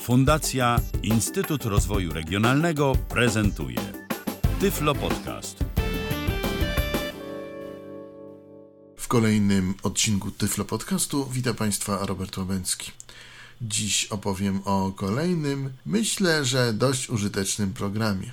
Fundacja 0.00 0.80
Instytut 1.02 1.64
Rozwoju 1.64 2.12
Regionalnego 2.12 2.92
prezentuje 3.08 3.80
Tyflo 4.60 4.94
Podcast. 4.94 5.64
W 8.96 9.08
kolejnym 9.08 9.74
odcinku 9.82 10.30
Tyflo 10.30 10.64
Podcastu 10.64 11.28
witam 11.32 11.54
Państwa 11.54 12.06
Robert 12.06 12.38
Łabęcki. 12.38 12.92
Dziś 13.62 14.04
opowiem 14.04 14.60
o 14.64 14.92
kolejnym, 14.96 15.70
myślę, 15.86 16.44
że 16.44 16.72
dość 16.72 17.10
użytecznym 17.10 17.72
programie. 17.72 18.32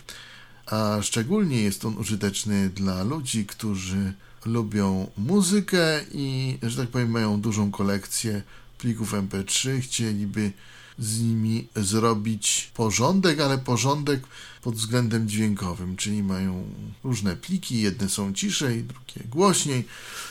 A 0.66 0.98
szczególnie 1.02 1.62
jest 1.62 1.86
on 1.86 1.98
użyteczny 1.98 2.70
dla 2.70 3.04
ludzi, 3.04 3.46
którzy 3.46 4.14
lubią 4.46 5.12
muzykę 5.18 6.02
i, 6.12 6.58
że 6.64 6.78
tak 6.78 6.90
powiem, 6.90 7.12
mają 7.12 7.42
dużą 7.42 7.72
kolekcję 7.72 8.42
plików 8.78 9.14
MP3, 9.14 9.82
chcieliby 9.82 10.52
z 11.00 11.22
nimi 11.22 11.68
zrobić 11.76 12.72
porządek, 12.74 13.40
ale 13.40 13.58
porządek 13.58 14.22
pod 14.62 14.76
względem 14.76 15.30
dźwiękowym, 15.30 15.96
czyli 15.96 16.24
mają 16.24 16.70
różne 17.04 17.36
pliki, 17.36 17.82
jedne 17.82 18.10
są 18.10 18.34
ciszej, 18.34 18.84
drugie 18.84 19.30
głośniej. 19.30 19.86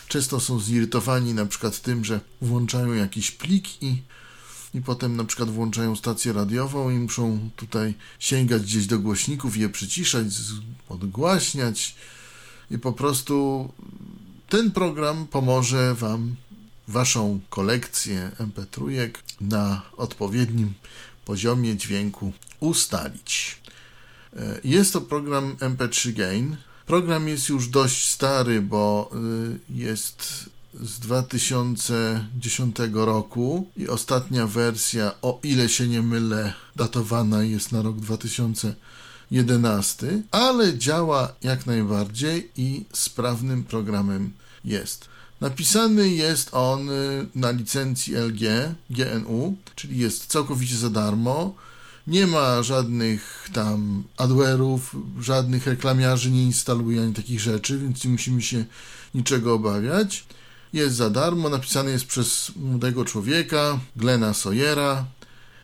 Często 0.08 0.40
są 0.40 0.60
zirytowani 0.60 1.34
na 1.34 1.46
przykład 1.46 1.80
tym, 1.80 2.04
że 2.04 2.20
włączają 2.42 2.92
jakiś 2.92 3.30
plik 3.30 3.82
i, 3.82 4.02
i 4.74 4.80
potem 4.80 5.16
na 5.16 5.24
przykład 5.24 5.50
włączają 5.50 5.96
stację 5.96 6.32
radiową 6.32 6.90
i 6.90 6.94
muszą 6.94 7.50
tutaj 7.56 7.94
sięgać 8.18 8.62
gdzieś 8.62 8.86
do 8.86 8.98
głośników 8.98 9.56
je 9.56 9.68
przyciszać, 9.68 10.26
odgłaśniać 10.88 11.94
i 12.70 12.78
po 12.78 12.92
prostu 12.92 13.68
ten 14.48 14.70
program 14.70 15.26
pomoże 15.26 15.94
Wam 15.94 16.36
Waszą 16.88 17.40
kolekcję 17.50 18.30
MP3 18.38 19.10
na 19.40 19.82
odpowiednim 19.96 20.74
poziomie 21.24 21.76
dźwięku 21.76 22.32
ustalić. 22.60 23.60
E, 24.36 24.60
jest 24.64 24.92
to 24.92 25.00
program 25.00 25.56
MP3 25.56 26.12
Gain. 26.12 26.56
Program 26.86 27.28
jest 27.28 27.48
już 27.48 27.68
dość 27.68 28.10
stary, 28.10 28.62
bo 28.62 29.10
y, 29.14 29.18
jest 29.68 30.50
z 30.80 30.98
2010 30.98 32.76
roku 32.92 33.70
i 33.76 33.88
ostatnia 33.88 34.46
wersja, 34.46 35.12
o 35.22 35.40
ile 35.42 35.68
się 35.68 35.88
nie 35.88 36.02
mylę, 36.02 36.52
datowana 36.76 37.44
jest 37.44 37.72
na 37.72 37.82
rok 37.82 37.96
2011, 37.96 40.22
ale 40.30 40.78
działa 40.78 41.34
jak 41.42 41.66
najbardziej 41.66 42.50
i 42.56 42.84
sprawnym 42.92 43.64
programem 43.64 44.32
jest. 44.64 45.15
Napisany 45.40 46.08
jest 46.08 46.48
on 46.52 46.90
y, 46.90 47.26
na 47.34 47.50
licencji 47.50 48.14
LG, 48.14 48.74
GNU, 48.90 49.56
czyli 49.74 49.98
jest 49.98 50.26
całkowicie 50.26 50.76
za 50.76 50.90
darmo. 50.90 51.54
Nie 52.06 52.26
ma 52.26 52.62
żadnych 52.62 53.48
tam 53.52 54.04
adware'ów, 54.16 54.80
żadnych 55.20 55.66
reklamiarzy 55.66 56.30
nie 56.30 56.42
instaluje 56.42 57.02
ani 57.02 57.14
takich 57.14 57.40
rzeczy, 57.40 57.78
więc 57.78 58.04
nie 58.04 58.10
musimy 58.10 58.42
się 58.42 58.64
niczego 59.14 59.54
obawiać. 59.54 60.24
Jest 60.72 60.96
za 60.96 61.10
darmo, 61.10 61.48
napisany 61.48 61.90
jest 61.90 62.06
przez 62.06 62.52
młodego 62.56 63.04
człowieka, 63.04 63.78
Glena 63.96 64.34
Sawyera. 64.34 65.04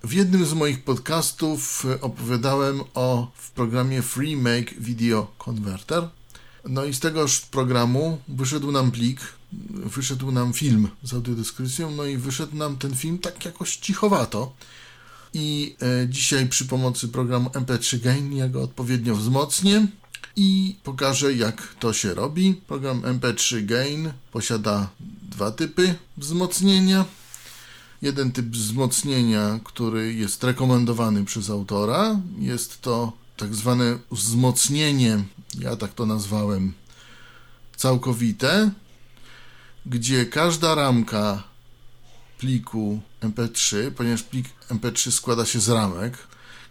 W 0.05 0.13
jednym 0.13 0.47
z 0.47 0.53
moich 0.53 0.85
podcastów 0.85 1.85
y, 1.85 2.01
opowiadałem 2.01 2.81
o 2.95 3.31
w 3.35 3.51
programie 3.51 4.03
Free 4.03 4.37
Make 4.37 4.75
Video 4.81 5.33
Converter. 5.39 6.09
No 6.69 6.85
i 6.85 6.95
z 6.95 7.01
tegoż 7.01 7.41
programu 7.41 8.19
wyszedł 8.29 8.73
nam 8.73 8.91
plik, 8.91 9.21
wyszedł 9.71 10.33
nam 10.33 10.53
film 10.53 10.89
z 11.03 11.15
audiodeskrypcją, 11.15 11.91
no 11.91 12.05
i 12.05 12.17
wyszedł 12.17 12.57
nam 12.57 12.77
ten 12.77 12.95
film 12.95 13.19
tak 13.19 13.45
jakoś 13.45 13.77
cichowato. 13.77 14.55
I 15.35 15.77
e, 15.83 16.09
dzisiaj 16.09 16.47
przy 16.49 16.65
pomocy 16.65 17.09
programu 17.09 17.49
MP3 17.49 18.01
Gain 18.01 18.33
ja 18.33 18.49
go 18.49 18.63
odpowiednio 18.63 19.17
wzmocnię 19.17 19.87
i 20.37 20.77
pokażę 20.85 21.35
jak 21.35 21.75
to 21.81 21.93
się 21.93 22.15
robi. 22.15 22.55
Program 22.67 23.01
MP3 23.01 23.65
Gain 23.65 24.13
posiada 24.33 24.91
dwa 25.31 25.51
typy 25.51 25.95
wzmocnienia. 26.17 27.05
Jeden 28.03 28.33
typ 28.33 28.47
wzmocnienia, 28.47 29.61
który 29.65 30.15
jest 30.15 30.45
rekomendowany 30.45 31.25
przez 31.25 31.51
autora, 31.51 32.21
jest 32.39 32.81
to 32.81 33.13
tak 33.37 33.55
zwane 33.55 33.99
wzmocnienie, 34.11 35.25
ja 35.59 35.77
tak 35.77 35.95
to 35.95 36.07
nazwałem, 36.07 36.73
całkowite, 37.77 38.71
gdzie 39.87 40.27
każda 40.27 40.75
ramka 40.75 41.43
pliku 42.39 43.01
MP3, 43.21 43.91
ponieważ 43.91 44.23
plik 44.23 44.47
MP3 44.69 45.11
składa 45.11 45.47
się 45.47 45.61
z 45.61 45.69
ramek, 45.69 46.19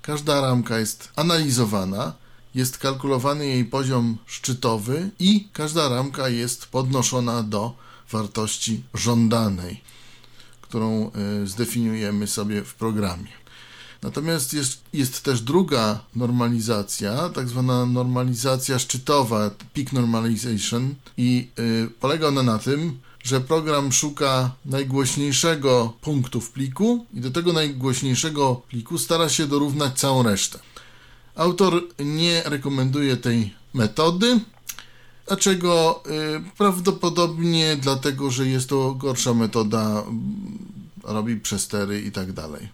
każda 0.01 0.41
ramka 0.41 0.79
jest 0.79 1.11
analizowana, 1.15 2.13
jest 2.55 2.77
kalkulowany 2.77 3.47
jej 3.47 3.65
poziom 3.65 4.17
szczytowy 4.25 5.09
i 5.19 5.49
każda 5.53 5.89
ramka 5.89 6.29
jest 6.29 6.65
podnoszona 6.65 7.43
do 7.43 7.75
wartości 8.11 8.83
żądanej, 8.93 9.81
którą 10.61 11.11
e, 11.11 11.47
zdefiniujemy 11.47 12.27
sobie 12.27 12.63
w 12.63 12.75
programie. 12.75 13.40
Natomiast 14.01 14.53
jest, 14.53 14.81
jest 14.93 15.23
też 15.23 15.41
druga 15.41 15.99
normalizacja, 16.15 17.29
tak 17.29 17.49
zwana 17.49 17.85
normalizacja 17.85 18.79
szczytowa, 18.79 19.51
peak 19.73 19.93
normalization, 19.93 20.95
i 21.17 21.47
y, 21.59 21.89
polega 21.99 22.27
ona 22.27 22.43
na 22.43 22.59
tym, 22.59 22.99
że 23.23 23.41
program 23.41 23.91
szuka 23.91 24.51
najgłośniejszego 24.65 25.93
punktu 26.01 26.41
w 26.41 26.51
pliku 26.51 27.05
i 27.13 27.21
do 27.21 27.31
tego 27.31 27.53
najgłośniejszego 27.53 28.61
pliku 28.69 28.97
stara 28.97 29.29
się 29.29 29.47
dorównać 29.47 29.99
całą 29.99 30.23
resztę. 30.23 30.59
Autor 31.35 31.83
nie 31.99 32.43
rekomenduje 32.45 33.17
tej 33.17 33.53
metody. 33.73 34.39
Dlaczego? 35.27 36.03
Y, 36.07 36.57
prawdopodobnie 36.57 37.77
dlatego, 37.81 38.31
że 38.31 38.47
jest 38.47 38.69
to 38.69 38.93
gorsza 38.93 39.33
metoda, 39.33 40.03
robi 41.03 41.37
przestery 41.37 42.01
i 42.01 42.11
tak 42.11 42.33
dalej. 42.33 42.69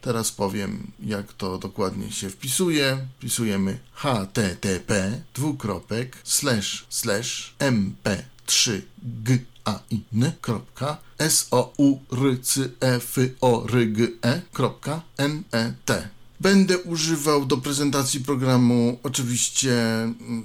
Teraz 0.00 0.32
powiem, 0.32 0.92
jak 1.00 1.32
to 1.32 1.58
dokładnie 1.58 2.12
się 2.12 2.30
wpisuje. 2.30 3.06
Wpisujemy 3.18 3.78
http 3.94 5.20
dwukropek 5.34 6.16
slash 6.24 6.86
slash 6.88 7.54
mp3g 8.46 9.38
a 9.64 9.80
i 9.90 10.00
n 10.12 10.32
kropka 10.40 10.98
s 11.18 11.48
o 11.50 11.72
u 11.76 11.98
r 12.12 12.40
c 12.42 12.70
e 12.80 12.94
f 12.94 13.16
o 13.40 13.66
r 13.68 13.92
g 13.92 14.08
e 14.22 14.42
kropka 14.52 15.02
n 15.18 15.42
e 15.52 15.72
t 15.84 16.08
Będę 16.40 16.78
używał 16.78 17.46
do 17.46 17.56
prezentacji 17.56 18.20
programu 18.20 18.98
oczywiście 19.02 20.02
mm, 20.02 20.44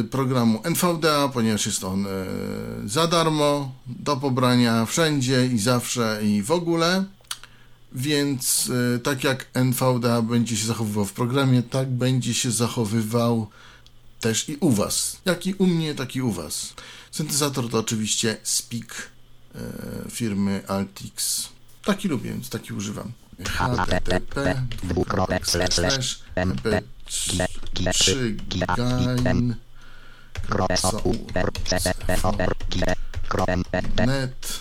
y, 0.00 0.04
programu 0.04 0.60
NVDA, 0.64 1.28
ponieważ 1.28 1.66
jest 1.66 1.84
on 1.84 2.06
e, 2.06 2.08
za 2.84 3.06
darmo, 3.06 3.72
do 3.86 4.16
pobrania 4.16 4.86
wszędzie 4.86 5.46
i 5.46 5.58
zawsze 5.58 6.20
i 6.24 6.42
w 6.42 6.50
ogóle. 6.50 7.04
Więc 7.92 8.70
e, 8.96 8.98
tak 8.98 9.24
jak 9.24 9.46
NVDA 9.54 10.22
będzie 10.22 10.56
się 10.56 10.66
zachowywał 10.66 11.04
w 11.04 11.12
programie, 11.12 11.62
tak 11.62 11.90
będzie 11.90 12.34
się 12.34 12.50
zachowywał 12.50 13.46
też 14.20 14.48
i 14.48 14.56
u 14.56 14.70
Was. 14.70 15.16
Jak 15.24 15.46
i 15.46 15.54
u 15.54 15.66
mnie, 15.66 15.94
tak 15.94 16.16
i 16.16 16.22
u 16.22 16.32
Was. 16.32 16.74
Syntezator 17.16 17.70
to 17.70 17.78
oczywiście 17.78 18.36
Speak 18.42 19.10
e, 19.54 19.58
firmy 20.10 20.62
Altix. 20.68 21.48
Taki 21.84 22.08
lubię, 22.08 22.30
więc 22.30 22.48
taki 22.48 22.72
używam. 22.74 23.12
http 23.44 24.62
dwukropek 24.82 25.46
slash 25.46 25.74
slash 25.74 26.18
mp3 26.36 28.34
gain 28.48 29.54
net 34.06 34.60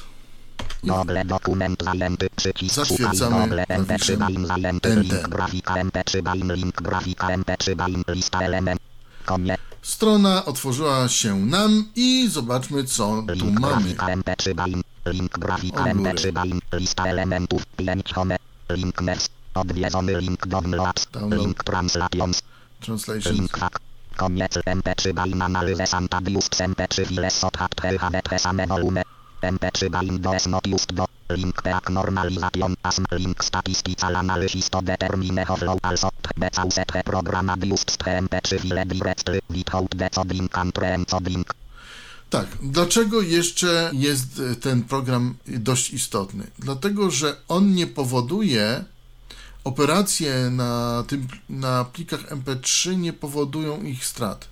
Google 0.84 1.25
dokument 1.25 1.84
zajęty 1.84 2.30
przycisk 2.36 2.75
Zatwierdzamy 2.75 3.40
Google 3.40 3.66
klawiszem 3.66 4.19
MP3 4.19 4.48
zajęty 4.48 4.90
Enter. 4.90 5.30
grafika 5.30 5.74
MP3 5.74 6.54
link 6.56 6.81
grafika 6.81 7.28
MP3 7.28 7.75
lista 8.07 8.40
element 8.42 8.84
Strona 9.81 10.45
otworzyła 10.45 11.07
się 11.07 11.36
nam 11.36 11.86
i 11.95 12.27
zobaczmy 12.30 12.83
co 12.83 13.24
tu 13.27 13.33
link 13.33 13.60
mamy. 13.60 13.94
grafika 13.94 14.06
MP3 14.07 14.83
link 15.06 15.39
grafika 15.39 15.81
O 15.81 15.83
góry. 15.83 16.12
MP3 16.12 16.60
lista 16.74 17.06
elementów 17.06 17.66
pięć 17.66 18.13
home. 18.13 18.38
Link 18.69 19.01
next. 19.01 19.30
Odwiedzony 19.54 20.22
link 20.22 20.48
downloads 20.48 21.07
Download. 21.12 21.42
link 21.42 21.63
translations. 21.63 22.42
Translation. 22.80 23.33
link 23.36 23.57
hack. 23.57 23.80
Koniec 24.18 24.54
MP3 24.54 25.13
bain 25.13 25.42
analyze 25.42 25.88
Santa 25.88 26.21
Biust 26.21 26.56
MP3 26.56 27.06
files 27.06 27.33
sothat 27.39 27.71
HDT 27.75 28.39
same 28.42 28.68
volume 28.68 29.04
MP3 29.45 29.89
bain 29.89 30.21
does 30.21 30.47
not 30.47 30.68
used 30.68 30.92
do 30.95 31.06
link 31.30 31.63
peak 31.63 31.89
normalization 31.89 32.75
asm 32.83 33.06
link 33.12 33.44
statistical 33.44 34.15
analysis 34.15 34.69
to 34.69 34.81
determine 34.81 35.45
how 35.45 35.57
low 35.62 35.77
also 35.83 36.09
becauset 36.38 36.92
program 37.06 37.50
abused 37.50 38.03
MP3 38.24 38.59
file 38.59 38.86
directly 38.86 39.39
without 39.50 39.89
decoding 39.97 40.50
and 40.53 40.77
encoding 40.77 41.45
Tak, 42.30 42.47
dlaczego 42.62 43.21
jeszcze 43.21 43.92
jest 43.94 44.39
e, 44.39 44.56
ten 44.56 44.83
program 44.83 45.36
dość 45.47 45.94
istotny? 45.94 46.47
Dlatego, 46.59 47.12
że 47.12 47.36
on 47.47 47.74
nie 47.75 47.88
powoduje, 47.88 48.83
operacje 49.63 50.50
na, 50.50 51.03
tym, 51.07 51.27
na 51.50 51.86
plikach 51.86 52.31
MP3 52.31 52.97
nie 52.97 53.13
powodują 53.13 53.83
ich 53.83 54.06
strat. 54.06 54.47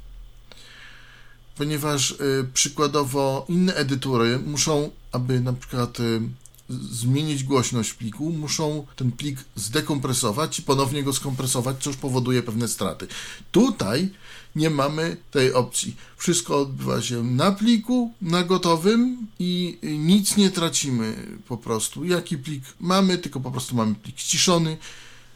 Ponieważ 1.58 2.12
y, 2.12 2.16
przykładowo 2.54 3.46
inne 3.50 3.76
edytory 3.76 4.40
muszą, 4.40 4.90
aby 5.12 5.40
na 5.40 5.54
przykład 5.54 6.00
y, 6.00 6.22
zmienić 6.70 7.44
głośność 7.44 7.94
pliku, 7.94 8.30
muszą 8.30 8.86
ten 8.96 9.12
plik 9.12 9.40
zdekompresować 9.56 10.60
i 10.60 10.62
ponownie 10.62 11.04
go 11.04 11.14
skompresować, 11.14 11.78
co 11.80 11.90
już 11.90 11.98
powoduje 11.98 12.44
pewne 12.44 12.68
straty. 12.68 13.08
Tutaj 13.52 14.10
nie 14.56 14.70
mamy 14.70 15.18
tej 15.32 15.54
opcji. 15.54 15.96
Wszystko 16.18 16.62
odbywa 16.62 17.02
się 17.02 17.24
na 17.24 17.52
pliku, 17.52 18.14
na 18.22 18.44
gotowym 18.44 19.28
i 19.40 19.78
nic 19.84 20.38
nie 20.38 20.52
tracimy 20.52 21.16
po 21.48 21.58
prostu. 21.58 22.06
Jaki 22.06 22.38
plik 22.38 22.64
mamy, 22.80 23.18
tylko 23.18 23.40
po 23.40 23.52
prostu 23.52 23.76
mamy 23.76 23.96
plik 23.96 24.20
ściszony. 24.20 24.78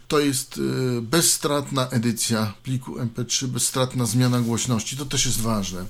To 0.08 0.20
jest 0.20 0.58
y, 0.58 1.02
bezstratna 1.02 1.90
edycja 1.90 2.54
pliku 2.64 2.96
MP3, 2.96 3.48
bezstratna 3.48 4.06
zmiana 4.06 4.42
głośności. 4.42 4.98
To 4.98 5.06
też 5.06 5.26
jest 5.26 5.42
ważne. 5.42 5.86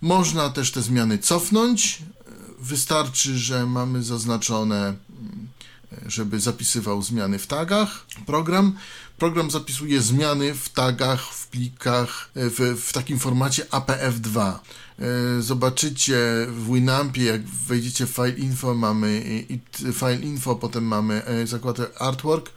Można 0.00 0.50
też 0.50 0.72
te 0.72 0.82
zmiany 0.82 1.18
cofnąć. 1.18 2.02
Wystarczy, 2.58 3.38
że 3.38 3.66
mamy 3.66 4.02
zaznaczone, 4.02 4.76
mm, 4.86 5.48
żeby 6.06 6.40
zapisywał 6.40 7.02
zmiany 7.02 7.38
w 7.38 7.46
tagach. 7.46 8.06
Program. 8.26 8.76
Program 9.18 9.50
zapisuje 9.50 10.00
zmiany 10.00 10.54
w 10.54 10.68
tagach, 10.68 11.20
w 11.20 11.46
plikach, 11.46 12.30
e, 12.34 12.50
w, 12.50 12.82
w 12.82 12.92
takim 12.92 13.18
formacie 13.18 13.64
APF2. 13.64 14.52
E, 14.98 15.42
Zobaczycie 15.42 16.16
w 16.48 16.72
Winampie, 16.72 17.24
jak 17.24 17.44
wejdziecie 17.44 18.06
w 18.06 18.10
file 18.10 18.30
info, 18.30 18.74
mamy 18.74 19.20
it 19.48 19.78
file 19.92 20.20
info, 20.20 20.54
potem 20.54 20.84
mamy 20.84 21.22
zakładkę 21.44 21.98
artwork, 21.98 22.50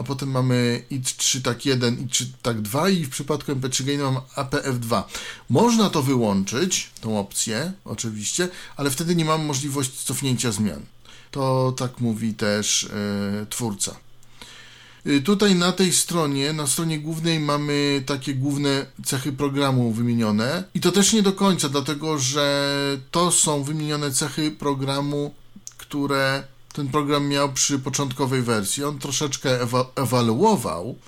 a 0.00 0.02
potem 0.02 0.30
mamy 0.30 0.82
IT3 0.90 1.42
tak 1.42 1.66
1, 1.66 1.96
IT3 1.96 2.24
tak 2.42 2.60
2 2.60 2.88
i 2.88 3.04
w 3.04 3.10
przypadku 3.10 3.52
MP3 3.52 3.84
Gain 3.84 4.00
mam 4.00 4.16
APF2. 4.36 5.02
Można 5.48 5.90
to 5.90 6.02
wyłączyć, 6.02 6.90
tą 7.00 7.18
opcję 7.18 7.72
oczywiście, 7.84 8.48
ale 8.76 8.90
wtedy 8.90 9.16
nie 9.16 9.24
mamy 9.24 9.44
możliwości 9.44 10.06
cofnięcia 10.06 10.52
zmian. 10.52 10.82
To 11.30 11.74
tak 11.76 12.00
mówi 12.00 12.34
też 12.34 12.84
e, 12.84 13.46
twórca. 13.50 13.96
Y, 15.06 15.20
Tutaj 15.20 15.54
na 15.54 15.72
tej 15.72 15.92
stronie, 15.92 16.52
na 16.52 16.66
stronie 16.66 16.98
głównej 16.98 17.40
mamy 17.40 18.02
takie 18.06 18.34
główne 18.34 18.86
cechy 19.04 19.32
programu 19.32 19.92
wymienione 19.92 20.64
i 20.74 20.80
to 20.80 20.92
też 20.92 21.12
nie 21.12 21.22
do 21.22 21.32
końca, 21.32 21.68
dlatego 21.68 22.18
że 22.18 22.76
to 23.10 23.30
są 23.32 23.62
wymienione 23.62 24.10
cechy 24.10 24.50
programu, 24.50 25.34
które 25.76 26.42
ten 26.72 26.88
program 26.88 27.28
miał 27.28 27.52
przy 27.52 27.78
początkowej 27.78 28.42
wersji. 28.42 28.84
On 28.84 28.98
troszeczkę 28.98 29.60
ewa- 29.62 29.86
ewaluował, 29.96 30.98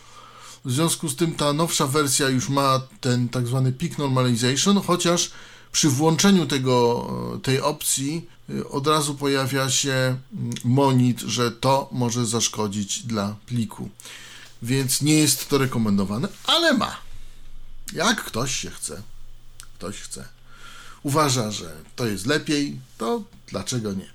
w 0.64 0.72
związku 0.72 1.08
z 1.08 1.16
tym 1.16 1.34
ta 1.34 1.52
nowsza 1.52 1.86
wersja 1.86 2.28
już 2.28 2.48
ma 2.48 2.80
ten 3.00 3.28
tak 3.28 3.46
zwany 3.46 3.72
peak 3.72 3.98
normalization, 3.98 4.82
chociaż 4.82 5.30
przy 5.72 5.88
włączeniu 5.88 6.46
tego, 6.46 7.10
tej 7.42 7.60
opcji 7.60 8.28
y, 8.50 8.68
od 8.68 8.86
razu 8.86 9.14
pojawia 9.14 9.70
się 9.70 9.92
mm, 9.92 10.54
monit, 10.64 11.20
że 11.20 11.50
to 11.50 11.88
może 11.92 12.26
zaszkodzić 12.26 13.02
dla 13.02 13.34
pliku. 13.46 13.88
Więc 14.62 15.02
nie 15.02 15.14
jest 15.14 15.48
to 15.48 15.58
rekomendowane, 15.58 16.28
ale 16.46 16.72
ma. 16.74 16.96
Jak 17.92 18.24
ktoś 18.24 18.56
się 18.56 18.70
chce, 18.70 19.02
ktoś 19.78 19.96
chce, 19.96 20.28
uważa, 21.02 21.50
że 21.50 21.76
to 21.96 22.06
jest 22.06 22.26
lepiej, 22.26 22.80
to 22.98 23.22
dlaczego 23.48 23.92
nie? 23.92 24.11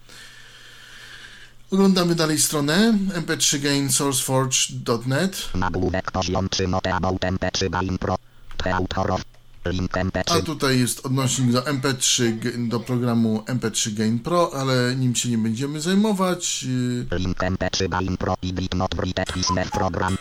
Oglądamy 1.71 2.15
dalej 2.15 2.39
stronę 2.39 2.97
mp3gainsourceforge.net 3.13 5.49
nagłówek 5.55 6.11
poziom 6.11 6.49
3 6.49 6.67
note 6.67 6.95
about 6.95 7.21
MP3 7.21 7.69
bain 7.69 7.97
pro 7.97 8.17
Te 8.57 8.75
autorow 8.75 9.21
link 9.65 9.97
A 9.97 10.03
MP3 10.03 10.43
tutaj 10.43 10.79
jest 10.79 11.05
odnośnik 11.05 11.51
do 11.51 11.61
MP3, 11.61 12.39
g- 12.39 12.51
do 12.67 12.79
programu 12.79 13.43
MP3 13.47 13.93
Gain 13.93 14.19
Pro, 14.19 14.51
ale 14.55 14.95
nim 14.95 15.15
się 15.15 15.29
nie 15.29 15.37
będziemy 15.37 15.81
zajmować. 15.81 16.63
Yy, 16.63 17.05
Link 17.19 17.37
MP3 17.37 17.87
Bain 17.89 18.17
Pro 18.17 18.35
i 18.41 18.53
Bit 18.53 18.75
Not 18.75 18.95
Written 18.95 19.25
Program 19.71 20.17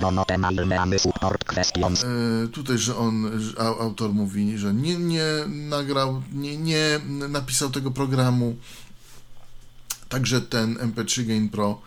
do 0.00 0.10
Note 0.10 0.38
Mail 0.38 0.66
Meamy 0.66 0.98
Support 0.98 1.44
Questions 1.44 2.02
yy, 2.02 2.48
tutaj, 2.48 2.78
że 2.78 2.96
on, 2.96 3.40
że 3.40 3.58
autor 3.60 4.12
mówi, 4.12 4.58
że 4.58 4.74
nie, 4.74 4.96
nie 4.96 5.24
nagrał, 5.46 6.22
nie, 6.32 6.56
nie 6.56 7.00
napisał 7.28 7.70
tego 7.70 7.90
programu. 7.90 8.56
Także 10.14 10.40
ten 10.40 10.74
MP3 10.78 11.26
Gain 11.26 11.48
Pro, 11.48 11.82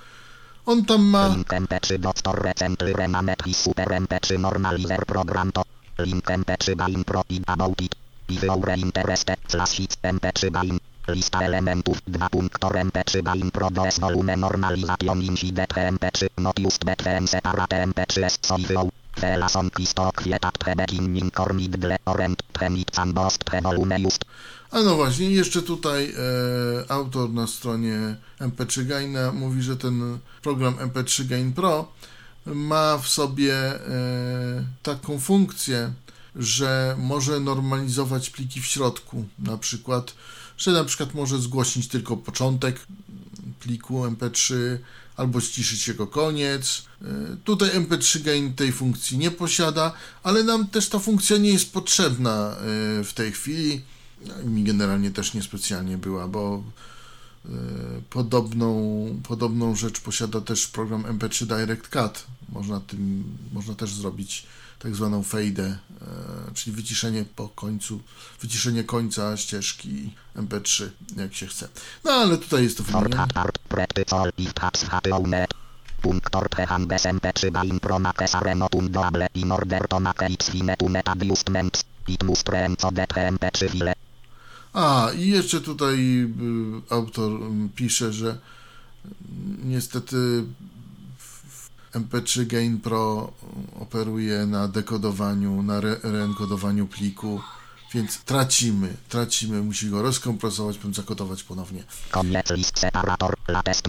on 0.66 0.86
tam 0.86 1.02
ma 1.02 1.28
Link 1.28 1.48
MP3 1.48 1.98
do 1.98 2.12
Store 2.16 2.42
Recently 2.44 2.94
Remanet 2.94 3.48
i 3.48 3.54
Super 3.54 3.88
MP3 3.88 4.38
Normalizer 4.40 5.06
Program 5.06 5.52
to 5.52 5.64
Link 5.98 6.28
MP3 6.28 6.76
Bain 6.76 7.04
Pro 7.04 7.24
i 7.30 7.42
About 7.48 7.82
It. 7.82 7.96
If 8.30 8.44
you're 8.44 8.76
interested 8.76 9.40
slash 9.48 9.80
hits 9.80 9.98
MP3 10.04 10.52
Bain 10.52 10.80
Lista 11.08 11.42
elementów 11.42 12.02
2 12.08 12.30
punktor 12.30 12.76
MP3 12.76 13.24
Bain 13.24 13.52
Pro 13.52 13.70
dos 13.72 14.00
volume 14.00 14.36
normalization 14.36 15.22
incident 15.22 15.72
MP3 15.74 16.28
not 16.38 16.60
used 16.60 16.86
between 16.86 17.28
separate 17.28 17.76
MP3 17.86 18.24
s 18.24 18.40
so 18.44 18.56
if 18.60 18.97
A 24.72 24.82
no 24.82 24.96
właśnie, 24.96 25.32
jeszcze 25.32 25.62
tutaj 25.62 26.14
e, 26.14 26.92
autor 26.92 27.30
na 27.30 27.48
stronie 27.48 28.16
MP3 28.40 28.86
Gaina 28.86 29.32
mówi, 29.32 29.62
że 29.62 29.78
ten 29.78 30.20
program 30.42 30.76
MP3 30.76 31.26
Gain 31.26 31.54
Pro 31.54 31.92
ma 32.46 32.98
w 32.98 33.08
sobie 33.08 33.54
e, 33.56 33.80
taką 34.84 35.20
funkcję, 35.20 35.94
że 36.36 36.96
może 37.00 37.40
normalizować 37.40 38.30
pliki 38.30 38.62
w 38.62 38.66
środku. 38.66 39.26
Na 39.40 39.58
przykład, 39.58 40.14
że 40.58 40.72
na 40.72 40.84
przykład 40.84 41.14
może 41.14 41.40
zgłosić 41.40 41.88
tylko 41.88 42.18
początek 42.18 42.88
pliku 43.60 44.04
MP3 44.06 44.56
albo 45.18 45.42
ściszyć 45.42 45.88
jego 45.88 46.08
koniec. 46.08 46.84
E, 47.02 47.06
Tutaj 47.44 47.70
MP3 47.70 48.22
Gain 48.22 48.54
tej 48.54 48.72
funkcji 48.72 49.18
nie 49.18 49.32
posiada, 49.32 49.94
ale 50.24 50.44
nam 50.44 50.68
też 50.68 50.90
ta 50.90 51.00
funkcja 51.00 51.38
nie 51.38 51.50
jest 51.50 51.74
potrzebna 51.74 52.52
e, 52.52 53.04
w 53.04 53.12
tej 53.14 53.32
chwili. 53.32 53.82
No, 54.28 54.50
mi 54.50 54.64
generalnie 54.64 55.12
też 55.12 55.34
niespecjalnie 55.34 55.98
była, 55.98 56.28
bo 56.28 56.64
e, 57.46 57.50
podobną, 58.10 59.22
podobną 59.28 59.76
rzecz 59.76 60.00
posiada 60.00 60.42
też 60.42 60.68
program 60.68 61.04
MP3 61.04 61.46
Direct 61.46 61.88
Cut. 61.88 62.24
Można 62.50 62.80
tym, 62.80 63.24
można 63.54 63.76
też 63.76 63.94
zrobić 63.94 64.46
tak 64.80 64.96
zwaną 64.96 65.24
fade, 65.24 65.64
e, 65.64 65.78
czyli 66.54 66.76
wyciszenie 66.76 67.26
po 67.36 67.50
końcu, 67.50 68.02
wyciszenie 68.42 68.84
końca 68.84 69.38
ścieżki 69.38 70.14
MP3, 70.36 70.90
jak 71.18 71.34
się 71.34 71.48
chce. 71.48 71.68
No 72.04 72.12
ale 72.12 72.38
tutaj 72.38 72.64
jest 72.64 72.78
to 72.78 72.84
wymienione. 72.84 73.16
Fortat 73.16 73.38
art 73.38 73.60
practical 73.60 74.32
if 74.38 74.54
taps 74.54 74.84
hatonet. 74.84 75.54
Punktor 76.02 76.50
preham 76.50 76.88
bez 76.88 77.06
MP3 77.06 77.52
bain 77.52 77.80
pro 77.80 78.00
make 78.00 78.28
sarenotun 78.28 78.92
doable 78.92 79.28
in 79.36 79.52
order 79.52 79.88
to 79.88 80.00
make 80.00 80.30
its 80.30 80.54
net 80.54 81.08
adjustments. 81.10 81.84
It 82.08 82.24
must 82.24 82.44
preemco 82.44 82.92
det 82.92 83.14
MP3 83.14 83.70
file. 83.70 83.94
A, 84.74 85.12
i 85.12 85.28
jeszcze 85.28 85.62
tutaj 85.62 85.98
y, 86.00 86.82
autor 86.90 87.32
pisze, 87.76 88.14
że 88.14 88.28
mm, 88.28 89.70
niestety 89.70 90.44
MP3 92.00 92.46
Gain 92.46 92.78
Pro 92.80 93.32
operuje 93.80 94.46
na 94.46 94.68
dekodowaniu, 94.68 95.64
na 95.64 95.80
re- 95.82 95.98
reenkodowaniu 96.04 96.88
pliku, 96.88 97.42
więc 97.94 98.18
tracimy, 98.18 98.94
tracimy, 99.10 99.62
musi 99.64 99.90
go 99.90 100.02
rozkompresować, 100.02 100.78
bądź 100.78 100.96
zakodować 100.96 101.44
ponownie. 101.44 101.84
Koniec 102.12 102.50
list 102.52 102.80
separator. 102.80 103.34
Latest 103.48 103.84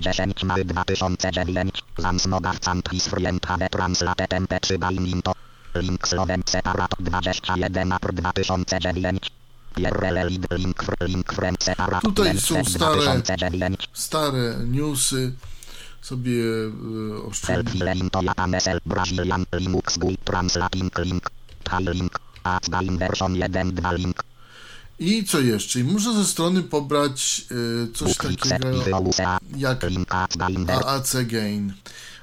10 0.00 0.44
mały 0.44 0.64
2009. 0.64 1.82
Zansmogar 1.98 2.60
Cantris 2.60 3.04
Frient 3.08 3.46
HD 3.46 3.68
Translate 3.70 4.24
MP3 4.26 4.78
Baininto. 4.78 5.32
Link 5.74 6.08
separator 6.46 6.98
21 7.02 7.92
April 7.92 8.14
2009. 8.14 9.30
Pierre 9.74 10.12
lead 10.24 10.46
link 10.50 10.82
fr 10.82 10.94
link 11.08 11.32
friend 11.32 11.64
separator. 11.64 12.02
Tutaj 12.14 12.40
są 12.40 12.54
stare- 12.64 13.02
2009. 13.02 13.88
Stare 13.92 14.56
newsy 14.66 15.32
sobie 16.02 16.44
oszczędzi. 17.26 17.78
Selfie 17.78 18.00
into 18.00 18.22
Japanesel 18.22 18.80
Brazilian 18.86 19.44
Linux 19.52 19.98
GUI 19.98 20.16
Translating 20.24 20.98
link. 20.98 21.30
Thai 21.64 21.84
link. 21.84 22.18
Atsgain 22.44 22.98
version 22.98 23.34
1.2 23.34 23.98
link. 23.98 24.24
I 24.98 25.24
co 25.24 25.40
jeszcze? 25.40 25.80
I 25.80 25.84
można 25.84 26.12
ze 26.12 26.24
strony 26.24 26.62
pobrać 26.62 27.44
y, 27.50 27.92
coś 27.92 28.16
takiego 28.16 28.48
jak. 29.58 29.84
AAC 30.68 31.16
Gain. 31.26 31.72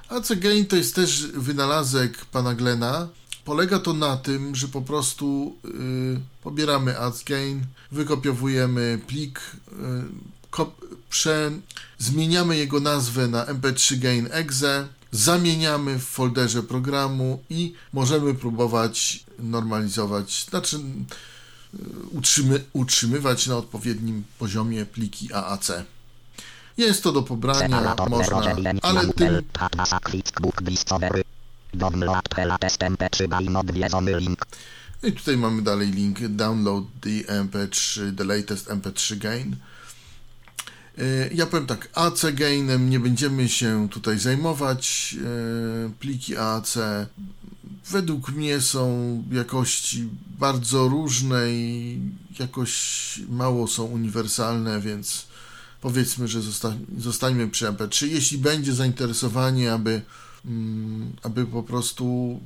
AC 0.09 0.35
Gain 0.35 0.65
to 0.65 0.75
jest 0.75 0.95
też 0.95 1.27
wynalazek 1.27 2.25
pana 2.25 2.55
Glena. 2.55 3.07
Polega 3.45 3.79
to 3.79 3.93
na 3.93 4.17
tym, 4.17 4.55
że 4.55 4.67
po 4.67 4.81
prostu 4.81 5.55
y, 5.65 6.19
pobieramy 6.43 6.99
AC 6.99 7.23
Gain, 7.23 7.61
wykopiowujemy 7.91 8.99
plik, 9.07 9.39
y, 9.39 9.73
kop, 10.49 10.81
prze, 11.15 11.51
zmieniamy 11.97 12.57
jego 12.57 12.79
nazwę 12.79 13.27
na 13.27 13.45
mp3 13.45 13.99
Gain 13.99 14.27
Exe, 14.31 14.87
zamieniamy 15.11 15.99
w 15.99 16.03
folderze 16.03 16.63
programu 16.63 17.43
i 17.49 17.73
możemy 17.93 18.33
próbować 18.33 19.25
normalizować, 19.39 20.45
znaczy 20.49 20.77
y, 20.77 21.77
utrzymy, 22.11 22.63
utrzymywać 22.73 23.47
na 23.47 23.57
odpowiednim 23.57 24.23
poziomie 24.39 24.85
pliki 24.85 25.33
AAC. 25.33 25.71
Jest 26.77 27.03
to 27.03 27.11
do 27.11 27.23
pobrania, 27.23 27.95
można, 28.09 28.41
09 28.55 28.79
ale 28.81 29.01
tym 29.01 29.13
Manuel 29.27 29.43
Tatbasa 29.53 29.99
Quick 29.99 30.41
Book 30.41 30.61
Discovery. 30.61 31.23
Download 31.73 32.37
Latest 32.37 32.81
MP3 32.81 33.27
by 33.27 33.59
odwiedzony 33.59 34.19
link. 34.19 34.45
I 35.03 35.11
tutaj 35.11 35.37
mamy 35.37 35.61
dalej 35.61 35.91
link 35.91 36.19
download 36.19 36.85
the 37.01 37.43
mp3, 37.43 38.15
the 38.15 38.23
latest 38.23 38.67
mp3 38.67 39.17
gain. 39.17 39.55
Y, 40.99 41.29
Ja 41.33 41.45
powiem 41.45 41.67
tak, 41.67 41.89
AC 41.93 42.21
gainem 42.33 42.89
nie 42.89 42.99
będziemy 42.99 43.49
się 43.49 43.87
tutaj 43.91 44.19
zajmować. 44.19 45.15
Y, 45.87 45.91
Pliki 45.99 46.37
AC 46.37 46.77
według 47.89 48.29
mnie 48.31 48.61
są 48.61 49.23
jakości 49.31 50.09
bardzo 50.39 50.87
różne 50.87 51.51
i 51.51 51.99
jakoś 52.39 52.73
mało 53.29 53.67
są 53.67 53.83
uniwersalne, 53.83 54.81
więc 54.81 55.25
powiedzmy, 55.81 56.27
że 56.27 56.41
zosta- 56.41 56.75
zostańmy 56.97 57.47
przy 57.47 57.65
MP3. 57.67 58.07
Jeśli 58.07 58.37
będzie 58.37 58.73
zainteresowanie, 58.73 59.73
aby, 59.73 60.01
mm, 60.45 61.13
aby 61.23 61.45
po 61.45 61.63
prostu 61.63 62.39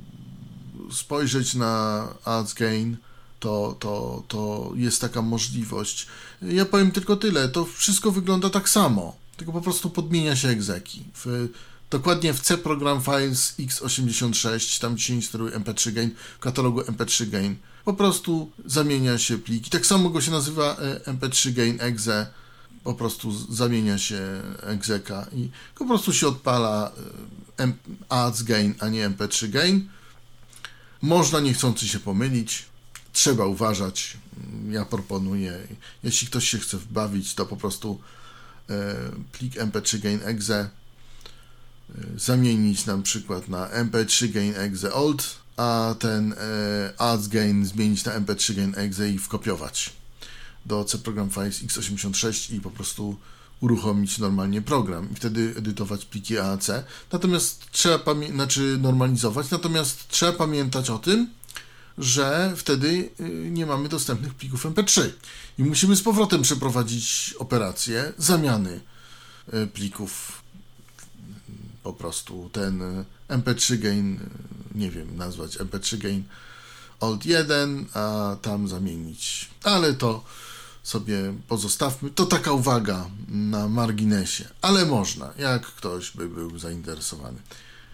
spojrzeć 0.92 1.54
na 1.54 2.08
ads 2.24 2.54
gain, 2.54 2.96
to, 3.40 3.76
to, 3.80 4.22
to 4.28 4.72
jest 4.74 5.00
taka 5.00 5.22
możliwość. 5.22 6.06
Ja 6.42 6.64
powiem 6.64 6.90
tylko 6.90 7.16
tyle, 7.16 7.48
to 7.48 7.64
wszystko 7.64 8.10
wygląda 8.10 8.50
tak 8.50 8.68
samo, 8.68 9.16
tylko 9.36 9.52
po 9.52 9.60
prostu 9.60 9.90
podmienia 9.90 10.36
się 10.36 10.48
egzeki. 10.48 11.04
W, 11.24 11.48
dokładnie 11.90 12.34
w 12.34 12.40
C 12.40 12.58
Program 12.58 13.02
Files 13.02 13.54
x86, 13.58 14.80
tam 14.80 14.98
się 14.98 15.14
instaluje 15.14 15.58
mp3 15.58 15.92
gain, 15.92 16.10
w 16.38 16.40
katalogu 16.40 16.80
mp3 16.80 17.30
gain, 17.30 17.56
po 17.84 17.94
prostu 17.94 18.50
zamienia 18.64 19.18
się 19.18 19.38
pliki. 19.38 19.70
Tak 19.70 19.86
samo 19.86 20.10
go 20.10 20.20
się 20.20 20.30
nazywa 20.30 20.76
e, 20.76 21.12
mp3 21.12 21.52
gain 21.52 21.78
exe, 21.80 22.26
po 22.84 22.94
prostu 22.94 23.52
zamienia 23.54 23.98
się 23.98 24.42
egzeka 24.62 25.26
i 25.34 25.50
po 25.78 25.86
prostu 25.86 26.12
się 26.12 26.28
odpala 26.28 26.92
e, 27.58 27.72
ads 28.08 28.42
gain, 28.42 28.74
a 28.80 28.88
nie 28.88 29.10
mp3 29.10 29.48
gain. 29.48 29.88
Można 31.02 31.40
niechcący 31.40 31.88
się 31.88 31.98
pomylić, 31.98 32.69
trzeba 33.12 33.46
uważać. 33.46 34.16
Ja 34.70 34.84
proponuję, 34.84 35.58
jeśli 36.04 36.26
ktoś 36.28 36.48
się 36.48 36.58
chce 36.58 36.76
wbawić, 36.78 37.34
to 37.34 37.46
po 37.46 37.56
prostu 37.56 38.00
e, 38.70 38.94
plik 39.32 39.54
mp3 39.54 39.98
gain 39.98 40.20
exe 40.24 40.54
e, 40.58 40.68
zamienić 42.16 42.86
na 42.86 42.98
przykład 42.98 43.48
na 43.48 43.68
mp3 43.68 44.28
gain 44.32 44.54
exe 44.56 44.92
old, 44.92 45.36
a 45.56 45.94
ten 45.98 46.32
e, 46.32 46.36
ads 46.98 47.28
gain 47.28 47.66
zmienić 47.66 48.04
na 48.04 48.20
mp3 48.20 48.54
gain 48.54 48.74
exe 48.76 49.10
i 49.10 49.18
wkopiować 49.18 49.92
do 50.66 50.84
C 50.84 50.98
Program 50.98 51.30
Files 51.30 51.62
x86 51.62 52.54
i 52.54 52.60
po 52.60 52.70
prostu 52.70 53.16
uruchomić 53.60 54.18
normalnie 54.18 54.62
program 54.62 55.08
i 55.12 55.14
wtedy 55.14 55.54
edytować 55.56 56.04
pliki 56.04 56.38
AAC. 56.38 56.70
Natomiast 57.12 57.70
trzeba 57.70 57.98
pamię- 57.98 58.32
znaczy 58.32 58.78
normalizować, 58.80 59.50
natomiast 59.50 60.08
trzeba 60.08 60.32
pamiętać 60.32 60.90
o 60.90 60.98
tym, 60.98 61.30
że 61.98 62.52
wtedy 62.56 63.10
y, 63.20 63.50
nie 63.50 63.66
mamy 63.66 63.88
dostępnych 63.88 64.34
plików 64.34 64.64
MP3 64.64 65.10
i 65.58 65.64
musimy 65.64 65.96
z 65.96 66.02
powrotem 66.02 66.42
przeprowadzić 66.42 67.34
operację 67.38 68.12
zamiany 68.18 68.80
y, 69.54 69.66
plików. 69.66 70.42
Po 71.82 71.92
prostu 71.92 72.50
ten 72.52 72.82
y, 72.82 73.04
MP3 73.28 73.78
gain, 73.78 74.14
y, 74.14 74.18
nie 74.78 74.90
wiem, 74.90 75.16
nazwać 75.16 75.58
MP3 75.58 75.98
gain 75.98 76.24
Alt 77.00 77.26
1, 77.26 77.86
a 77.94 78.36
tam 78.42 78.68
zamienić. 78.68 79.50
Ale 79.64 79.94
to 79.94 80.24
sobie 80.82 81.34
pozostawmy. 81.48 82.10
To 82.10 82.26
taka 82.26 82.52
uwaga 82.52 83.06
na 83.28 83.68
marginesie, 83.68 84.48
ale 84.62 84.86
można, 84.86 85.32
jak 85.38 85.66
ktoś 85.66 86.10
by 86.10 86.28
był 86.28 86.58
zainteresowany. 86.58 87.38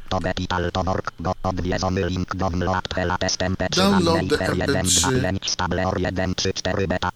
To 0.09 0.21
Bepital 0.21 0.71
to 0.73 0.81
org, 0.81 1.13
go 1.21 1.33
odwiedzony 1.43 2.07
link 2.07 2.37
download 2.37 2.97
Latest 2.97 3.41
MP3 3.41 3.77
Download 3.77 4.29
the 4.29 4.37
Maker 4.37 4.57
1 4.57 4.87
MP3. 4.87 5.11
2 5.11 5.21
5 5.21 5.51
Stableor 5.51 6.01
1 6.01 6.35
3 6.35 6.53
4 6.53 6.89
beta. 6.89 7.11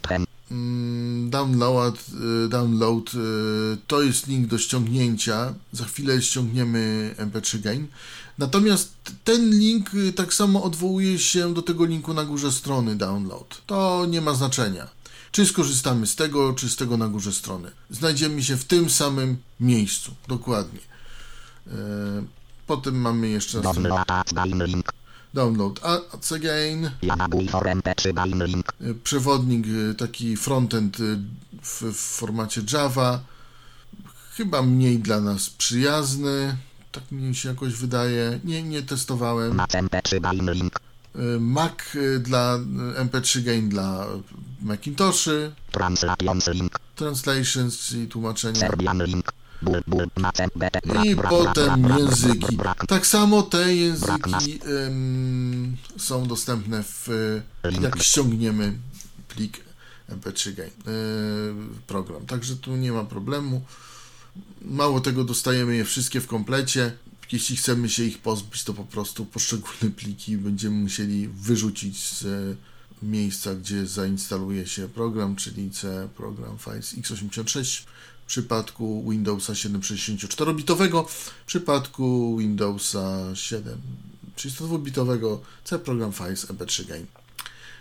Mm, 0.51 1.31
Download, 1.31 1.95
y, 2.45 2.49
download 2.49 3.15
y, 3.15 3.79
to 3.87 4.03
jest 4.03 4.27
link 4.27 4.47
do 4.47 4.59
ściągnięcia. 4.59 5.55
Za 5.73 5.85
chwilę 5.85 6.23
ściągniemy 6.23 7.15
MP3 7.19 7.61
Gain. 7.61 7.87
Natomiast 8.39 8.93
ten 9.25 9.51
link 9.51 9.95
y, 9.95 10.13
tak 10.13 10.35
samo 10.35 10.63
odwołuje 10.63 11.19
się 11.19 11.55
do 11.55 11.63
tego 11.63 11.85
linku 11.85 12.15
na 12.15 12.25
górze 12.25 12.53
strony 12.53 12.97
download. 12.97 13.63
To 13.67 14.07
nie 14.09 14.21
ma 14.21 14.35
znaczenia. 14.35 14.89
Czy 15.33 15.47
skorzystamy 15.47 16.07
z 16.07 16.17
tego, 16.17 16.53
czy 16.53 16.69
z 16.69 16.77
tego 16.77 16.97
na 16.97 17.09
górze 17.09 17.33
strony. 17.33 17.71
Znajdziemy 17.91 18.43
się 18.43 18.57
w 18.57 18.65
tym 18.65 18.91
samym 18.91 19.37
miejscu. 19.61 20.15
Dokładnie. 20.29 20.81
Potem 22.71 23.01
mamy 23.01 23.29
jeszcze 23.29 23.61
Download 23.61 24.11
Atsgain 24.11 24.65
link. 24.65 24.93
download 25.35 25.81
AC 25.85 26.39
Gain. 26.41 26.91
Yamabuy 27.03 27.49
for 27.49 27.67
MP3 27.67 28.13
Bain 28.13 28.45
link. 28.45 28.73
Y, 28.81 28.95
przewodnik, 28.95 29.67
y, 29.67 29.95
taki 29.95 30.37
frontend 30.37 31.01
y, 31.01 31.19
w, 31.63 31.83
w 31.83 31.97
formacie 31.97 32.63
Java, 32.73 33.21
chyba 34.37 34.63
mniej 34.63 34.99
dla 34.99 35.21
nas 35.21 35.51
przyjazny, 35.51 36.57
tak 36.93 37.13
mi 37.13 37.35
się 37.35 37.49
jakoś 37.49 37.73
wydaje, 37.73 38.41
nie, 38.45 38.63
nie 38.63 38.83
testowałem. 38.83 39.55
Mac 39.55 39.71
MP3 39.71 40.21
Bain 40.21 40.51
link. 40.51 40.81
Mac 41.41 41.73
dla 42.21 42.57
y, 42.57 43.05
MP3 43.05 43.43
Gain 43.43 43.69
dla 43.69 44.07
Macintoshy, 44.63 45.53
Translations 46.97 47.79
czyli 47.79 48.09
tłumaczenia. 48.09 48.61
Serbian 48.61 49.05
link. 49.05 49.33
I 51.05 51.17
potem 51.17 51.89
języki. 51.99 52.59
Tak 52.89 53.07
samo 53.07 53.43
te 53.43 53.75
języki 53.75 54.59
ym, 54.87 55.77
są 55.97 56.27
dostępne 56.27 56.83
w, 56.83 57.09
jak 57.81 58.03
ściągniemy 58.03 58.79
plik 59.29 59.61
mp3 60.09 60.55
gain, 60.55 60.71
yy, 60.87 61.55
program. 61.87 62.27
Także 62.27 62.57
tu 62.57 62.77
nie 62.77 62.93
ma 62.93 63.05
problemu. 63.05 63.63
Mało 64.63 65.01
tego, 65.01 65.25
dostajemy 65.25 65.77
je 65.77 65.85
wszystkie 65.85 66.21
w 66.21 66.27
komplecie. 66.27 66.93
Jeśli 67.33 67.57
chcemy 67.57 67.89
się 67.89 68.05
ich 68.05 68.19
pozbyć, 68.19 68.65
to 68.65 68.75
po 68.75 68.85
prostu 68.85 69.27
poszczególne 69.27 69.91
pliki 69.97 70.37
będziemy 70.37 70.77
musieli 70.77 71.29
wyrzucić 71.29 72.09
z 72.09 72.25
e, 72.25 72.57
miejsca, 73.03 73.55
gdzie 73.55 73.87
zainstaluje 73.87 74.67
się 74.67 74.89
program, 74.89 75.37
czyli 75.37 75.71
C 75.71 76.09
Program 76.17 76.59
Files 76.59 76.95
x86 76.95 77.83
w 78.31 78.33
przypadku 78.33 79.11
Windowsa 79.11 79.53
764-bitowego, 79.53 81.05
w 81.09 81.45
przypadku 81.47 82.37
Windowsa 82.39 83.35
7 83.35 83.81
32-bitowego 84.37 85.39
C 85.65 85.79
Program 85.79 86.13
Files 86.13 86.47
MP3 86.47 86.87
Gain. 86.87 87.07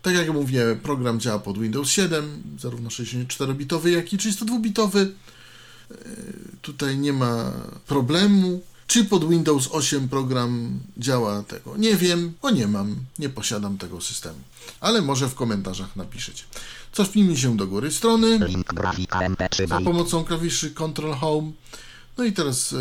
Tak 0.02 0.14
jak 0.16 0.34
mówiłem, 0.34 0.80
program 0.80 1.20
działa 1.20 1.40
pod 1.40 1.60
Windows 1.60 1.90
7, 1.90 2.44
zarówno 2.60 2.90
64-bitowy, 2.90 3.88
jak 3.88 4.14
i 4.14 4.18
32-bitowy. 4.18 5.08
E, 5.92 5.96
Tutaj 6.62 6.98
nie 6.98 7.14
ma 7.14 7.52
problemu. 7.88 8.62
Czy 8.88 9.06
pod 9.06 9.30
Windows 9.30 9.70
8 9.72 10.10
program 10.10 10.80
działa 10.98 11.44
tego? 11.44 11.78
Nie 11.78 11.96
wiem, 11.96 12.34
bo 12.42 12.50
nie 12.52 12.68
mam, 12.68 12.96
nie 13.20 13.30
posiadam 13.30 13.78
tego 13.78 14.02
systemu. 14.02 14.40
Ale 14.80 15.02
może 15.02 15.30
w 15.30 15.36
komentarzach 15.36 15.96
napiszecie. 15.96 16.44
Cofnijmy 16.92 17.38
się 17.38 17.58
do 17.58 17.68
góry 17.68 17.92
strony 17.92 18.40
Link 18.48 18.74
grafika 18.74 19.20
MP3 19.20 19.68
za 19.68 19.82
pomocą 19.82 20.24
klawiszy 20.24 20.72
Ctrl 20.72 21.12
Home. 21.14 21.52
No 22.18 22.24
i 22.24 22.34
teraz 22.34 22.74
e, 22.74 22.78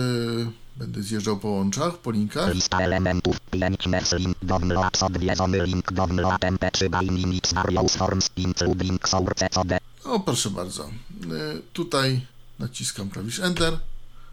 będę 0.77 1.03
zjeżdżał 1.03 1.39
po 1.39 1.49
łączach, 1.49 1.99
po 1.99 2.11
linkach. 2.11 2.55
Lista 2.55 2.79
elementów 2.79 3.41
5 3.41 3.87
Next 3.87 4.13
link 4.13 4.37
download 4.43 5.03
odwiedzony 5.03 5.67
link 5.67 5.93
download 5.93 6.41
MP3 6.41 6.89
Bajn 6.89 7.17
limits 7.17 7.53
various 7.53 7.97
forms 7.97 8.31
including 8.37 9.09
source 9.09 9.49
CD 9.51 9.79
O, 10.05 10.21
proszę 10.21 10.51
bardzo. 10.51 10.85
E, 10.85 10.89
tutaj 11.73 12.21
naciskam 12.59 13.11
klawisz 13.11 13.41
Enter. 13.41 13.79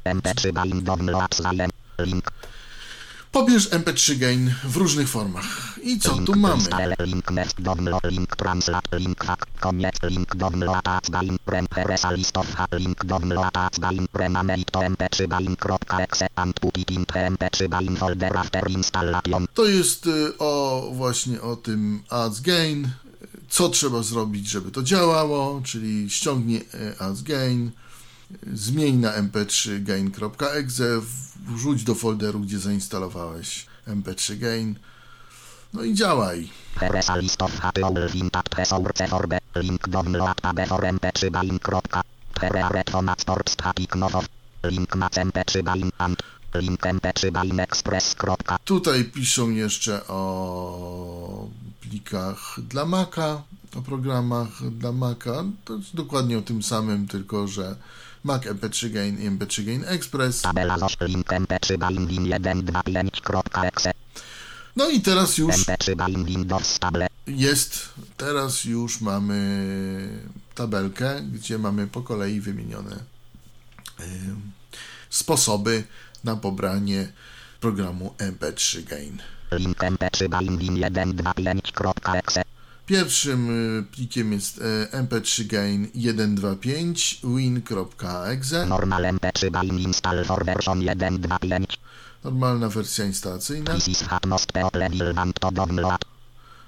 MP3 0.06 0.54
Bajn 0.54 0.84
download 0.84 1.36
zajem 1.36 1.70
link 2.00 2.32
Pobierz 3.36 3.70
MP3 3.70 4.18
Gain 4.18 4.54
w 4.64 4.76
różnych 4.78 5.10
formach. 5.10 5.80
I 5.84 6.00
co 6.00 6.16
tu 6.18 6.36
mamy? 6.36 6.64
to 14.72 14.80
mp3 14.80 15.28
Bajn.exe 15.28 16.28
and 16.36 16.60
put 16.60 16.78
it 16.78 16.92
into 16.92 17.14
mp3 17.14 17.68
Bajn 17.68 17.98
folder 17.98 18.38
after 18.38 18.72
installation 18.72 19.48
To 19.54 19.66
jest 19.66 20.08
y, 20.08 20.38
o 20.38 20.92
właśnie 20.94 21.42
o 21.42 21.56
tym 21.56 22.04
Ads 22.10 22.42
Gain. 22.42 22.90
Co 23.50 23.70
trzeba 23.70 24.04
zrobić, 24.04 24.50
żeby 24.50 24.72
to 24.72 24.84
działało, 24.84 25.62
czyli 25.64 26.10
ściągnij 26.10 26.58
y, 26.58 27.00
Ads 27.00 27.22
Gain, 27.22 27.72
y, 28.48 28.58
zmień 28.58 28.96
na 28.96 29.22
mp3 29.22 29.84
gain.exe, 29.84 31.02
wrzuć 31.46 31.84
do 31.84 31.96
folderu, 31.96 32.40
gdzie 32.40 32.60
zainstalowałeś 32.60 33.66
mp3 33.88 34.38
gain. 34.38 34.76
No 35.74 35.84
i 35.84 35.94
działaj. 35.94 36.50
Heresa 36.76 37.16
list 37.16 37.42
of 37.42 37.52
HTML 37.60 38.10
intact 38.14 38.56
resource 38.56 39.08
forbe 39.08 39.40
link 39.56 39.90
download 39.90 40.42
tab 40.42 40.68
for 40.68 40.84
mp3 40.84 41.32
Bajn. 41.32 41.60
Herearet 42.40 42.90
format 42.90 43.22
sport 43.22 43.50
static 43.50 43.96
nowo 43.96 44.24
link 44.64 44.96
mac 44.96 45.14
mp3 45.14 45.64
Bajn 45.64 45.92
and 45.98 46.24
link 46.54 46.82
mp3 46.82 47.32
Bajn 47.32 47.60
express. 47.60 48.16
Tutaj 48.66 49.06
piszą 49.06 49.50
jeszcze 49.50 50.08
o 50.08 51.48
plikach 51.82 52.60
dla 52.70 52.86
Maca, 52.86 53.44
o 53.76 53.82
programach 53.82 54.70
dla 54.72 54.92
Maca. 54.92 55.44
To 55.66 55.76
jest 55.76 55.96
dokładnie 55.96 56.38
o 56.38 56.42
tym 56.42 56.64
samym, 56.64 57.08
tylko 57.08 57.48
że 57.48 57.76
Mac 58.26 58.46
MP3 58.46 58.90
Gain 58.90 59.22
i 59.22 59.30
MP3 59.30 59.64
Gain 59.64 59.84
Express. 59.86 60.42
Tabela 60.42 60.78
ZOS 60.78 60.98
link 61.02 61.28
mp3 61.28 61.78
Bajn 61.78 62.08
win 62.08 62.26
125.exe 62.26 63.92
No 64.76 64.90
i 64.90 65.02
teraz 65.02 65.38
już 65.38 65.56
mp3 65.56 65.96
Bajn 65.96 66.26
Windows 66.26 66.80
table 66.80 67.08
jest, 67.28 67.90
teraz 68.18 68.66
już 68.66 69.02
mamy 69.02 69.40
tabelkę, 70.56 71.22
gdzie 71.22 71.58
mamy 71.58 71.88
po 71.88 72.02
kolei 72.02 72.42
wymienione 72.42 72.96
y, 74.00 74.04
sposoby 75.10 75.84
na 76.24 76.36
pobranie 76.36 77.12
programu 77.60 78.14
MP3 78.18 78.84
Gain. 78.84 79.22
link 79.52 79.78
mp3 79.78 80.28
Bajn 80.30 80.58
win 80.58 80.76
125.exe 80.76 82.55
Pierwszym 82.86 83.50
y, 83.80 83.84
plikiem 83.84 84.32
jest 84.34 84.62
e, 84.92 85.04
mp3 85.04 85.46
gain 85.48 85.88
125 85.88 87.20
win.exe, 87.24 88.66
normal 88.66 89.04
mp3 89.04 89.50
Bajn 89.52 89.80
install 89.80 90.26
for 90.26 90.46
version 90.46 90.80
1.25 90.80 91.66
normalna 92.24 92.70
wersja 92.70 93.06
instalacyjna. 93.06 93.76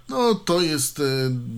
No 0.09 0.35
to 0.35 0.61
jest 0.61 0.99
e, 0.99 1.03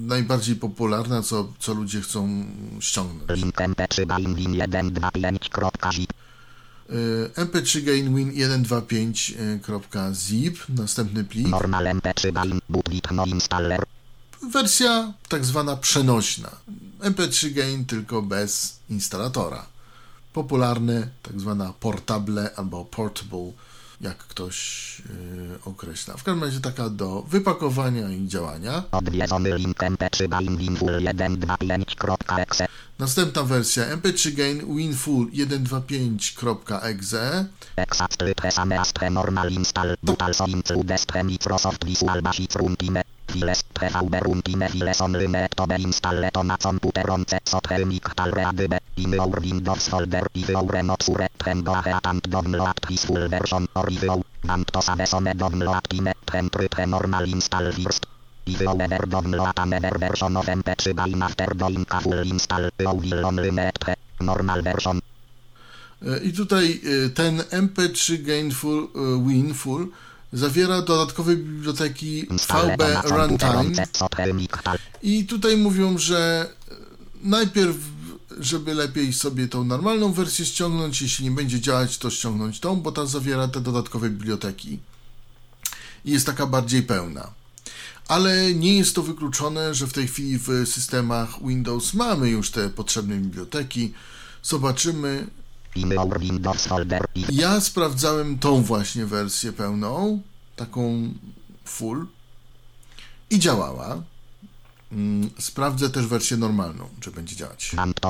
najbardziej 0.08 0.56
popularna, 0.56 1.22
co, 1.22 1.54
co 1.60 1.74
ludzie 1.74 2.02
chcą 2.02 2.46
ściągnąć. 2.80 3.42
link 3.42 3.56
mp3 3.56 4.06
Bajn 4.06 4.36
win 4.36 4.52
1.25.zip 4.52 6.14
E, 7.36 7.46
mp3 7.46 7.82
gain 7.82 8.16
win 8.16 8.32
125.zip, 8.32 10.70
następny 10.70 11.24
plik. 11.24 11.48
normal 11.48 11.86
mp3 11.86 12.32
Bajn 12.32 12.60
bootlit 12.70 13.12
no 13.12 13.26
installer 13.26 13.84
Wersja 14.42 15.14
tak 15.28 15.46
zwana 15.46 15.76
przenośna. 15.76 16.50
mp3 17.00 17.54
gain 17.54 17.86
tylko 17.86 18.22
bez 18.22 18.80
instalatora. 18.90 19.66
Popularne, 20.34 21.08
tak 21.24 21.40
zwana 21.40 21.74
portable 21.80 22.50
albo 22.56 22.86
portable, 22.86 23.52
jak 24.02 24.18
ktoś 24.18 25.00
yy, 25.00 25.60
określa. 25.66 26.18
W 26.18 26.24
każdym 26.24 26.44
razie 26.44 26.60
taka 26.60 26.90
do 26.90 27.22
wypakowania 27.22 28.10
i 28.10 28.28
działania. 28.28 28.84
Odwiedzony 28.92 29.58
link 29.58 29.78
mp3 29.78 30.28
Bajn 30.28 30.58
Winful 30.58 30.90
125.exe 30.90 32.68
Następna 33.00 33.44
wersja 33.44 33.98
mp3 33.98 34.32
gain 34.32 34.76
winfull 34.76 35.32
125.exe. 35.32 37.46
Exactly 37.76 38.52
same 38.52 38.80
astre 38.80 39.10
normal 39.10 39.52
install 39.52 39.96
but 40.04 40.22
also 40.22 40.46
includes 40.46 41.06
Microsoft 41.24 41.86
Visual 41.86 42.22
Basic 42.22 42.56
Runtime 42.56 43.04
Files 43.30 43.62
PVB 43.78 44.14
Runtime 44.26 44.68
Files 44.68 45.02
online 45.02 45.48
to 45.56 45.68
be 45.68 45.76
installe 45.86 46.30
to 46.34 46.42
na 46.44 46.58
komputeronce 46.58 47.38
software 47.46 47.86
miktal 47.86 48.32
readybe 48.34 48.78
in 48.98 49.14
your 49.14 49.40
Windows 49.40 49.88
folder 49.90 50.26
if 50.34 50.50
your 50.50 50.84
not 50.84 51.04
sure 51.04 51.30
then 51.46 51.62
go 51.62 51.74
ahead 51.74 52.02
and 52.06 52.22
download 52.34 52.74
this 52.90 53.06
full 53.06 53.28
version 53.30 53.68
or 53.76 53.88
if 53.90 54.02
you 54.04 54.24
want 54.48 54.68
to 54.74 54.82
save 54.82 55.08
some 55.08 55.26
download 55.26 55.86
try 56.26 56.68
the 56.68 56.86
normal 56.86 57.24
install 57.24 57.72
first. 57.72 58.06
If 58.46 58.62
you 58.62 58.70
ever 58.70 59.06
download 59.06 59.54
another 59.58 59.98
version 60.00 60.38
of 60.38 60.46
MP3 60.46 60.94
Bajn 60.94 61.22
after 61.22 61.54
doing 61.54 61.86
a 61.90 62.02
full 62.02 62.20
install 62.34 62.70
only 62.82 63.52
need 63.52 63.78
the 63.86 63.96
normal 64.22 64.62
version. 64.62 65.02
E, 66.02 66.30
I 66.30 66.32
tutaj 66.32 66.80
e, 66.84 67.10
ten 67.14 67.44
mp3 67.52 68.24
gainful 68.24 68.90
e, 68.96 69.06
winfull 69.26 69.92
zawiera 70.34 70.82
dodatkowe 70.82 71.36
biblioteki 71.36 72.28
VB 72.28 73.02
Runtime. 73.04 73.86
I 75.02 75.26
tutaj 75.26 75.58
mówią, 75.58 75.98
że 75.98 76.50
e, 76.72 76.76
najpierw, 77.24 77.76
żeby 78.40 78.74
lepiej 78.74 79.14
sobie 79.14 79.48
tą 79.48 79.64
normalną 79.64 80.14
wersję 80.14 80.46
ściągnąć, 80.46 81.02
jeśli 81.02 81.26
nie 81.26 81.32
będzie 81.32 81.62
działać, 81.62 81.98
to 81.98 82.10
ściągnąć 82.10 82.60
tą, 82.60 82.76
bo 82.82 82.92
ta 82.92 83.06
zawiera 83.06 83.48
te 83.48 83.62
dodatkowe 83.62 84.10
biblioteki. 84.10 84.80
I 86.06 86.12
jest 86.12 86.26
taka 86.26 86.46
bardziej 86.46 86.84
pełna. 86.84 87.32
Ale 88.08 88.54
nie 88.54 88.78
jest 88.78 88.96
to 88.96 89.04
wykluczone, 89.04 89.76
że 89.76 89.88
w 89.88 89.94
tej 89.94 90.08
chwili 90.08 90.40
w 90.40 90.48
systemach 90.66 91.30
Windows 91.48 91.94
mamy 91.94 92.30
już 92.30 92.52
te 92.52 92.70
potrzebne 92.70 93.16
biblioteki. 93.16 93.94
Zobaczymy. 94.44 95.28
Ja 97.32 97.62
sprawdzałem 97.62 98.40
tą 98.40 98.62
właśnie 98.64 99.06
wersję 99.06 99.54
pełną, 99.54 100.22
taką 100.56 101.14
full 101.66 102.08
i 103.30 103.40
działała. 103.40 104.04
Mm, 104.92 105.30
Sprawdzę 105.40 105.90
też 105.90 106.06
wersję 106.08 106.38
normalną, 106.38 106.90
czy 107.00 107.12
będzie 107.12 107.36
działać. 107.36 107.72
want 107.76 108.00
to 108.00 108.10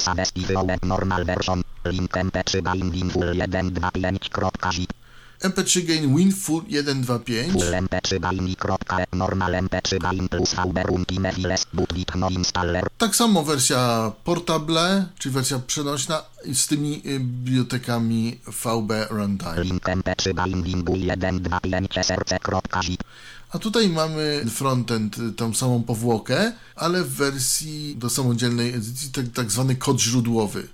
want 0.54 0.84
normal 0.84 1.26
version 1.26 1.62
link 1.86 2.12
mp3 2.12 2.62
Bajn 2.62 2.92
Winful 2.92 3.24
125.zip 3.24 4.94
MP3 5.40 5.86
Gain 5.86 6.16
WinFull 6.16 6.64
125. 6.68 7.52
full 7.52 7.74
mp3 7.74 8.20
Bajn 8.20 8.56
normal 9.14 9.52
mp3 9.52 10.00
Bajn 10.00 10.28
plus 10.28 10.54
VB 10.54 10.84
Runtime 10.84 11.32
Files 11.32 11.66
bootlit 11.74 12.16
no 12.16 12.30
installer 12.30 12.88
Tak 12.98 13.16
samo 13.16 13.44
wersja 13.44 14.12
portable, 14.24 15.06
czyli 15.20 15.34
wersja 15.34 15.60
przenośna 15.60 16.24
z 16.54 16.68
tymi 16.68 17.02
y, 17.06 17.20
bibliotekami 17.20 18.40
VB 18.48 19.08
Runtime. 19.10 19.64
link 19.64 19.84
mp3 19.84 20.34
Bajn 20.34 20.64
Winful 20.64 21.00
125src.zip 21.00 23.04
A 23.50 23.60
tutaj 23.60 23.90
mamy 23.90 24.46
frontend, 24.50 25.18
y, 25.18 25.32
tą 25.32 25.54
samą 25.54 25.84
powłokę, 25.84 26.52
ale 26.76 27.04
w 27.04 27.10
wersji 27.10 27.96
do 27.98 28.10
samodzielnej 28.10 28.70
edycji 28.70 29.10
tak, 29.10 29.26
tak 29.34 29.52
zwany 29.52 29.76
kod 29.76 30.00
źródłowy. 30.00 30.68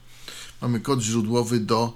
Mamy 0.62 0.80
kod 0.80 1.02
źródłowy 1.02 1.60
do, 1.60 1.94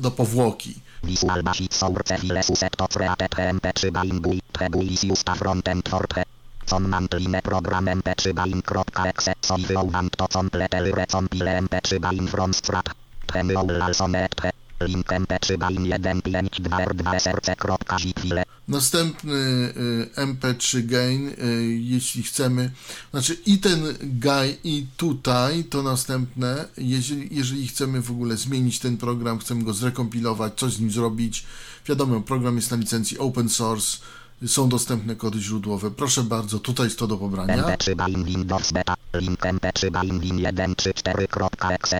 do 0.00 0.10
powłoki. 0.10 0.74
Visual 1.06 1.42
Basic 1.42 1.72
Source 1.72 2.18
Files 2.20 2.50
Uset 2.50 2.74
to 2.76 2.86
Created 2.88 3.32
mp3 3.56 3.90
Bajn 3.96 4.20
Bui 4.22 4.40
Trebulis 4.52 5.02
Justa 5.06 5.34
Frontend 5.38 5.88
Forte 5.88 6.22
Com 6.68 6.82
mantline 6.90 7.40
program 7.42 7.86
mp3 7.86 8.34
Bajn.exe 8.34 9.32
So 9.42 9.54
if 9.56 9.70
you 9.70 9.84
want 9.94 10.12
to 10.18 10.26
completely 10.28 10.92
recompile 10.92 11.52
mp3 11.66 12.00
Bajn 12.04 12.28
from 12.28 12.52
scratch 12.52 12.90
Then 13.32 13.50
you 13.50 13.62
will 13.62 14.65
also 14.80 14.96
need 14.96 15.06
the 15.06 15.06
Link 15.06 15.06
mp3 15.06 15.58
bain 15.58 15.76
152r2src.zip 15.76 18.20
file. 18.20 18.44
Następny 18.68 19.34
y, 19.34 20.10
MP3 20.16 20.86
gain, 20.86 21.28
y, 21.28 21.34
jeśli 21.80 22.22
chcemy, 22.22 22.70
znaczy 23.10 23.36
i 23.46 23.58
ten 23.58 23.82
guy 24.02 24.56
i 24.64 24.86
tutaj 24.96 25.64
to 25.64 25.82
następne, 25.82 26.64
jeżeli, 26.78 27.36
jeżeli 27.36 27.68
chcemy 27.68 28.02
w 28.02 28.10
ogóle 28.10 28.36
zmienić 28.36 28.78
ten 28.78 28.96
program, 28.96 29.38
chcemy 29.38 29.64
go 29.64 29.74
zrekompilować, 29.74 30.52
coś 30.56 30.72
z 30.72 30.80
nim 30.80 30.90
zrobić, 30.90 31.44
wiadomo, 31.86 32.20
program 32.20 32.56
jest 32.56 32.70
na 32.70 32.76
licencji 32.76 33.18
open 33.18 33.48
source, 33.48 33.98
są 34.46 34.68
dostępne 34.68 35.16
kody 35.16 35.40
źródłowe. 35.40 35.90
Proszę 35.90 36.22
bardzo, 36.22 36.58
tutaj 36.58 36.86
jest 36.86 36.98
to 36.98 37.06
do 37.06 37.16
pobrania. 37.16 37.56
mp3 37.56 37.94
bain 37.94 38.24
Windows 38.24 38.72
beta. 38.72 38.94
Link 39.14 39.40
mp3 39.40 39.90
bain 39.90 40.20
win 40.20 40.36
134.exe. 40.36 41.98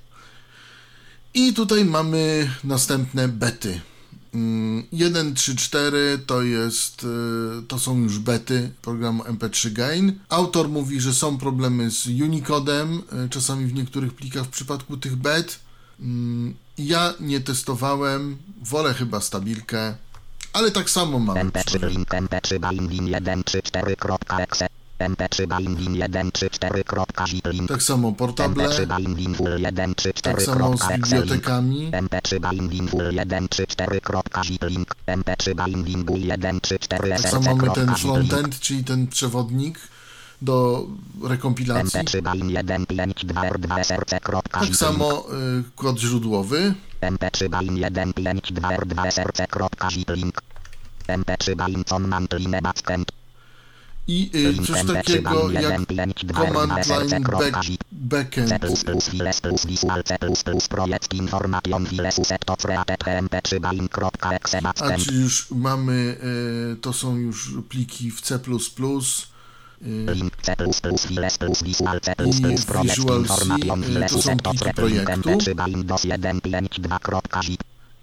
I 1.37 1.53
tutaj 1.55 1.85
mamy 1.85 2.51
następne 2.64 3.29
bety. 3.29 3.81
Mm, 4.35 4.85
1, 4.92 5.35
3, 5.35 5.57
4 5.57 6.18
to 6.27 6.42
jest, 6.42 7.05
y, 7.05 7.07
to 7.68 7.79
są 7.79 7.99
już 7.99 8.18
bety 8.18 8.70
programu 8.83 9.22
MP3 9.22 9.70
Gain. 9.72 10.18
Autor 10.29 10.68
mówi, 10.68 11.01
że 11.01 11.14
są 11.14 11.38
problemy 11.38 11.90
z 11.90 12.07
Unicodem, 12.07 13.03
y, 13.27 13.29
czasami 13.29 13.66
w 13.66 13.75
niektórych 13.75 14.14
plikach 14.14 14.44
w 14.44 14.49
przypadku 14.49 14.96
tych 14.96 15.16
bet. 15.16 15.59
Mm, 16.01 16.55
Ja 16.79 17.14
nie 17.20 17.40
testowałem, 17.40 18.37
wolę 18.62 18.94
chyba 18.94 19.20
stabilkę, 19.20 19.94
ale 20.53 20.70
tak 20.70 20.90
samo 20.90 21.18
mam. 21.18 21.37
mp3 21.37 21.88
link 21.88 22.09
mp3 22.09 22.59
bain 22.59 22.88
win 22.88 23.07
134.exe. 23.07 24.66
mp3 24.99 25.47
bain 25.47 25.77
win 25.77 25.95
134.zip 25.97 27.47
link. 27.47 27.69
Tak 27.69 27.83
samo 27.83 28.13
portable, 28.13 28.65
mp3 28.69 28.87
bain 28.87 29.15
win 29.15 29.35
full 29.35 29.59
134.exe 29.59 30.23
tak 30.23 30.41
samo 30.43 30.77
z 30.77 30.87
bibliotekami. 30.89 31.91
mp3 31.91 32.39
bain 32.41 32.69
win 32.69 32.89
full 32.89 33.13
134.zip 33.13 34.63
link. 34.63 34.95
mp3 35.07 35.55
bain 35.55 35.83
win 35.85 36.05
bull 36.05 36.21
134 36.21 37.09
Tak 37.09 37.31
samo 37.31 37.55
mamy 37.57 37.71
ten 37.75 37.95
frontend, 37.95 38.61
czyli 38.61 38.85
ten 38.85 39.07
przewodnik 39.07 39.79
do 40.43 40.87
rekompilacji. 41.23 42.01
mp3 42.01 42.23
bain 42.23 42.49
152r2 42.49 43.85
src.zip 43.85 44.51
Tak 44.53 44.77
samo 44.77 45.25
y, 45.61 45.65
kod 45.75 45.99
źródłowy. 45.99 46.75
mp3 47.01 47.49
bain 47.49 47.75
152r2 47.77 49.11
src.zip 49.11 50.11
link. 50.11 50.43
mp3 51.09 51.55
bain 51.57 51.85
line 52.39 52.61
backend. 52.63 53.13
I 54.09 54.31
y, 54.35 54.66
coś 54.66 54.87
takiego 54.95 55.51
jak 55.51 55.81
command 56.35 56.87
line 56.87 57.21
back, 57.21 57.57
backend. 57.92 58.51
files 59.11 59.40
plus 59.40 59.66
visual 59.66 60.05
C++ 60.05 60.19
projekt 60.69 61.14
information 61.14 61.87
files 61.87 62.19
uset 62.19 62.45
created 62.59 63.01
mp3 63.01 63.61
bain.exe 63.61 64.61
A 64.64 64.99
czy 64.99 65.14
już 65.14 65.51
mamy, 65.51 66.16
y, 66.73 66.77
to 66.77 66.92
są 66.92 67.16
już 67.16 67.53
pliki 67.69 68.11
w 68.11 68.21
C++, 68.21 68.35
y, 68.35 70.14
Link 70.14 70.33
C++ 70.42 70.57
files 71.09 71.62
visual 71.62 72.01
C++ 72.01 72.14
projekt 72.66 72.99
information 72.99 73.83
files 73.83 74.12
to 74.12 74.23
są 74.23 74.37
pliki 74.37 74.75
projektu. 74.75 75.38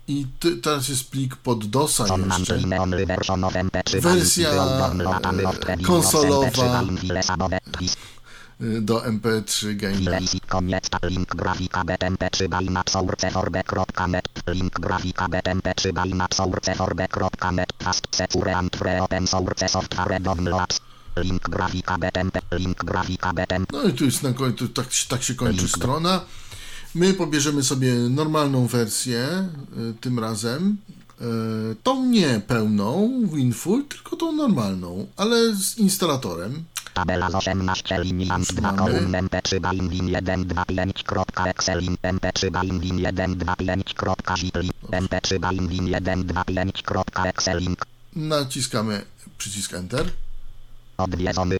Mp3 0.07 0.11
bain 0.11 0.11
dos 0.11 0.11
152.zip. 0.11 0.11
i 0.11 0.25
ty, 0.39 0.57
teraz 0.57 0.89
jest 0.89 1.09
plik 1.11 1.35
pod 1.35 1.65
DOSa 1.65 2.03
jeszcze. 2.03 2.57
line 2.57 2.79
only 2.79 3.05
version 3.05 3.43
of 3.43 3.53
mp3 3.53 4.01
Wersja, 4.01 4.49
e, 5.67 5.77
konsolowa. 5.77 6.83
Y, 8.61 8.81
do 8.81 8.99
MP3 8.99 9.75
Gaina. 9.75 10.11
Files 10.11 10.35
i 10.35 10.39
koniec 10.39 10.89
ta 10.89 10.99
link 11.03 11.35
grafika 11.35 11.83
btmp3 11.83 12.47
baina 12.47 12.83
sourceforbe.net 12.89 14.29
link 14.47 14.79
grafika 14.79 15.27
btmp3 15.27 15.93
baina 15.93 16.27
sourceforbe.net 16.33 17.73
fast 17.83 18.07
secure 18.15 18.55
and 18.55 18.75
free 18.77 18.99
open 18.99 19.27
source 19.27 19.67
software 19.67 20.21
downloads 20.21 20.81
link 21.15 21.49
grafika 21.49 21.97
btmp 21.97 22.39
link 22.51 22.83
grafika 22.85 23.33
btmp 23.33 23.71
No 23.71 23.83
i 23.83 23.93
tu 23.93 24.05
jest 24.05 24.23
na 24.23 24.33
końcu, 24.33 24.67
tak, 24.67 24.87
tak 25.09 25.23
się 25.23 25.35
kończy 25.35 25.67
strona. 25.67 26.21
My 26.95 27.13
pobierzemy 27.13 27.63
sobie 27.63 27.93
normalną 27.93 28.67
wersję 28.67 29.49
y, 29.77 29.93
tym 30.01 30.19
razem. 30.19 30.77
Y, 31.21 31.75
tą 31.83 32.05
nie 32.05 32.41
pełną, 32.47 33.11
WinFull, 33.33 33.85
tylko 33.87 34.15
tą 34.15 34.31
normalną, 34.31 35.07
ale 35.17 35.55
z 35.55 35.77
instalatorem. 35.77 36.63
Tabela 36.93 37.29
z 37.29 37.35
18 37.35 38.03
linii 38.03 38.29
ant 38.31 38.53
2 38.53 38.61
Mamy. 38.71 38.77
kolumn 38.77 39.11
mp3 39.11 39.59
bain 39.59 39.89
win 39.89 40.07
125.exe 40.07 41.81
link 41.81 41.99
mp3 42.01 42.51
bain 42.51 42.79
win 42.79 42.97
125.zip 42.99 44.55
link 44.55 44.73
mp3 44.91 45.39
bain 45.39 45.67
win 45.67 45.85
125.exe 45.85 47.59
link 47.59 47.85
Naciskamy 48.15 49.05
przycisk 49.37 49.73
Enter. 49.73 50.09
Odwiedzony. 50.97 51.57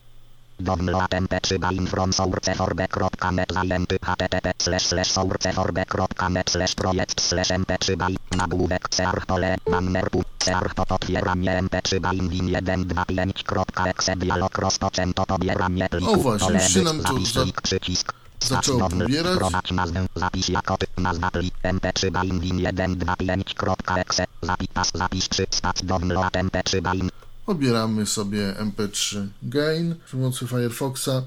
Download 0.64 1.12
mp3 1.12 1.60
bain 1.60 1.88
from 1.88 2.14
sourceforbe.net 2.14 3.52
zajęty 3.54 3.98
http 4.00 4.48
slash 4.64 4.86
slash 4.88 5.12
sourceforbe.net 5.12 6.50
slash 6.50 6.76
projekt 6.76 7.22
slash 7.22 7.50
mp3 7.50 7.96
bain 7.98 8.18
nagłówek 8.38 8.90
cearch 8.90 9.26
pole 9.26 9.56
banner 9.72 10.10
pu 10.12 10.24
cearch 10.40 10.74
po 10.76 10.84
otwieranie 10.96 11.62
mp3 11.64 12.00
bain 12.00 12.30
win 12.30 12.48
125.exe 12.50 14.16
dialog 14.16 14.58
rozpoczęto 14.58 15.26
pobieranie 15.26 15.90
pliku 15.90 16.12
O 16.14 16.16
właśnie, 16.18 16.54
już 16.54 16.74
się 16.74 16.82
nam 16.82 17.04
to 17.04 17.14
zapisz 17.14 17.34
za- 17.34 17.44
link 17.44 17.62
przycisk 17.62 18.14
zaczęło 18.40 18.90
pobierać. 18.90 19.36
Wprowadź 19.36 19.72
nazwę, 19.72 20.06
zapisz 20.16 20.50
jako 20.50 20.78
typ 20.78 20.98
nazwa 20.98 21.32
plik 21.32 21.54
mp3 21.64 22.12
bain 22.12 22.40
win 22.40 22.58
125.exe 22.58 24.26
zapisz 24.42 24.70
zapisz 24.94 25.30
przy 25.30 25.46
start 25.52 25.86
download 25.86 26.34
mp3 26.34 26.82
bain 26.82 27.10
Pobieramy 27.46 28.06
sobie 28.06 28.56
MP3 28.60 29.28
Gain 29.44 29.96
przy 30.06 30.18
pomocy 30.18 30.48
Firefoxa. 30.48 31.24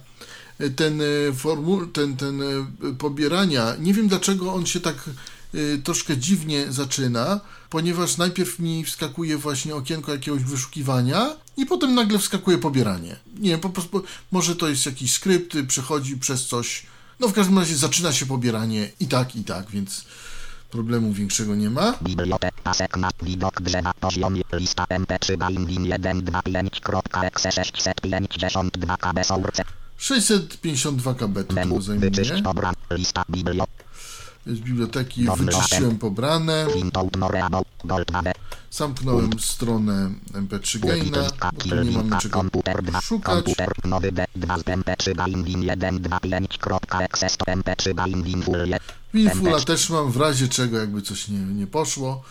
Ten 0.76 1.00
y, 1.00 1.32
formuł, 1.36 1.86
ten, 1.86 2.16
ten 2.16 2.42
y, 2.42 2.94
pobierania, 2.98 3.76
nie 3.78 3.94
wiem 3.94 4.08
dlaczego 4.08 4.54
on 4.54 4.66
się 4.66 4.80
tak 4.80 5.10
y, 5.54 5.80
troszkę 5.84 6.16
dziwnie 6.16 6.72
zaczyna, 6.72 7.40
ponieważ 7.70 8.16
najpierw 8.16 8.58
mi 8.58 8.84
wskakuje 8.84 9.36
właśnie 9.38 9.74
okienko 9.74 10.12
jakiegoś 10.12 10.42
wyszukiwania 10.42 11.36
i 11.56 11.66
potem 11.66 11.94
nagle 11.94 12.18
wskakuje 12.18 12.58
pobieranie. 12.58 13.16
Nie 13.38 13.50
wiem, 13.50 13.60
po 13.60 13.70
prostu, 13.70 14.02
może 14.30 14.56
to 14.56 14.68
jest 14.68 14.86
jakiś 14.86 15.12
skrypt, 15.12 15.56
przechodzi 15.68 16.16
przez 16.16 16.46
coś. 16.46 16.86
No 17.20 17.28
w 17.28 17.32
każdym 17.32 17.58
razie 17.58 17.76
zaczyna 17.76 18.12
się 18.12 18.26
pobieranie 18.26 18.90
i 19.00 19.06
tak, 19.06 19.36
i 19.36 19.44
tak, 19.44 19.70
więc 19.70 20.04
problemu 20.76 21.12
większego 21.12 21.54
nie 21.54 21.70
ma. 21.70 21.86
Biblioteka 22.02 22.74
sekna, 22.74 23.08
widok 23.22 23.60
drzewa, 23.60 23.92
poziom, 24.00 24.34
lista 24.52 24.84
mp3 24.84 25.36
bain 25.36 25.66
win 25.66 25.84
125.exe 25.84 27.48
652 27.52 28.96
kb 28.96 29.24
source, 29.24 29.64
652 29.98 31.14
KB 31.14 31.34
to 31.48 31.54
zajmuje. 31.80 32.10
lista 32.90 33.24
biblio, 33.28 33.64
Z 34.46 34.58
biblioteki 34.60 35.26
wyczyściłem 35.36 35.98
pobrane. 35.98 36.66
Zamknąłem 38.70 39.30
stronę 39.40 40.10
MP3 40.32 40.78
Gaina, 40.78 41.18
bo 41.52 41.58
tu 41.58 41.82
nie 41.82 41.90
mamy 41.90 42.16
czego 42.20 42.38
komputer 42.38 42.82
2, 42.82 43.00
szukać. 43.00 43.34
komputer 43.34 43.68
nowy 43.84 44.12
D2 44.12 44.58
z 44.58 44.62
mp3 44.64 45.14
bain 45.14 45.44
win 45.44 45.60
125.exe 45.62 47.28
100 47.28 47.44
mp3 47.44 47.94
bain 47.94 48.22
win 48.22 48.42
full 48.42 48.66
je- 48.68 48.78
Winfula 49.14 49.60
też 49.60 49.90
mam 49.90 50.10
w 50.12 50.16
razie 50.16 50.48
czego, 50.48 50.78
jakby 50.78 51.02
coś 51.02 51.28
nie, 51.28 51.38
nie 51.38 51.66
poszło. 51.66 52.22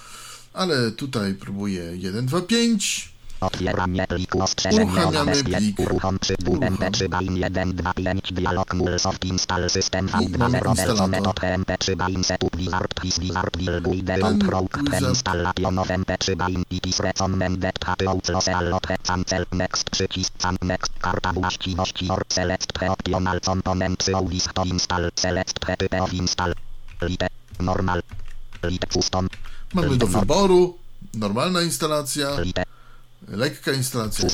Ale 0.54 0.91
tutaj 0.91 1.34
próbuję 1.34 1.84
1, 1.95 2.25
2, 2.25 2.41
5. 2.41 3.14
Otwieranie 3.41 4.08
pliku 4.08 4.41
ostrzeżenie 4.43 4.84
o 4.84 4.93
Uruchamiamy 4.93 5.32
zabezpie- 5.32 5.58
plik. 5.58 5.80
Uruchom 5.80 6.19
przy 6.19 6.36
Uruchom. 6.48 6.76
mp3 6.78 7.08
bain 7.10 7.38
125 7.38 8.32
dialog 8.34 8.74
Mulsoft 8.74 9.26
install 9.26 9.69
system 9.69 10.10
I 10.21 10.38
mamy 10.38 10.60
V2 10.60 10.69
instalator. 10.69 11.10
metod 11.10 11.39
mp3 11.39 11.95
bain 11.95 12.24
setup 12.24 12.56
wizard 12.56 12.93
his 13.04 13.19
wizard 13.19 13.56
will 13.58 13.82
guide 14.04 14.21
control 14.21 14.67
installation 15.10 15.80
of 15.80 15.88
mp3 15.89 16.36
bain 16.36 16.63
it 16.69 16.86
is 16.88 17.00
recommended 17.00 17.76
that 17.86 18.02
you 18.02 18.21
close 18.21 18.52
allot 18.56 18.88
cancel 19.04 19.45
next 19.52 19.89
przycisk 19.89 20.34
can 20.38 20.58
next 20.62 20.91
karta 21.02 21.34
właściwości 21.34 22.10
or 22.12 22.21
select 22.34 22.74
the 22.80 22.88
optional 22.91 23.39
components 23.41 24.10
of 24.10 24.30
this 24.30 24.43
to 24.54 24.63
install 24.63 25.10
select 25.15 25.60
the 25.65 25.78
type 25.78 26.02
of 26.02 26.13
install 26.13 26.54
lite 27.02 27.28
normal 27.60 28.02
lite 28.63 28.88
custom 28.88 29.30
Mamy 29.74 29.98
do 29.98 30.08
wyboru 30.08 30.78
normalna 31.13 31.62
instalacja, 31.62 32.39
lite 32.39 32.63
lekka 33.28 33.72
instalacja 33.72 34.30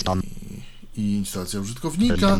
i, 0.96 1.02
i 1.02 1.18
instalacja 1.18 1.60
użytkownika. 1.60 2.38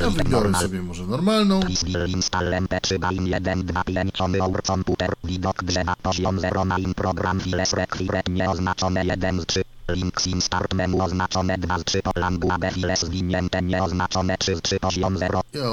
Ja 0.00 0.10
wybiorę 0.10 0.54
sobie 0.54 0.82
może 0.82 1.06
normalną. 1.06 1.60
Install 2.08 2.50
mp3 2.50 2.98
bain 2.98 3.26
1 3.26 3.66
2 3.66 3.84
5 3.84 4.20
our 4.40 4.62
computer 4.62 5.12
widok 5.24 5.64
drzewa 5.64 5.94
poziom 6.02 6.40
0 6.40 6.64
main 6.64 6.94
program 6.94 7.40
files 7.40 7.72
required 7.72 8.28
nieoznaczone 8.28 9.04
1 9.04 9.40
z 9.40 9.46
3 9.46 9.64
links 9.88 10.26
in 10.26 10.40
start 10.40 10.74
menu 10.74 11.02
oznaczone 11.02 11.58
2 11.58 11.78
z 11.78 11.84
3 11.84 12.02
to 12.02 12.12
language 12.16 12.70
files 12.70 13.00
zwinięte 13.00 13.62
nieoznaczone 13.62 14.38
3 14.38 14.56
z 14.56 14.62
3 14.62 14.80
poziom 14.80 15.18
0 15.18 15.40
Ja 15.52 15.70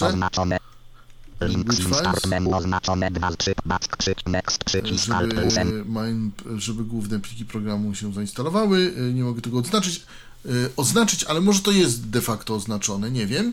oznaczone 0.00 0.58
Link 1.40 1.74
start 1.74 2.26
menu 2.26 2.54
oznaczone 2.54 3.10
2 3.10 3.36
3 3.36 3.54
back 3.66 3.96
krzyk 3.96 4.26
next 4.26 4.64
przycisk 4.64 5.10
alt 5.10 5.34
plus 5.34 5.56
N. 5.56 5.68
żeby, 5.68 5.84
main, 5.84 6.30
żeby 6.56 6.84
główne 6.84 7.20
pliki 7.20 7.44
programu 7.44 7.94
się 7.94 8.12
zainstalowały. 8.12 8.78
Y, 8.78 9.12
Nie 9.14 9.24
mogę 9.24 9.40
tego 9.40 9.58
odznaczyć, 9.58 10.02
y, 10.46 10.70
oznaczyć, 10.76 11.24
ale 11.24 11.40
może 11.40 11.60
to 11.60 11.70
jest 11.72 12.08
de 12.10 12.20
facto 12.20 12.54
oznaczone, 12.54 13.10
nie 13.10 13.26
wiem. 13.26 13.52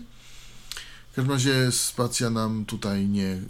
W 1.12 1.16
każdym 1.16 1.32
razie 1.34 1.72
spacja 1.72 2.30
nam 2.30 2.66
tutaj 2.66 3.08
nie 3.08 3.34
y, 3.34 3.42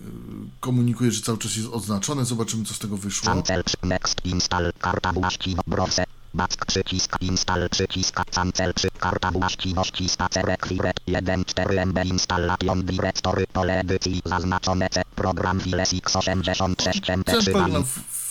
komunikuje, 0.59 1.11
że 1.11 1.21
cały 1.21 1.37
czas 1.37 1.55
jest 1.55 1.67
oznaczone. 1.71 2.25
Zobaczymy, 2.25 2.65
co 2.65 2.73
z 2.73 2.79
tego 2.79 2.97
wyszło. 2.97 3.33
Cancel 3.33 3.63
next 3.83 4.25
install 4.25 4.73
karta 4.79 5.13
właściwo 5.13 5.61
browse. 5.67 6.03
Back 6.35 6.65
przycisk 6.65 7.15
install 7.21 7.69
przycisk 7.69 8.25
cancel 8.35 8.73
przy 8.73 8.91
karta 8.91 9.31
właściwości 9.31 10.09
spacer 10.09 10.45
requiret 10.45 10.99
1 11.07 11.45
4 11.45 11.85
MB 11.85 12.05
installation 12.05 12.83
directory 12.83 13.47
pole 13.47 13.79
edycji 13.79 14.21
zaznaczone 14.25 14.89
C 14.89 15.01
program 15.15 15.59
files 15.59 15.93
x86 15.93 17.13
MP 17.13 17.31
Ten 17.31 17.41
3 17.41 17.51
program 17.51 17.71
bain 17.71 17.83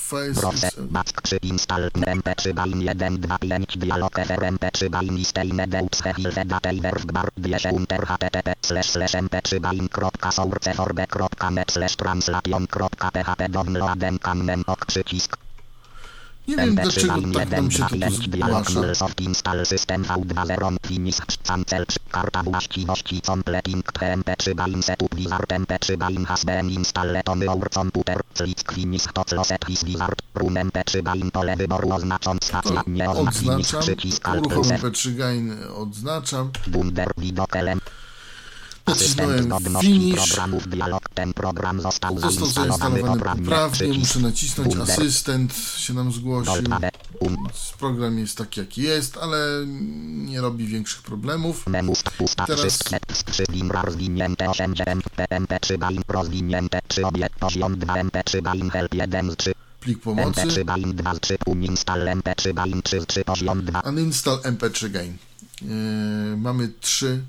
Face 0.09 0.40
browse 0.40 0.67
jest, 0.67 0.81
back 0.81 1.23
przy 1.23 1.37
install 1.37 1.90
MP 2.07 2.35
3 2.35 2.55
bain 2.55 2.83
1 2.83 3.21
2 3.21 3.38
5 3.38 3.79
dialog 3.79 4.19
FRMP 4.19 4.71
3 4.73 4.90
bain 4.90 5.19
istejne 5.19 5.67
deux 5.67 6.03
hefilfe 6.05 6.45
datej 6.45 6.81
werfbar 6.81 7.29
bierze 7.38 7.73
unter 7.73 8.07
http 8.07 8.53
slash 8.61 8.90
slash 8.90 9.14
mp 9.14 9.43
3 9.43 9.61
bain 9.61 9.88
kropka 9.88 10.33
source 10.33 10.75
forbe 10.75 11.07
kropka 11.07 11.51
net 11.51 11.73
slash 11.73 11.97
translation 11.97 12.67
kropka 12.67 13.11
php 13.11 13.49
downloaden 13.49 14.19
kannen 14.19 14.62
ok 14.67 14.87
przycisk 14.87 15.37
nie 16.48 16.57
wiem 16.57 16.74
dlaczego 16.74 17.12
MP3 17.12 17.20
bain 17.20 17.33
tak 17.33 17.42
1 17.50 17.62
nam 17.62 17.70
się 17.70 17.78
2 17.78 17.88
to 17.88 17.94
tu 17.94 18.00
5 18.00 18.28
dialog 18.28 18.50
zgłasza. 18.70 18.80
Microsoft 18.80 19.20
install 19.20 19.66
system 19.66 20.02
v2.0 20.04 20.76
finish 20.87 21.16
cancel 21.46 21.87
przy- 21.87 21.98
karta 22.11 22.42
właściwości 22.42 23.20
completing 23.22 23.92
mp3 23.92 24.54
bain 24.54 24.83
setup 24.83 25.14
wizard 25.14 25.50
mp3 25.52 25.96
bain 25.96 26.24
has 26.24 26.44
been 26.44 26.70
installed 26.70 27.28
on 27.28 27.40
your 27.42 27.70
computer 27.70 28.20
click 28.35 28.72
finish 28.72 29.02
to 29.14 29.24
closet 29.24 29.64
his 29.68 29.85
wizard 29.85 30.22
run 30.35 30.54
mp3 30.54 31.02
bain 31.02 31.30
pole 31.30 31.57
wyboru 31.57 31.92
oznaczam 31.92 32.38
stacja 32.42 32.83
To 32.83 32.90
nie 32.90 33.11
oznacz 33.11 33.37
finish 33.37 33.74
odznaczam, 33.74 34.46
uruchomię 34.46 34.74
F 34.74 34.83
P3 34.83 35.14
Gain, 35.16 35.57
odznaczam. 35.76 36.50
Godności 39.49 39.87
Finish. 39.87 40.16
programów 40.16 40.68
dialog 40.68 41.09
ten 41.09 41.35
program 41.35 41.81
został 41.81 42.18
zainstalowany 42.18 43.01
poprawnie 43.01 43.99
muszę 43.99 44.20
nacisnąć 44.20 44.77
asystent, 44.77 45.55
się 45.77 45.94
nam 45.94 46.12
zgłosił. 46.12 46.55
Dolpade 46.55 46.90
um 47.20 47.37
Program 47.79 48.18
jest 48.18 48.38
taki 48.38 48.61
jaki 48.61 48.83
jest, 48.83 49.16
ale 49.16 49.66
nie 50.07 50.40
robi 50.40 50.66
większych 50.66 51.03
problemów. 51.03 51.64
Teraz- 52.47 52.61
wszystkie 52.61 52.99
stream 53.33 53.70
rozwinięte 53.70 54.51
8 54.51 54.75
MP 54.87 55.25
MP3 55.31 55.79
bain 55.79 56.03
rozwinięte 56.09 56.81
3 56.88 57.07
obiekt 57.07 57.38
poziom 57.38 57.79
2 57.79 57.94
MP3 57.94 58.42
bain 58.42 58.70
help 58.70 58.94
1 58.94 59.31
z 59.31 59.37
3 59.37 59.53
Plik 59.81 60.01
pomocy. 60.01 60.40
MP3 60.40 60.64
bain 60.64 60.97
2 60.97 61.14
z 61.14 61.20
3 61.20 61.37
uninstall 61.47 62.01
MP3 62.01 62.55
bain 62.55 62.83
3 62.83 63.01
z 63.01 63.07
3 63.07 63.25
poziom 63.25 63.64
2 63.64 63.81
Uninstall 63.81 64.38
MP3 64.38 64.90
Gain. 64.90 65.16
Yy, 65.62 66.37
mamy 66.37 66.73
trzy 66.81 67.23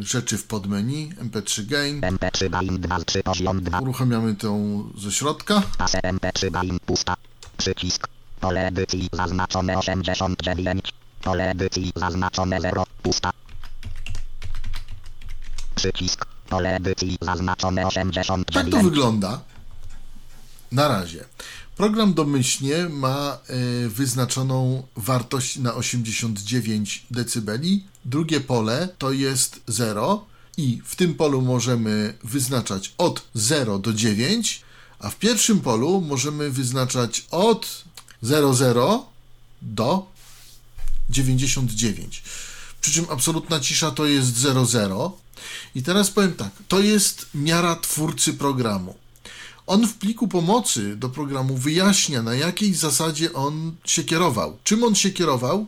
rzeczy 0.00 0.38
w 0.38 0.44
podmenu. 0.44 1.10
MP3 1.10 1.66
Gain. 1.66 2.00
MP3 2.00 2.48
bain 2.50 2.80
2 2.80 3.00
z 3.00 3.04
3 3.04 3.22
poziom 3.22 3.62
2 3.62 3.80
Uruchamiamy 3.80 4.34
tą 4.34 4.84
ze 4.98 5.12
środka. 5.12 5.62
Pase 5.78 5.98
MP3 5.98 6.50
bain 6.50 6.78
pusta 6.86 7.16
przycisk 7.56 8.08
pole 8.40 8.66
edycji 8.66 9.08
zaznaczone 9.12 9.78
89 9.78 10.92
pole 11.22 11.50
edycji 11.50 11.92
zaznaczone 11.96 12.60
0 12.60 12.84
pusta 13.02 13.30
przycisk 15.74 16.26
pole 16.48 16.76
edycji 16.76 17.18
zaznaczone 17.20 17.82
Tak 17.82 17.92
to 17.92 18.00
89 18.00 18.84
wygląda. 18.84 19.40
Na 20.72 20.88
razie. 20.88 21.24
Program 21.76 22.14
domyślnie 22.14 22.88
ma 22.88 23.38
y, 23.84 23.88
wyznaczoną 23.88 24.82
wartość 24.96 25.56
na 25.56 25.74
89 25.74 27.06
dB. 27.10 27.58
Drugie 28.04 28.40
pole 28.40 28.88
to 28.98 29.12
jest 29.12 29.60
0 29.66 30.26
i 30.56 30.82
w 30.84 30.96
tym 30.96 31.14
polu 31.14 31.42
możemy 31.42 32.14
wyznaczać 32.24 32.94
od 32.98 33.22
0 33.34 33.78
do 33.78 33.92
9, 33.92 34.62
a 34.98 35.10
w 35.10 35.16
pierwszym 35.16 35.60
polu 35.60 36.00
możemy 36.00 36.50
wyznaczać 36.50 37.26
od 37.30 37.84
00 38.22 39.06
do 39.62 40.06
99. 41.10 42.22
Przy 42.80 42.92
czym 42.92 43.06
absolutna 43.10 43.60
cisza 43.60 43.90
to 43.90 44.06
jest 44.06 44.36
00. 44.36 45.18
I 45.74 45.82
teraz 45.82 46.10
powiem 46.10 46.32
tak, 46.32 46.50
to 46.68 46.80
jest 46.80 47.26
miara 47.34 47.76
twórcy 47.76 48.34
programu. 48.34 49.01
On 49.66 49.86
w 49.86 49.94
pliku 49.94 50.28
pomocy 50.28 50.96
do 50.96 51.08
programu 51.08 51.56
wyjaśnia, 51.56 52.22
na 52.22 52.34
jakiej 52.34 52.74
zasadzie 52.74 53.32
on 53.32 53.72
się 53.84 54.04
kierował. 54.04 54.58
Czym 54.64 54.84
on 54.84 54.94
się 54.94 55.10
kierował? 55.10 55.66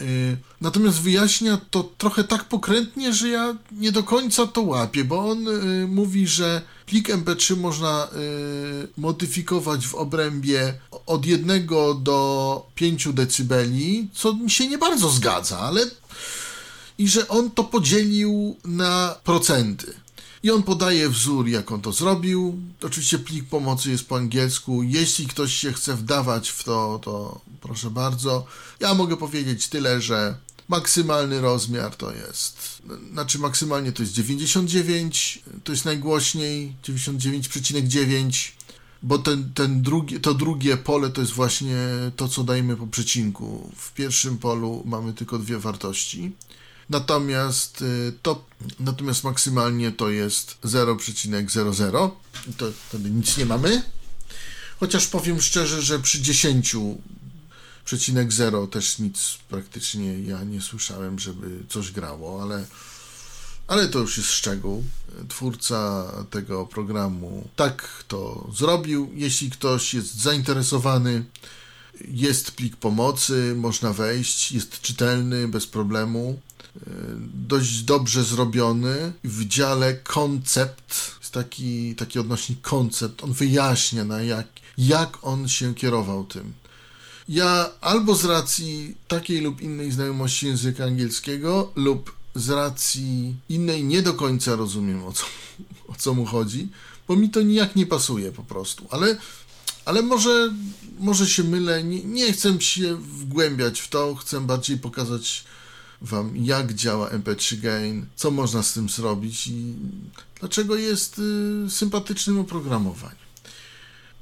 Yy, 0.00 0.36
natomiast 0.60 1.00
wyjaśnia 1.00 1.60
to 1.70 1.90
trochę 1.98 2.24
tak 2.24 2.44
pokrętnie, 2.44 3.12
że 3.12 3.28
ja 3.28 3.56
nie 3.72 3.92
do 3.92 4.02
końca 4.02 4.46
to 4.46 4.62
łapię, 4.62 5.04
bo 5.04 5.30
on 5.30 5.42
yy, 5.42 5.88
mówi, 5.88 6.26
że 6.26 6.62
plik 6.86 7.08
MP3 7.08 7.56
można 7.56 8.08
yy, 8.12 8.88
modyfikować 8.96 9.86
w 9.86 9.94
obrębie 9.94 10.74
od 11.06 11.26
1 11.26 11.66
do 12.02 12.66
5 12.74 13.08
dB, 13.08 13.54
co 14.14 14.34
mi 14.34 14.50
się 14.50 14.68
nie 14.68 14.78
bardzo 14.78 15.08
zgadza, 15.10 15.58
ale 15.58 15.80
i 16.98 17.08
że 17.08 17.28
on 17.28 17.50
to 17.50 17.64
podzielił 17.64 18.56
na 18.64 19.14
procenty. 19.24 20.01
I 20.42 20.50
on 20.50 20.62
podaje 20.62 21.08
wzór, 21.08 21.48
jak 21.48 21.72
on 21.72 21.80
to 21.80 21.92
zrobił. 21.92 22.58
Oczywiście 22.82 23.18
plik 23.18 23.44
pomocy 23.44 23.90
jest 23.90 24.08
po 24.08 24.16
angielsku. 24.16 24.82
Jeśli 24.82 25.26
ktoś 25.26 25.54
się 25.54 25.72
chce 25.72 25.96
wdawać 25.96 26.48
w 26.48 26.64
to, 26.64 27.00
to 27.02 27.40
proszę 27.60 27.90
bardzo. 27.90 28.46
Ja 28.80 28.94
mogę 28.94 29.16
powiedzieć 29.16 29.68
tyle, 29.68 30.00
że 30.00 30.36
maksymalny 30.68 31.40
rozmiar 31.40 31.96
to 31.96 32.12
jest, 32.12 32.82
znaczy 33.12 33.38
maksymalnie 33.38 33.92
to 33.92 34.02
jest 34.02 34.12
99, 34.12 35.42
to 35.64 35.72
jest 35.72 35.84
najgłośniej, 35.84 36.76
99,9 36.84 38.52
bo 39.02 39.18
ten, 39.18 39.52
ten 39.54 39.82
drugi, 39.82 40.20
to 40.20 40.34
drugie 40.34 40.76
pole 40.76 41.10
to 41.10 41.20
jest 41.20 41.32
właśnie 41.32 41.76
to, 42.16 42.28
co 42.28 42.44
dajemy 42.44 42.76
po 42.76 42.86
przecinku. 42.86 43.70
W 43.76 43.92
pierwszym 43.92 44.38
polu 44.38 44.82
mamy 44.86 45.12
tylko 45.12 45.38
dwie 45.38 45.58
wartości. 45.58 46.32
Natomiast 46.92 47.82
y, 47.82 48.12
to, 48.22 48.44
natomiast 48.80 49.24
maksymalnie 49.24 49.92
to 49.92 50.10
jest 50.10 50.56
0,00. 50.64 52.10
I 52.50 52.52
To 52.52 52.72
wtedy 52.88 53.10
nic 53.10 53.36
nie 53.36 53.46
mamy. 53.46 53.82
Chociaż 54.80 55.06
powiem 55.06 55.40
szczerze, 55.40 55.82
że 55.82 55.98
przy 55.98 56.20
10,0 56.20 58.68
też 58.68 58.98
nic 58.98 59.38
praktycznie 59.48 60.22
ja 60.22 60.44
nie 60.44 60.60
słyszałem, 60.60 61.18
żeby 61.18 61.64
coś 61.68 61.90
grało, 61.90 62.42
ale 62.42 62.64
ale 63.66 63.88
to 63.88 63.98
już 63.98 64.16
jest 64.16 64.30
szczegół. 64.30 64.84
Twórca 65.28 66.12
tego 66.30 66.66
programu 66.66 67.48
tak 67.56 68.04
to 68.08 68.50
zrobił. 68.54 69.10
Jeśli 69.14 69.50
ktoś 69.50 69.94
jest 69.94 70.14
zainteresowany, 70.14 71.24
jest 72.08 72.50
plik 72.50 72.76
pomocy, 72.76 73.54
można 73.56 73.92
wejść, 73.92 74.52
jest 74.52 74.80
czytelny 74.80 75.48
bez 75.48 75.66
problemu. 75.66 76.40
E, 76.76 76.90
Dość 77.34 77.82
dobrze 77.82 78.24
zrobiony. 78.24 79.12
W 79.24 79.44
dziale 79.44 79.94
koncept 79.94 81.16
jest 81.20 81.32
taki, 81.32 81.94
taki 81.94 82.18
odnośnik 82.18 82.60
koncept. 82.60 83.24
On 83.24 83.32
wyjaśnia, 83.32 84.04
na 84.04 84.22
jak, 84.22 84.46
jak 84.78 85.18
on 85.22 85.48
się 85.48 85.74
kierował 85.74 86.24
tym. 86.24 86.52
Ja 87.28 87.70
albo 87.80 88.14
z 88.14 88.24
racji 88.24 88.96
takiej 89.08 89.40
lub 89.40 89.60
innej 89.60 89.92
znajomości 89.92 90.46
języka 90.46 90.84
angielskiego, 90.84 91.72
lub 91.76 92.12
z 92.34 92.50
racji 92.50 93.36
innej 93.48 93.84
nie 93.84 94.02
do 94.02 94.14
końca 94.14 94.56
rozumiem 94.56 95.04
o 95.04 95.12
co, 95.12 95.24
o 95.88 95.94
co 95.94 96.14
mu 96.14 96.24
chodzi, 96.24 96.68
bo 97.08 97.16
mi 97.16 97.30
to 97.30 97.42
nijak 97.42 97.76
nie 97.76 97.86
pasuje 97.86 98.32
po 98.32 98.42
prostu. 98.42 98.86
Ale, 98.90 99.16
ale 99.84 100.02
może, 100.02 100.52
może 100.98 101.26
się 101.26 101.44
mylę, 101.44 101.84
nie, 101.84 102.04
nie 102.04 102.32
chcę 102.32 102.60
się 102.60 102.96
wgłębiać 102.96 103.80
w 103.80 103.88
to, 103.88 104.14
chcę 104.14 104.40
bardziej 104.40 104.78
pokazać 104.78 105.44
Wam, 106.02 106.36
jak 106.36 106.74
działa 106.74 107.10
MP3 107.10 107.60
Gain, 107.60 108.06
co 108.16 108.30
można 108.30 108.62
z 108.62 108.72
tym 108.72 108.88
zrobić 108.88 109.46
i 109.46 109.74
dlaczego 110.40 110.76
jest 110.76 111.18
y, 111.18 111.70
sympatycznym 111.70 112.38
oprogramowaniem. 112.38 113.16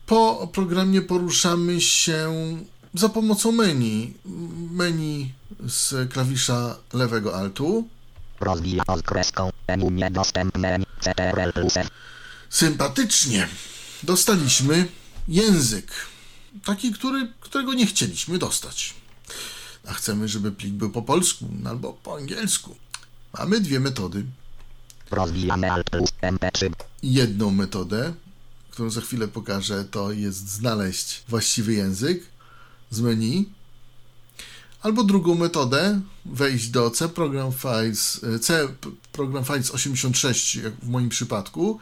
Po 0.07 0.49
programie 0.53 1.03
poruszamy 1.03 1.81
się 1.81 2.33
za 2.95 3.09
pomocą 3.09 3.53
menu. 3.53 4.15
Menu 4.71 5.33
z 5.67 6.13
klawisza 6.13 6.77
lewego 6.93 7.37
altu. 7.37 7.89
rozwija 8.41 8.85
kreską 9.05 9.51
menu 9.69 9.91
niedostępne 9.91 10.79
CTRL 11.01 11.53
Sympatycznie 12.51 13.49
dostaliśmy 14.03 14.89
język. 15.29 15.93
Taki, 16.65 16.93
który, 16.93 17.33
którego 17.41 17.75
nie 17.75 17.87
chcieliśmy 17.87 18.39
dostać. 18.39 18.95
A 19.87 19.93
chcemy, 19.93 20.29
żeby 20.29 20.53
plik 20.53 20.73
był 20.73 20.91
po 20.91 21.03
polsku 21.03 21.49
albo 21.67 21.93
po 21.93 22.17
angielsku. 22.17 22.77
Mamy 23.39 23.61
dwie 23.61 23.81
metody. 23.81 24.25
Rozwijane 25.11 25.73
Alt 25.73 25.91
plus 25.91 26.11
MP3. 26.23 26.71
Jedną 27.03 27.51
metodę, 27.51 28.15
którą 28.71 28.91
za 28.91 29.01
chwilę 29.01 29.29
pokażę, 29.29 29.85
to 29.85 30.13
jest 30.13 30.49
znaleźć 30.49 31.23
właściwy 31.29 31.73
język 31.73 32.27
z 32.91 33.01
menu. 33.01 33.49
Albo 34.83 35.05
drugą 35.05 35.35
metodę, 35.35 36.01
wejść 36.25 36.69
do 36.69 36.91
C 36.91 37.09
Program 37.09 37.53
Files, 37.53 38.21
C 38.41 38.69
Program 39.13 39.45
Files 39.45 39.71
86, 39.71 40.55
jak 40.55 40.75
w 40.75 40.89
moim 40.89 41.09
przypadku, 41.09 41.81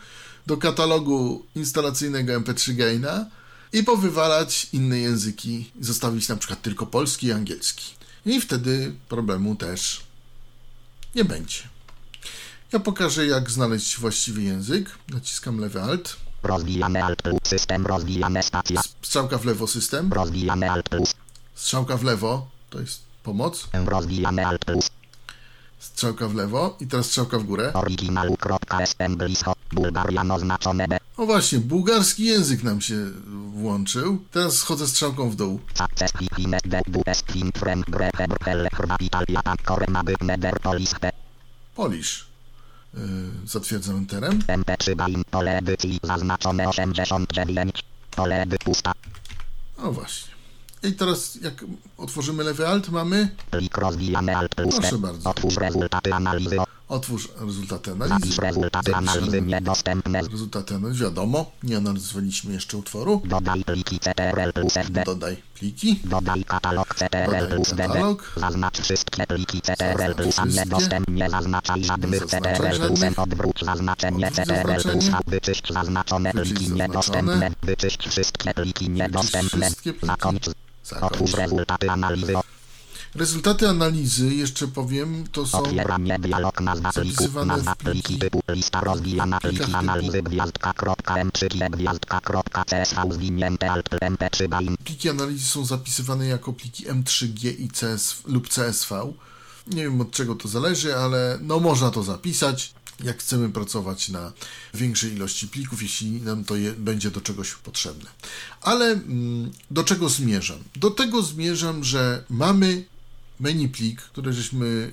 do 0.49 0.57
katalogu 0.57 1.47
instalacyjnego 1.55 2.41
MP3 2.41 2.75
Gaina 2.75 3.27
i 3.73 3.83
powywalać 3.83 4.69
inne 4.73 4.99
języki, 4.99 5.71
zostawić 5.81 6.29
na 6.29 6.37
przykład 6.37 6.63
tylko 6.63 6.87
polski 6.87 7.27
i 7.27 7.33
angielski. 7.33 7.85
I 8.27 8.41
wtedy 8.41 8.95
problemu 9.09 9.57
też 9.57 10.01
nie 11.15 11.25
będzie. 11.25 11.63
Ja 12.73 12.79
pokażę, 12.79 13.27
jak 13.27 13.51
znaleźć 13.51 13.99
właściwy 13.99 14.43
język. 14.43 14.91
Naciskam 15.09 15.59
lewy 15.59 15.83
alt. 15.83 16.17
Rozwijane 16.43 17.05
Alt 17.05 17.23
plus 17.23 17.41
system. 17.45 17.87
Rozwijane 17.87 18.43
stacja. 18.43 18.83
Strzałka 19.03 19.39
w 19.39 19.45
lewo 19.45 19.67
system. 19.67 20.13
Rozwijane 20.13 20.71
Alt 20.71 20.89
plus. 20.89 21.15
Strzałka 21.55 21.97
w 21.97 22.05
lewo 22.05 22.49
to 22.71 22.81
jest 22.81 23.03
pomoc. 23.23 23.69
Rozwijane 23.73 24.47
Alt 24.47 24.65
plus. 24.65 24.91
Strzałka 25.79 26.29
w 26.29 26.35
lewo 26.35 26.77
i 26.81 26.87
teraz 26.87 27.07
strzałka 27.07 27.39
w 27.39 27.43
górę. 27.45 27.73
Originalu.sm 27.75 29.17
blisko. 29.17 29.53
Bulgarian 29.73 30.31
oznaczone 30.31 30.89
B. 30.89 30.99
O 31.17 31.27
właśnie, 31.27 31.59
bułgarski 31.59 32.25
język 32.25 32.63
nam 32.63 32.81
się 32.81 32.97
włączył. 33.55 34.19
Teraz 34.31 34.57
schodzę 34.57 34.87
strzałką 34.89 35.31
w 35.31 35.37
dół. 35.37 35.61
Success 35.75 36.13
Hinet 36.37 36.63
DWS 36.69 37.23
Hint 37.33 37.59
Frem 37.59 37.81
Grehem 37.89 38.31
Helle 38.45 38.69
Hrva 38.73 38.97
Italia 39.01 39.43
Korema 39.65 40.05
Byk 40.05 40.21
Neder 40.23 40.61
Polis 40.61 40.95
P. 40.95 41.13
Polish. 41.75 42.27
Yy, 42.95 43.01
zatwierdzam 43.45 43.97
enterem. 43.97 44.39
MP3 44.39 44.97
Bain 44.97 45.23
pole 45.31 45.59
edycji 45.59 46.01
zaznaczone 46.03 46.69
89. 46.69 47.85
Pole 48.11 48.43
edy 48.43 48.59
pusta. 48.59 48.93
O 49.77 49.93
właśnie. 49.93 50.38
I 50.83 50.93
teraz 50.93 51.35
jak 51.35 51.65
otworzymy 51.97 52.45
lewy 52.45 52.69
alt, 52.69 52.89
mamy 52.89 53.29
Alt. 54.37 54.55
Proszę 54.55 54.99
bardzo. 54.99 55.31
Otwórz 55.31 55.57
rezultaty 55.57 56.15
analizy. 56.15 56.57
otwórz 56.89 57.29
rezultaty 57.41 57.91
analizy. 57.93 58.41
Rezultaty 58.41 58.95
analizy 58.95 59.43
niedostępne. 59.43 60.23
rezultaty 60.23 60.75
analizy. 60.75 61.05
Wiadomo, 61.05 61.53
nie 61.63 61.77
analizowaliśmy 61.77 62.53
jeszcze 62.53 62.77
utworu. 62.77 63.23
Dodaj 63.25 63.65
pliki 63.65 63.99
CTRL 63.99 64.53
plus 64.53 64.73
FD. 64.75 65.05
Dodaj 65.05 65.37
pliki. 65.55 66.01
Dodaj 66.05 66.45
katalog 66.45 66.95
CTRL 66.95 67.49
plus 67.49 67.69
DB. 67.75 68.17
Zaznacz 68.37 68.81
wszystkie 68.81 69.27
pliki 69.27 69.61
CTRL 69.63 70.15
plus 70.15 70.37
niedostępne. 70.57 71.15
Nie 71.15 71.31
zaznaczaj 71.31 71.85
żadnych 71.85 72.27
CTRL 72.27 72.87
plus. 72.87 73.01
Odwróć 73.17 73.65
zaznaczenie 73.65 74.31
CTRL 74.31 74.83
plus. 74.83 75.05
Wyczyść 75.27 75.73
zaznaczone 75.73 76.33
pliki 76.33 76.73
niedostępne. 76.73 77.51
Wyczyść 77.63 78.09
wszystkie 78.09 78.55
pliki 78.55 78.91
niedostępne. 78.91 79.71
Zakończ. 80.03 80.68
Otwórz 81.01 81.35
rezultaty 81.35 81.91
analizy. 81.91 82.33
Rezultaty 83.15 83.69
analizy, 83.69 84.35
jeszcze 84.35 84.69
powiem, 84.69 85.25
to 85.33 85.47
są 85.47 85.59
Otwieranie 85.59 86.19
dialog 86.19 86.61
nazwa 86.61 86.93
pliku. 86.93 87.11
zapisywane 87.11 87.57
Nazwa 87.57 87.75
pliki. 87.75 88.19
typu 88.19 88.43
lista 88.49 88.81
rozwijana 88.81 89.41
pliki 89.41 89.75
analizy 89.75 90.23
gwiazdka 90.23 90.73
kropka 90.73 91.15
m3 91.15 91.71
gwiazdka 91.71 92.21
kropka 92.21 92.65
csv 92.65 93.13
zwinięte 93.13 93.71
alt 93.71 93.89
mp3 93.89 94.49
bain. 94.49 94.77
pliki 94.85 95.09
analizy 95.11 95.47
są 95.47 95.65
zapisywane 95.65 96.27
jako 96.27 96.53
pliki 96.53 96.87
M3G 96.87 97.49
i 97.61 97.69
CS 97.69 98.17
lub 98.27 98.49
CSV. 98.49 99.13
Nie 99.67 99.83
wiem 99.83 100.01
od 100.01 100.11
czego 100.11 100.35
to 100.35 100.49
zależy, 100.49 100.97
ale 100.97 101.39
no 101.43 101.61
można 101.61 101.91
to 101.91 102.03
zapisać, 102.03 102.73
jak 103.05 103.19
chcemy 103.19 103.49
pracować 103.51 104.09
na 104.09 104.33
większej 104.75 105.13
ilości 105.13 105.49
plików, 105.49 105.83
jeśli 105.83 106.11
nam 106.11 106.45
to 106.45 106.57
je, 106.57 106.73
będzie 106.73 107.11
do 107.11 107.21
czegoś 107.21 107.55
potrzebne. 107.55 108.11
Ale 108.61 108.87
mm, 108.87 109.51
do 109.71 109.85
czego 109.85 110.09
zmierzam? 110.09 110.59
Do 110.77 110.91
tego 110.91 111.23
zmierzam, 111.23 111.85
że 111.85 112.25
mamy 112.31 112.85
menu 113.41 113.69
plik, 113.69 114.03
który 114.03 114.33
żeśmy 114.33 114.93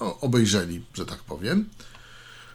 no, 0.00 0.20
obejrzeli, 0.20 0.82
że 0.94 1.06
tak 1.06 1.18
powiem. 1.18 1.68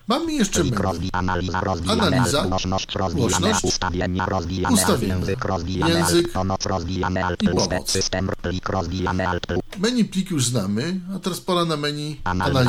Mamy 0.07 0.33
jeszcze 0.33 0.61
Plik 0.61 0.73
menu. 0.73 0.83
rozwi, 0.83 1.09
analiza 1.13 1.61
rozwijane, 1.61 2.01
Analiza, 2.07 2.43
głośność 2.47 2.95
rozwijane, 2.95 3.29
głośność, 3.39 3.63
ustawienia 3.63 4.25
rozwijane, 4.25 4.73
ustawienia, 4.73 5.15
język 5.15 5.45
rozwijane, 5.45 5.93
język. 5.93 6.31
pomoc 6.31 6.65
rozwijane, 6.65 7.35
i 7.41 7.49
pomoc. 7.49 7.89
system, 7.91 8.29
plik 8.41 8.69
rozwijane, 8.69 9.39
Menu 9.79 10.05
plik 10.05 10.31
już 10.31 10.45
znamy, 10.45 10.99
a 11.15 11.19
teraz 11.19 11.39
pora 11.41 11.65
na 11.65 11.77
menu 11.77 12.17
analiza 12.23 12.59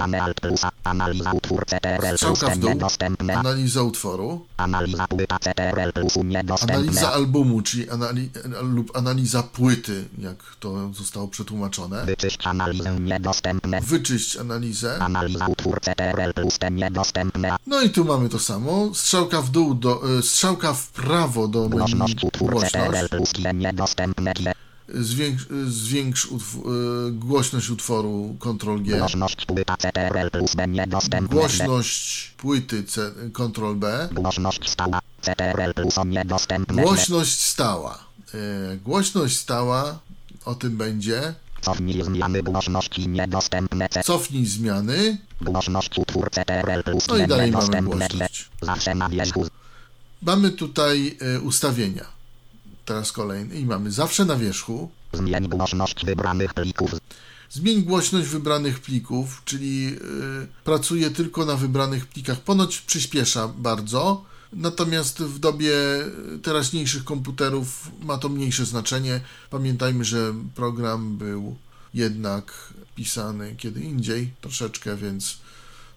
analiza. 0.00 0.70
analiza 0.84 1.32
utwór 1.32 1.66
CTRL 1.66 2.16
Strzałka 2.16 2.50
w 2.50 2.58
dół, 2.58 2.70
analiza 3.36 3.82
utworu, 3.82 4.46
analiza 4.56 5.06
płyta 5.08 5.38
CTRL 5.38 5.92
plus, 5.92 6.16
niedostępne, 6.24 6.74
analiza 6.78 7.12
albumu, 7.12 7.62
czyli 7.62 7.90
anali 7.90 8.30
lub 8.62 8.96
analiza 8.96 9.42
płyty, 9.42 10.04
jak 10.18 10.36
to 10.60 10.92
zostało 10.92 11.28
przetłumaczone, 11.28 12.04
wyczyść 12.06 12.46
analizę, 12.46 13.00
niedostępne, 13.00 13.80
wyczyść 13.80 14.36
analizę, 14.36 14.98
analiza 14.98 15.46
utwór 15.48 15.80
CTRL 15.80 16.32
plus, 16.34 16.58
niedostępne, 16.84 17.56
no 17.66 17.82
i 17.82 17.90
tu 17.90 18.04
mamy 18.04 18.28
to 18.28 18.38
samo, 18.38 18.90
strzałka 18.94 19.42
w 19.42 19.50
dół, 19.50 19.74
do, 19.74 20.18
e, 20.18 20.22
strzałka 20.22 20.74
w 20.74 20.86
prawo 20.88 21.48
do 21.48 21.68
głośność 21.68 22.16
głośność, 22.40 23.32
niedostępne, 23.54 24.32
zwiększ, 24.94 25.46
zwiększ 25.66 26.26
utw 26.26 26.56
e, 26.56 26.60
głośność 27.10 27.70
utworu 27.70 28.36
Ctrl 28.40 28.82
G, 28.82 28.98
głośność 28.98 29.46
płyta 29.46 29.76
CTRL 29.76 30.30
plus, 30.30 30.54
B, 30.54 30.68
niedostępne, 30.68 31.36
głośność 31.36 32.30
płyty 32.36 32.84
C, 32.84 33.12
Ctrl 33.32 33.74
B, 33.74 34.08
głośność 34.12 34.70
stała, 34.70 35.00
CTRL 35.20 35.74
plus, 35.74 35.98
o, 35.98 36.04
niedostępne, 36.04 36.82
głośność 36.82 37.40
stała. 37.40 37.98
E, 38.34 38.76
Głośność 38.76 39.36
stała, 39.38 39.98
o 40.44 40.54
tym 40.54 40.76
będzie. 40.76 41.34
Cofnij 41.64 42.02
zmiany 42.02 42.42
głośności 42.42 43.08
niedostępne. 43.08 43.88
Cofnij 44.04 44.46
zmiany, 44.46 45.18
Głośność 45.40 45.98
utwór 45.98 46.30
CTRL 46.30 46.82
plus 46.84 47.08
no 47.08 47.16
i 47.16 47.26
dalej 47.26 47.50
mamy 47.50 47.82
głośność. 47.82 48.50
Zawsze 48.62 48.94
na 48.94 49.08
wierzchu. 49.08 49.46
Mamy 50.22 50.50
tutaj 50.50 51.16
e, 51.20 51.40
ustawienia. 51.40 52.04
Teraz 52.84 53.12
kolejny. 53.12 53.54
I 53.58 53.64
mamy 53.64 53.92
zawsze 53.92 54.24
na 54.24 54.36
wierzchu. 54.36 54.90
Zmień 55.12 55.48
głośność 55.48 56.04
wybranych 56.04 56.54
plików. 56.54 56.90
Zmień 57.50 57.82
głośność 57.82 58.28
wybranych 58.28 58.80
plików, 58.80 59.42
czyli 59.44 59.86
y, 59.86 60.46
pracuje 60.64 61.10
tylko 61.10 61.44
na 61.44 61.56
wybranych 61.56 62.06
plikach. 62.06 62.40
Ponoć 62.40 62.78
przyspiesza 62.78 63.48
bardzo, 63.48 64.24
natomiast 64.56 65.22
w 65.22 65.38
dobie 65.38 65.74
teraźniejszych 66.42 67.04
komputerów 67.04 67.90
ma 68.02 68.18
to 68.18 68.28
mniejsze 68.28 68.66
znaczenie. 68.66 69.20
Pamiętajmy, 69.50 70.04
że 70.04 70.34
program 70.54 71.16
był 71.16 71.56
jednak 71.94 72.72
pisany 72.94 73.54
kiedy 73.58 73.80
indziej, 73.80 74.32
troszeczkę, 74.40 74.96
więc 74.96 75.38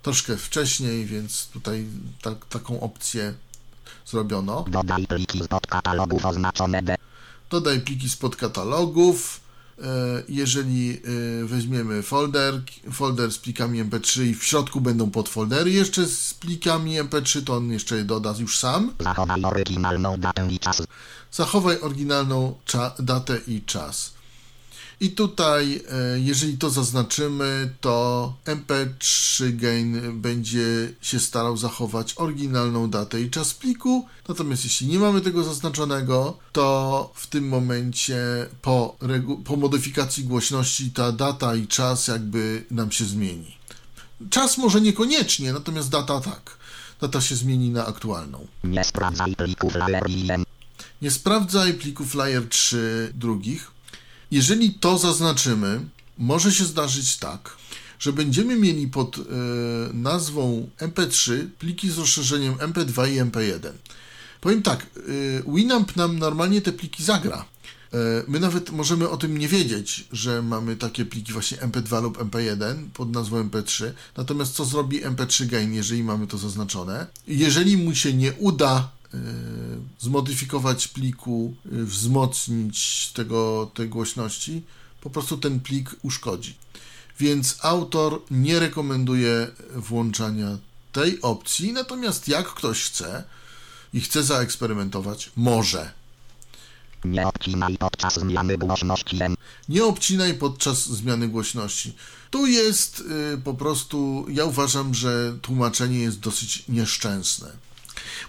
troszkę 0.01 0.37
wcześniej, 0.37 1.05
więc 1.05 1.47
tutaj 1.47 1.85
tak, 2.21 2.45
taką 2.45 2.79
opcję 2.79 3.33
zrobiono. 4.05 4.65
Dodaj 4.69 5.07
pliki 5.07 5.43
z 5.43 5.47
podkatalogów 5.47 6.25
oznaczone 6.25 6.83
D. 6.83 6.95
Dodaj 7.49 7.81
pliki 7.81 8.09
spod 8.09 8.35
katalogów. 8.35 9.39
E, 9.83 10.23
Jeżeli 10.29 10.91
e, 11.41 11.45
weźmiemy 11.45 12.03
folder, 12.03 12.61
folder 12.91 13.31
z 13.31 13.37
plikami 13.37 13.83
MP3 13.83 14.23
i 14.23 14.35
w 14.35 14.43
środku 14.43 14.81
będą 14.81 15.11
podfoldery 15.11 15.71
jeszcze 15.71 16.05
z 16.05 16.33
plikami 16.33 17.01
MP3, 17.01 17.43
to 17.43 17.55
on 17.55 17.71
jeszcze 17.71 17.97
je 17.97 18.03
doda 18.03 18.33
już 18.39 18.59
sam. 18.59 18.91
Zachowaj 18.99 19.43
oryginalną 19.43 20.17
datę 20.17 20.47
i 20.51 20.59
czas. 20.59 20.83
Zachowaj 21.31 21.79
oryginalną 21.81 22.55
datę 22.99 23.39
i 23.47 23.61
czas. 23.61 24.16
I 24.99 25.11
tutaj, 25.11 25.81
e, 25.91 26.19
jeżeli 26.19 26.57
to 26.57 26.69
zaznaczymy, 26.69 27.69
to 27.81 28.33
MP3 28.45 29.55
Gain 29.55 30.21
będzie 30.21 30.93
się 31.01 31.19
starał 31.19 31.57
zachować 31.57 32.13
oryginalną 32.17 32.89
datę 32.89 33.21
i 33.21 33.29
czas 33.29 33.53
pliku. 33.53 34.05
Natomiast 34.27 34.63
jeśli 34.63 34.87
nie 34.87 34.99
mamy 34.99 35.21
tego 35.21 35.43
zaznaczonego, 35.43 36.37
to 36.51 37.11
w 37.15 37.27
tym 37.27 37.47
momencie 37.47 38.17
po, 38.61 38.97
po 39.45 39.55
modyfikacji 39.55 40.23
głośności 40.23 40.91
ta 40.91 41.11
data 41.11 41.55
i 41.55 41.67
czas 41.67 42.07
jakby 42.07 42.65
nam 42.71 42.91
się 42.91 43.05
zmieni. 43.05 43.57
Czas 44.29 44.57
może 44.57 44.81
niekoniecznie, 44.81 45.53
natomiast 45.53 45.89
data 45.89 46.21
tak. 46.21 46.57
Data 47.01 47.21
się 47.21 47.35
zmieni 47.35 47.69
na 47.69 47.85
aktualną. 47.85 48.47
Nie 48.63 48.83
sprawdzaj 48.83 49.35
plików 49.35 49.73
LRIM. 49.75 50.43
Nie 51.01 51.11
sprawdzaj 51.11 51.73
plików 51.73 52.15
Layer 52.15 52.49
3 52.49 53.11
drugich. 53.15 53.76
Jeżeli 54.31 54.73
to 54.73 54.97
zaznaczymy, 54.97 55.79
może 56.17 56.51
się 56.51 56.65
zdarzyć 56.65 57.17
tak, 57.17 57.57
że 57.99 58.13
będziemy 58.13 58.55
mieli 58.55 58.87
pod 58.87 59.17
e, 59.17 59.21
nazwą 59.93 60.69
MP3 60.79 61.47
pliki 61.59 61.91
z 61.91 61.97
rozszerzeniem 61.97 62.53
MP2 62.55 63.11
i 63.11 63.21
MP1. 63.21 63.71
Powiem 64.41 64.61
tak, 64.61 64.85
e, 65.47 65.53
Winamp 65.55 65.95
nam 65.95 66.19
normalnie 66.19 66.61
te 66.61 66.71
pliki 66.71 67.03
zagra. 67.03 67.45
E, 67.93 67.97
My 68.27 68.39
nawet 68.39 68.71
możemy 68.71 69.09
o 69.09 69.17
tym 69.17 69.37
nie 69.37 69.47
wiedzieć, 69.47 70.07
że 70.11 70.41
mamy 70.41 70.75
takie 70.75 71.05
pliki 71.05 71.33
właśnie 71.33 71.57
MP2 71.57 72.03
lub 72.03 72.17
MP1 72.17 72.89
pod 72.93 73.11
nazwą 73.11 73.43
MP3. 73.43 73.91
Natomiast 74.17 74.53
co 74.53 74.65
zrobi 74.65 75.01
MP3 75.01 75.45
Gain, 75.45 75.73
jeżeli 75.73 76.03
mamy 76.03 76.27
to 76.27 76.37
zaznaczone? 76.37 77.07
Jeżeli 77.27 77.77
mu 77.77 77.95
się 77.95 78.13
nie 78.13 78.33
uda 78.33 78.89
zmodyfikować 79.99 80.87
pliku, 80.87 81.55
e, 81.65 81.83
wzmocnić 81.83 83.11
tego, 83.13 83.71
tej 83.73 83.89
głośności, 83.89 84.63
po 85.01 85.09
prostu 85.09 85.37
ten 85.37 85.59
plik 85.59 85.95
uszkodzi. 86.01 86.55
Więc 87.19 87.57
autor 87.61 88.21
nie 88.31 88.59
rekomenduje 88.59 89.47
włączania 89.75 90.57
tej 90.91 91.21
opcji, 91.21 91.73
natomiast 91.73 92.27
jak 92.27 92.47
ktoś 92.47 92.83
chce 92.83 93.23
i 93.93 94.01
chce 94.01 94.23
zaeksperymentować, 94.23 95.31
może. 95.35 95.91
Nie 97.05 97.27
odcinaj 97.27 97.77
podczas 97.77 98.19
zmiany 98.19 98.57
głośności. 98.57 99.19
Nie 99.69 99.85
obcinaj 99.85 100.33
podczas 100.33 100.85
zmiany 100.85 101.27
głośności. 101.27 101.95
Tu 102.29 102.47
jest 102.47 102.99
y, 103.35 103.37
po 103.37 103.53
prostu, 103.53 104.25
ja 104.29 104.45
uważam, 104.45 104.93
że 104.93 105.37
tłumaczenie 105.41 105.99
jest 105.99 106.19
dosyć 106.19 106.63
nieszczęsne, 106.69 107.51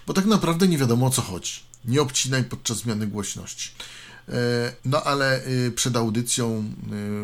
bo 0.07 0.13
tak 0.13 0.25
naprawdę 0.25 0.67
nie 0.67 0.77
wiadomo 0.77 1.05
o 1.05 1.09
co 1.09 1.21
chodzi. 1.21 1.51
Nie 1.85 2.01
obcinaj 2.01 2.43
podczas 2.43 2.77
zmiany 2.77 3.07
głośności. 3.07 3.69
E, 4.29 4.73
No 4.85 5.03
ale 5.03 5.47
y, 5.47 5.71
przed 5.71 5.95
audycją 5.95 6.73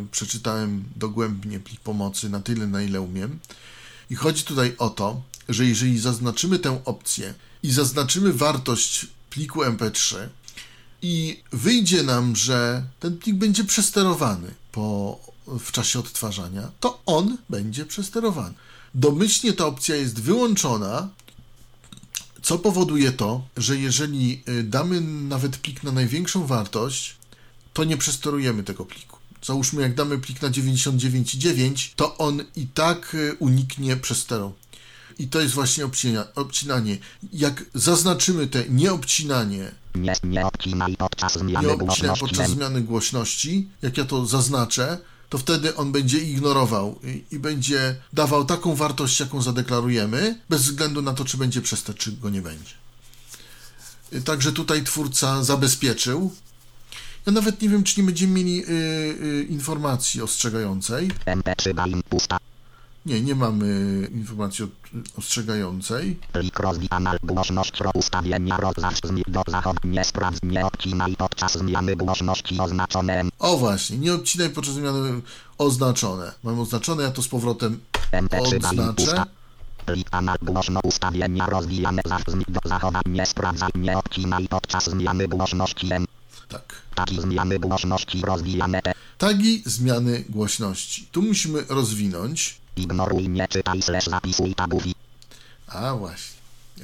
y, 0.04 0.08
przeczytałem 0.12 0.84
dogłębnie 0.96 1.60
plik 1.60 1.80
pomocy 1.80 2.30
na 2.30 2.40
tyle, 2.40 2.68
na 2.68 2.82
ile 2.82 3.02
umiem. 3.02 3.40
I 4.10 4.16
chodzi 4.16 4.44
tutaj 4.44 4.76
o 4.78 4.90
to, 4.90 5.22
że 5.50 5.66
jeżeli 5.66 6.00
zaznaczymy 6.00 6.60
tę 6.60 6.82
opcję 6.86 7.34
i 7.64 7.72
zaznaczymy 7.72 8.34
wartość 8.34 9.08
pliku 9.30 9.62
MP3, 9.62 10.16
i 11.02 11.44
wyjdzie 11.52 12.04
nam, 12.04 12.36
że 12.36 12.84
ten 13.00 13.18
plik 13.18 13.36
będzie 13.36 13.64
przesterowany 13.64 14.48
po, 14.72 15.20
w 15.48 15.72
czasie 15.72 16.00
odtwarzania, 16.00 16.72
to 16.80 17.02
on 17.06 17.38
będzie 17.50 17.86
przesterowany. 17.86 18.54
Domyślnie 18.96 19.54
ta 19.54 19.66
opcja 19.66 19.96
jest 19.96 20.22
wyłączona, 20.22 21.10
co 22.46 22.60
powoduje 22.60 23.12
to, 23.12 23.48
że 23.58 23.78
jeżeli 23.78 24.44
y, 24.50 24.64
damy 24.64 25.02
nawet 25.02 25.58
plik 25.58 25.84
na 25.84 25.92
największą 25.92 26.46
wartość, 26.48 27.16
to 27.74 27.84
nie 27.84 27.98
przesterujemy 27.98 28.64
tego 28.64 28.86
pliku. 28.86 29.18
Załóżmy, 29.44 29.82
jak 29.82 29.96
damy 29.96 30.18
plik 30.18 30.42
na 30.42 30.50
99,9, 30.50 31.94
to 31.96 32.18
on 32.18 32.44
i 32.56 32.68
tak 32.68 33.16
y, 33.16 33.36
uniknie 33.40 33.98
przesterą. 33.98 34.54
I 35.20 35.28
to 35.28 35.42
jest 35.42 35.54
właśnie 35.54 35.86
obcina, 35.86 36.28
obcinanie. 36.36 36.98
Jak 37.34 37.66
zaznaczymy 37.74 38.48
te 38.48 38.64
nieobcinanie 38.70 39.72
Nie, 39.96 40.14
nie 40.24 40.42
podczas 40.98 41.34
zmiany 41.34 41.68
nie 41.68 41.74
obcinaj 41.74 42.16
podczas 42.20 42.50
zmiany 42.50 42.82
głośności, 42.82 43.70
jak 43.82 43.98
ja 43.98 44.06
to 44.06 44.26
zaznaczę, 44.26 44.98
to 45.36 45.40
wtedy 45.40 45.76
on 45.76 45.92
będzie 45.92 46.20
ignorował 46.20 47.00
i, 47.04 47.36
i 47.36 47.40
będzie 47.40 47.96
dawał 48.14 48.46
taką 48.46 48.76
wartość, 48.76 49.20
jaką 49.20 49.42
zadeklarujemy, 49.42 50.40
bez 50.50 50.62
względu 50.62 51.02
na 51.02 51.14
to, 51.14 51.26
czy 51.26 51.38
będzie 51.38 51.62
przestać, 51.62 51.98
czy 51.98 52.12
go 52.12 52.30
nie 52.30 52.42
będzie. 52.42 52.74
Y, 54.14 54.22
Także 54.22 54.52
tutaj 54.52 54.84
twórca 54.84 55.44
zabezpieczył. 55.44 56.36
Ja 57.26 57.32
nawet 57.32 57.62
nie 57.62 57.70
wiem, 57.70 57.84
czy 57.84 58.00
nie 58.02 58.06
będziemy 58.06 58.34
mieli 58.34 58.66
y, 58.66 58.70
y, 58.70 59.48
informacji 59.50 60.22
ostrzegającej. 60.22 61.12
MP3 61.26 61.74
Gain 61.74 62.02
pusta. 62.10 62.38
Nie, 63.06 63.22
nie 63.22 63.36
mamy 63.36 63.68
informacji 64.14 64.68
ostrzegającej. 65.18 66.20
Plik 66.34 66.60
rozwijana 66.60 67.16
głośność 67.24 67.74
ustawienia 67.94 68.58
rozzacz 68.58 69.02
do 69.28 69.44
zachodu. 69.48 69.80
Nie 69.84 70.04
sprawdź, 70.04 70.40
nie 70.44 70.66
odcinaj 70.66 71.16
podczas 71.16 71.58
zmiany 71.58 71.96
głośności 71.96 72.60
oznaczone. 72.60 73.24
O 73.40 73.58
właśnie, 73.58 73.98
nie 73.98 74.14
odcinaj 74.14 74.50
podczas 74.50 74.74
zmiany 74.74 75.22
oznaczone. 75.58 76.32
Mam 76.44 76.60
oznaczone, 76.60 77.04
ja 77.04 77.12
to 77.12 77.22
z 77.22 77.28
powrotem 77.28 77.80
MP3 78.12 78.60
Gain 78.60 78.80
odznaczę. 78.80 79.24
Plik 79.86 80.08
anal 80.12 80.38
głośno 80.42 80.80
ustawienia 80.84 81.46
rozwijane 81.46 82.02
do 82.48 82.70
zachodu. 82.70 83.00
Nie 83.06 83.26
sprawdzaj, 83.26 83.70
nie 83.76 83.98
odcinaj 83.98 84.48
podczas 84.48 84.90
zmiany 84.90 85.28
głośności 85.28 85.94
M. 85.94 86.06
Tak. 86.50 86.82
Taki 86.96 87.22
zmiany 87.22 87.60
głośności 87.60 88.22
rozwijane. 88.22 88.82
Tagi 89.18 89.64
zmiany 89.66 90.26
głośności. 90.30 91.08
Tu 91.12 91.22
musimy 91.22 91.66
rozwinąć. 91.70 92.65
Ignoruj, 92.78 93.30
nie 93.30 93.48
czytaj, 93.48 93.82
slash 93.82 94.06
zapisuj 94.06 94.56
tagów 94.56 94.88
i 94.88 94.96
A 95.68 95.96
właśnie. 95.96 96.36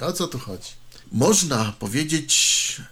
O 0.01 0.13
co 0.13 0.27
tu 0.27 0.39
chodzi? 0.39 0.69
Można 1.11 1.73
powiedzieć 1.79 2.31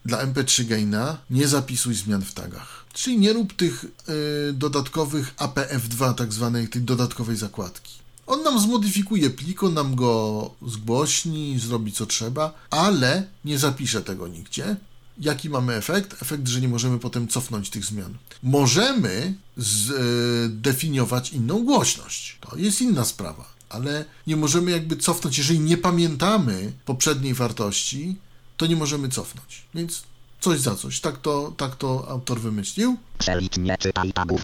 dla 0.05 0.25
MP3 0.25 0.65
Gaina 0.65 1.17
nie 1.29 1.47
zapisuj 1.47 1.95
zmian 1.95 2.21
w 2.21 2.33
tagach. 2.33 2.85
Czyli 2.93 3.19
nie 3.19 3.33
rób 3.33 3.53
tych 3.53 3.83
y, 3.83 4.53
dodatkowych 4.53 5.35
APF2, 5.35 6.13
tak 6.13 6.33
zwanej 6.33 6.67
tej 6.67 6.81
dodatkowej 6.81 7.37
zakładki. 7.37 7.99
On 8.27 8.43
nam 8.43 8.59
zmodyfikuje 8.59 9.29
plik, 9.29 9.63
on 9.63 9.73
nam 9.73 9.95
go 9.95 10.51
zgłośni, 10.67 11.59
zrobi 11.59 11.91
co 11.91 12.05
trzeba, 12.05 12.53
ale 12.69 13.23
nie 13.45 13.59
zapisze 13.59 14.01
tego 14.01 14.27
nigdzie. 14.27 14.75
Jaki 15.19 15.49
mamy 15.49 15.75
efekt? 15.75 16.21
Efekt, 16.21 16.47
że 16.47 16.61
nie 16.61 16.67
możemy 16.67 16.99
potem 16.99 17.27
cofnąć 17.27 17.69
tych 17.69 17.85
zmian. 17.85 18.17
Możemy 18.43 19.33
zdefiniować 19.57 21.33
inną 21.33 21.65
głośność. 21.65 22.37
To 22.41 22.57
jest 22.57 22.81
inna 22.81 23.05
sprawa, 23.05 23.45
ale 23.69 24.05
nie 24.27 24.35
możemy 24.35 24.71
jakby 24.71 24.97
cofnąć. 24.97 25.37
Jeżeli 25.37 25.59
nie 25.59 25.77
pamiętamy 25.77 26.71
poprzedniej 26.85 27.33
wartości, 27.33 28.15
to 28.57 28.65
nie 28.65 28.75
możemy 28.75 29.09
cofnąć. 29.09 29.63
Więc 29.75 30.03
coś 30.39 30.59
za 30.59 30.75
coś. 30.75 30.99
Tak 30.99 31.21
to, 31.21 31.53
tak 31.57 31.75
to 31.75 32.07
autor 32.09 32.39
wymyślił. 32.39 32.97
przelicz, 33.19 33.57
nie 33.57 33.77
czytaj 33.77 34.13
tagów. 34.13 34.41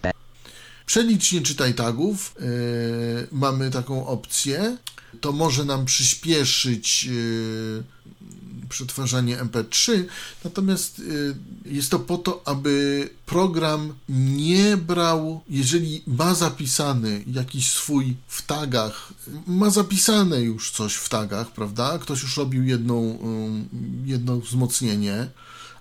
Przelicz 0.85 1.31
nie 1.31 1.41
czytaj 1.41 1.73
tagów. 1.73 2.35
Yy, 2.39 3.27
mamy 3.31 3.71
taką 3.71 4.07
opcję. 4.07 4.77
To 5.21 5.31
może 5.31 5.65
nam 5.65 5.85
przyspieszyć 5.85 7.03
yy, 7.03 7.83
przetwarzanie 8.75 9.37
MP3, 9.37 10.03
natomiast 10.43 10.99
yy, 10.99 11.35
jest 11.65 11.91
to 11.91 11.99
po 11.99 12.17
to, 12.17 12.41
aby 12.45 13.09
program 13.25 13.93
nie 14.09 14.77
brał, 14.77 15.41
jeżeli 15.49 16.03
ma 16.07 16.35
zapisany 16.35 17.23
jakiś 17.27 17.71
swój 17.71 18.15
w 18.27 18.41
tagach, 18.41 19.13
ma 19.47 19.69
zapisane 19.69 20.41
już 20.41 20.71
coś 20.71 20.95
w 20.95 21.09
tagach, 21.09 21.51
prawda? 21.51 21.99
Ktoś 21.99 22.21
już 22.21 22.37
robił 22.37 22.63
jedną, 22.63 23.03
yy, 23.73 24.09
jedno 24.11 24.37
wzmocnienie, 24.37 25.27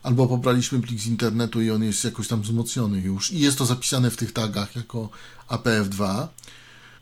albo 0.02 0.26
pobraliśmy 0.26 0.80
plik 0.80 1.00
z 1.00 1.06
internetu 1.06 1.62
i 1.62 1.70
on 1.70 1.82
jest 1.82 2.04
jakoś 2.04 2.28
tam 2.28 2.42
wzmocniony 2.42 3.00
już 3.00 3.32
i 3.32 3.40
jest 3.40 3.58
to 3.58 3.66
zapisane 3.66 4.10
w 4.10 4.16
tych 4.16 4.32
tagach 4.32 4.76
jako 4.76 5.08
APF2, 5.48 6.26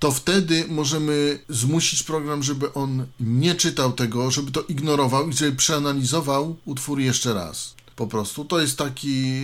to 0.03 0.13
wtedy 0.13 0.65
możemy 0.69 1.39
zmusić 1.49 2.03
program, 2.03 2.43
żeby 2.43 2.75
on 2.75 3.07
nie 3.21 3.55
czytał 3.55 3.93
tego, 3.93 4.31
żeby 4.31 4.51
to 4.51 4.63
ignorował 4.63 5.29
i 5.29 5.33
żeby 5.33 5.57
przeanalizował 5.57 6.57
utwór 6.65 7.01
jeszcze 7.01 7.35
raz. 7.35 7.75
Po 7.97 8.07
prostu 8.07 8.45
to 8.45 8.61
jest 8.61 8.79
taki, 8.79 9.43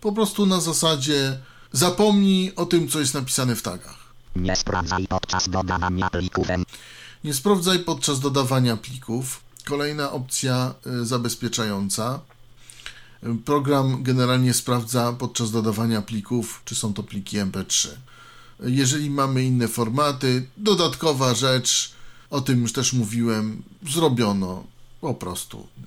po 0.00 0.12
prostu 0.12 0.46
na 0.46 0.60
zasadzie 0.60 1.38
zapomnij 1.72 2.52
o 2.56 2.66
tym, 2.66 2.88
co 2.88 3.00
jest 3.00 3.14
napisane 3.14 3.56
w 3.56 3.62
tagach. 3.62 3.98
Nie 4.36 4.56
sprawdzaj 4.56 5.06
podczas 5.08 5.48
dodawania 5.48 6.10
plików. 6.10 6.46
Nie 7.24 7.34
sprawdzaj 7.34 7.78
podczas 7.78 8.20
dodawania 8.20 8.76
plików. 8.76 9.40
Kolejna 9.64 10.12
opcja 10.12 10.74
y, 11.02 11.06
zabezpieczająca. 11.06 12.20
Y, 13.24 13.34
Program 13.44 14.02
generalnie 14.02 14.54
sprawdza 14.54 15.12
podczas 15.12 15.50
dodawania 15.50 16.02
plików, 16.02 16.62
czy 16.64 16.74
są 16.74 16.94
to 16.94 17.02
pliki 17.02 17.38
MP3. 17.38 17.88
Jeżeli 18.60 19.10
mamy 19.10 19.44
inne 19.44 19.68
formaty, 19.68 20.46
dodatkowa 20.56 21.34
rzecz, 21.34 21.92
o 22.30 22.40
tym 22.40 22.62
już 22.62 22.72
też 22.72 22.92
mówiłem, 22.92 23.62
zrobiono 23.88 24.64
po 25.00 25.14
prostu 25.14 25.58
y, 25.58 25.82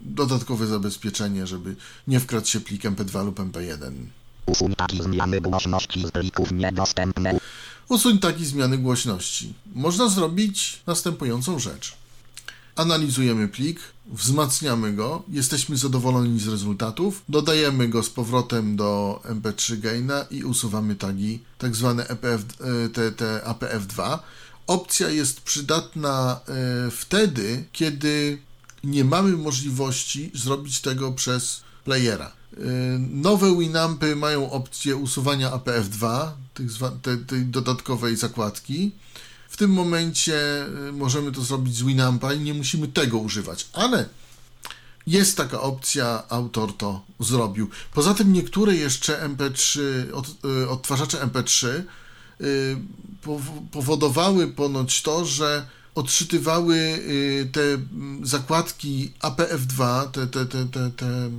dodatkowe 0.00 0.66
zabezpieczenie, 0.66 1.46
żeby 1.46 1.76
nie 2.06 2.20
wkradł 2.20 2.46
się 2.46 2.60
plik 2.60 2.82
MP2 2.82 3.24
lub 3.24 3.38
MP1. 3.38 3.92
Usuń 4.46 4.74
takie 4.74 5.02
zmiany 5.02 5.40
głośności 5.40 6.06
z 6.06 6.10
plików 6.10 6.52
niedostępne. 6.52 7.40
Usuń 7.88 8.18
takie 8.18 8.44
zmiany 8.44 8.78
głośności. 8.78 9.54
Można 9.74 10.08
zrobić 10.08 10.82
następującą 10.86 11.58
rzecz. 11.58 11.94
Analizujemy 12.76 13.48
plik, 13.48 13.80
wzmacniamy 14.12 14.92
go, 14.92 15.22
jesteśmy 15.28 15.76
zadowoleni 15.76 16.40
z 16.40 16.48
rezultatów, 16.48 17.22
dodajemy 17.28 17.88
go 17.88 18.02
z 18.02 18.10
powrotem 18.10 18.76
do 18.76 19.20
MP3 19.24 19.78
Gaina 19.80 20.22
i 20.30 20.44
usuwamy 20.44 20.96
tagi, 20.96 21.40
tak 21.58 21.76
zwane 21.76 22.08
EPF, 22.08 22.44
e, 22.60 22.88
te, 22.88 23.12
te 23.12 23.40
APF2. 23.46 24.18
Opcja 24.66 25.08
jest 25.10 25.40
przydatna 25.40 26.40
e, 26.48 26.90
wtedy, 26.90 27.64
kiedy 27.72 28.38
nie 28.84 29.04
mamy 29.04 29.36
możliwości 29.36 30.30
zrobić 30.34 30.80
tego 30.80 31.12
przez 31.12 31.60
playera. 31.84 32.32
Y, 32.52 32.58
Nowe 32.98 33.56
Winampy 33.58 34.16
mają 34.16 34.50
opcję 34.50 34.96
usuwania 34.96 35.50
APF2, 35.50 36.28
tych 36.54 36.70
zwa- 36.70 36.98
te- 37.02 37.16
tej 37.16 37.44
dodatkowej 37.46 38.16
zakładki. 38.16 38.92
W 39.48 39.56
tym 39.56 39.70
momencie 39.70 40.66
y, 40.88 40.92
możemy 40.92 41.32
to 41.32 41.42
zrobić 41.42 41.76
z 41.76 41.82
Winampa 41.82 42.32
i 42.32 42.40
nie 42.40 42.54
musimy 42.54 42.88
tego 42.88 43.18
używać, 43.18 43.66
ale 43.72 44.08
Jest 45.06 45.36
taka 45.36 45.60
opcja, 45.60 46.22
autor 46.28 46.76
to 46.76 47.02
zrobił. 47.20 47.70
Poza 47.94 48.14
tym 48.14 48.32
niektóre 48.32 48.74
jeszcze 48.74 49.28
MP3, 49.28 49.80
od, 50.12 50.26
y, 50.64 50.68
odtwarzacze 50.68 51.18
MP3 51.18 51.66
y, 51.66 52.76
pow- 53.24 53.68
powodowały 53.72 54.48
ponoć 54.48 55.02
to, 55.02 55.24
że 55.24 55.66
odczytywały 55.94 57.02
te 57.52 57.60
zakładki 58.22 59.12
APF2, 59.22 60.10
te, 60.10 60.26
te, 60.26 60.46
te, 60.46 60.66
te, 60.66 60.90
te 60.90 61.30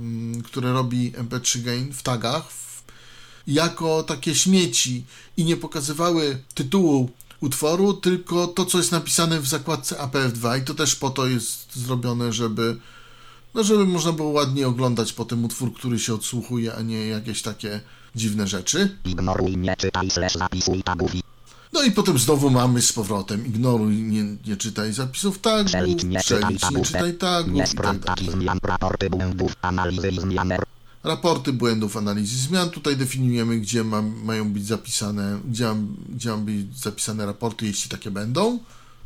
które 0.44 0.72
robi 0.72 1.12
MP3 1.12 1.62
Gain 1.62 1.92
w 1.92 2.02
tagach, 2.02 2.48
jako 3.46 4.02
takie 4.02 4.34
śmieci 4.34 5.04
i 5.36 5.44
nie 5.44 5.56
pokazywały 5.56 6.38
tytułu 6.54 7.10
utworu, 7.40 7.94
tylko 7.94 8.46
to, 8.46 8.64
co 8.64 8.78
jest 8.78 8.92
napisane 8.92 9.40
w 9.40 9.46
zakładce 9.46 9.96
APF2 9.96 10.58
i 10.58 10.64
to 10.64 10.74
też 10.74 10.96
po 10.96 11.10
to 11.10 11.26
jest 11.26 11.76
zrobione, 11.76 12.32
żeby 12.32 12.76
no 13.54 13.64
żeby 13.64 13.86
można 13.86 14.12
było 14.12 14.28
ładnie 14.28 14.68
oglądać 14.68 15.12
potem 15.12 15.44
utwór, 15.44 15.74
który 15.74 15.98
się 15.98 16.14
odsłuchuje, 16.14 16.74
a 16.74 16.82
nie 16.82 17.06
jakieś 17.06 17.42
takie 17.42 17.80
dziwne 18.14 18.46
rzeczy. 18.46 18.96
Ignoruj, 19.04 19.56
nie 19.56 19.76
czytaj, 19.76 20.10
slash 20.10 20.34
zapisuj 20.34 20.82
tagów 20.82 21.12
No 21.72 21.82
i 21.82 21.92
potem 21.92 22.18
znowu 22.18 22.50
mamy 22.50 22.82
z 22.82 22.92
powrotem. 22.92 23.46
Ignoruj, 23.46 23.94
nie, 23.94 24.24
nie 24.46 24.56
czytaj 24.56 24.92
zapisów 24.92 25.38
tagów, 25.38 25.66
przelicz, 25.66 26.04
nie 26.04 26.20
czytaj 26.20 26.58
tagów, 26.58 27.52
nie 27.52 27.60
tak 27.62 27.68
sprawdź 27.68 28.04
takich 28.04 28.30
zmian, 28.30 28.58
raporty 28.62 29.10
błędów, 29.10 29.52
analizy 29.62 30.08
i 30.08 30.20
zmian, 30.20 30.52
Raporty 31.04 31.52
błędów, 31.52 31.96
analizy 31.96 32.38
zmian. 32.38 32.70
Tutaj 32.70 32.96
definiujemy, 32.96 33.56
gdzie 33.60 33.84
mam, 33.84 34.24
mają 34.24 34.52
być 34.52 34.66
zapisane, 34.66 35.38
gdzie, 35.44 35.64
mam, 35.64 35.96
gdzie 36.08 36.30
mam 36.30 36.44
być 36.44 36.78
zapisane 36.78 37.26
raporty, 37.26 37.66
jeśli 37.66 37.90
takie 37.90 38.10
będą. 38.10 38.58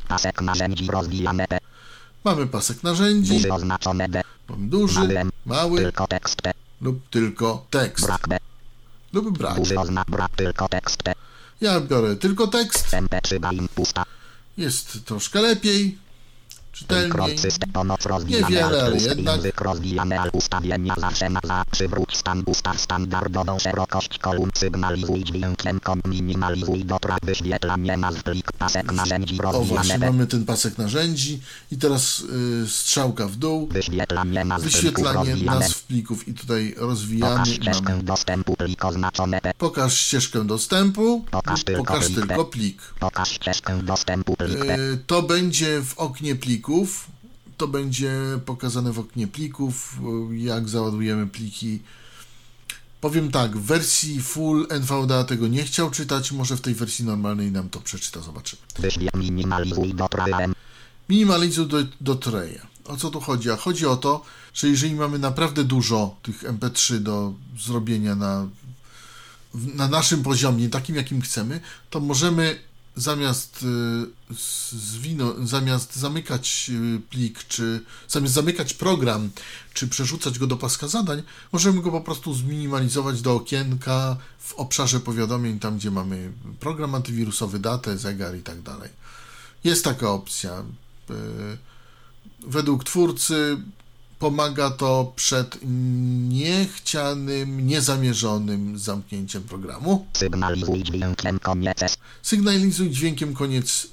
pasek 0.07 0.41
narzędzi 0.41 0.87
rozwijane 0.87 1.47
P, 1.47 1.57
Mamy 2.23 2.47
pasek 2.47 2.83
narzędzi, 2.83 3.33
duży 3.33 3.47
mam 4.49 4.69
duży, 4.69 4.99
Mały 4.99 5.19
M, 5.19 5.31
mały. 5.45 5.77
Tylko 5.81 6.07
tekst. 6.07 6.41
P, 6.41 6.51
lub 6.81 7.09
tylko 7.09 7.65
tekst. 7.69 8.05
Brak 8.05 8.27
B, 8.27 8.37
lub 9.13 9.37
brak. 9.37 9.55
duży 9.55 9.79
oznak 9.79 10.07
brak, 10.11 10.31
tylko 10.35 10.69
tekst. 10.69 11.03
P, 11.03 11.13
Ja 11.61 11.81
biorę 11.81 12.15
tylko 12.15 12.47
tekst, 12.47 12.87
MP3 12.89 13.39
bain 13.39 13.67
pusta, 13.75 14.03
jest 14.57 15.05
troszkę 15.05 15.41
lepiej, 15.41 15.97
czytelniej. 16.73 17.37
Rozwijane, 18.05 18.49
Niewiele, 18.49 18.83
ale 18.83 18.97
jednak. 18.97 19.61
rozwijane, 19.61 20.29
ustawienia 20.33 20.95
zawsze 20.97 21.29
na 21.29 21.65
przywróć 21.71 22.17
stan 22.17 22.43
ustaw 22.45 22.81
standardową 22.81 23.59
szerokość 23.59 24.17
kolumn, 24.19 24.51
sygnalizuj 24.57 25.23
dźwiękiem, 25.23 25.79
kom, 25.79 26.01
minimalizuj 26.05 26.85
dotra, 26.85 27.17
wyświetlanie 27.23 27.97
nazw, 27.97 28.23
plik, 28.23 28.51
pasek 28.51 28.91
narzędzi 28.91 29.39
O 29.43 29.51
właśnie, 29.51 29.59
rozwijane, 29.59 30.05
mamy 30.11 30.27
ten 30.27 30.45
pasek 30.45 30.77
narzędzi 30.77 31.41
i 31.71 31.77
teraz 31.77 32.19
y, 32.63 32.67
strzałka 32.69 33.27
w 33.27 33.35
dół, 33.35 33.67
wyświetlanie 33.67 34.45
nazw, 34.45 34.63
plików 34.63 34.81
wyświetlanie 34.81 35.29
rozwijane, 35.31 35.59
nazw 35.59 35.83
plików 35.83 36.27
i 36.27 36.33
tutaj 36.33 36.75
rozwijamy 36.77 37.31
pokaż 37.35 37.49
ścieżkę 37.49 37.99
dostępu, 38.03 38.55
plik 38.55 38.85
oznaczone 38.85 39.39
pokaż 39.57 39.97
ścieżkę 39.97 40.43
dostępu, 40.47 41.25
Pokaż 41.31 41.63
tylko 41.63 41.83
pokaż 41.83 42.05
plik. 42.05 42.27
tylko 42.27 42.45
plik. 42.45 42.81
pokaż 42.99 43.29
ścieżkę 43.31 43.83
dostępu, 43.83 44.35
plik 44.35 44.63
Y, 44.63 44.97
To 45.07 45.21
będzie 45.21 45.81
w 45.81 45.97
oknie 45.97 46.35
plików, 46.63 47.07
to 47.57 47.67
będzie 47.67 48.11
pokazane 48.45 48.91
w 48.91 48.99
oknie 48.99 49.27
plików, 49.27 49.99
jak 50.31 50.69
załadujemy 50.69 51.27
pliki. 51.27 51.79
Powiem 53.01 53.31
tak, 53.31 53.57
w 53.57 53.61
wersji 53.61 54.21
full 54.21 54.67
NVDA 54.69 55.23
tego 55.23 55.47
nie 55.47 55.63
chciał 55.63 55.91
czytać, 55.91 56.31
może 56.31 56.57
w 56.57 56.61
tej 56.61 56.73
wersji 56.75 57.05
normalnej 57.05 57.51
nam 57.51 57.69
to 57.69 57.79
przeczyta, 57.81 58.21
zobaczymy. 58.21 58.61
minimalizuj 59.15 59.93
dotra, 59.93 60.25
M, 60.25 60.53
Minimalizuj 61.09 61.67
do, 61.67 61.77
do 62.01 62.15
treja. 62.15 62.67
O 62.85 62.97
co 62.97 63.09
tu 63.09 63.19
chodzi? 63.19 63.51
A 63.51 63.55
chodzi 63.55 63.85
o 63.85 63.97
to, 63.97 64.25
że 64.53 64.67
jeżeli 64.67 64.95
mamy 64.95 65.19
naprawdę 65.19 65.63
dużo 65.63 66.15
tych 66.23 66.43
MP3 66.43 66.99
do 66.99 67.33
zrobienia 67.59 68.15
na, 68.15 68.47
na 69.53 69.87
naszym 69.87 70.23
poziomie, 70.23 70.69
takim 70.69 70.95
jakim 70.95 71.21
chcemy, 71.21 71.59
to 71.89 71.99
możemy 71.99 72.59
zamiast, 72.95 73.63
y, 73.63 74.35
zwino, 74.75 75.35
zamiast 75.43 75.95
zamykać 75.95 76.71
y, 76.97 77.01
plik, 77.09 77.43
czy 77.47 77.81
zamiast 78.07 78.33
zamykać 78.33 78.73
program, 78.73 79.29
czy 79.73 79.87
przerzucać 79.87 80.39
go 80.39 80.47
do 80.47 80.57
paska 80.57 80.87
zadań, 80.87 81.23
możemy 81.51 81.81
go 81.81 81.91
po 81.91 82.01
prostu 82.01 82.33
zminimalizować 82.33 83.21
do 83.21 83.35
okienka 83.35 84.17
w 84.39 84.53
obszarze 84.53 84.99
powiadomień, 84.99 85.59
tam 85.59 85.77
gdzie 85.77 85.91
mamy 85.91 86.31
program 86.59 86.95
antywirusowy, 86.95 87.59
datę, 87.59 87.97
zegar 87.97 88.37
i 88.37 88.41
tak 88.41 88.61
dalej. 88.61 88.89
Jest 89.63 89.83
taka 89.83 90.09
opcja. 90.09 90.63
Y, 91.09 91.73
Według 92.47 92.83
twórcy 92.83 93.57
pomaga 94.23 94.69
to 94.69 95.13
przed 95.15 95.57
niechcianym, 96.29 97.67
niezamierzonym 97.67 98.79
zamknięciem 98.79 99.43
programu. 99.43 100.07
sygnalizuj 100.13 100.83
dźwiękiem, 100.83 101.39
koniec, 101.39 101.97
Sygnalizuj 102.21 102.89
dźwiękiem 102.91 103.33
koniec 103.33 103.87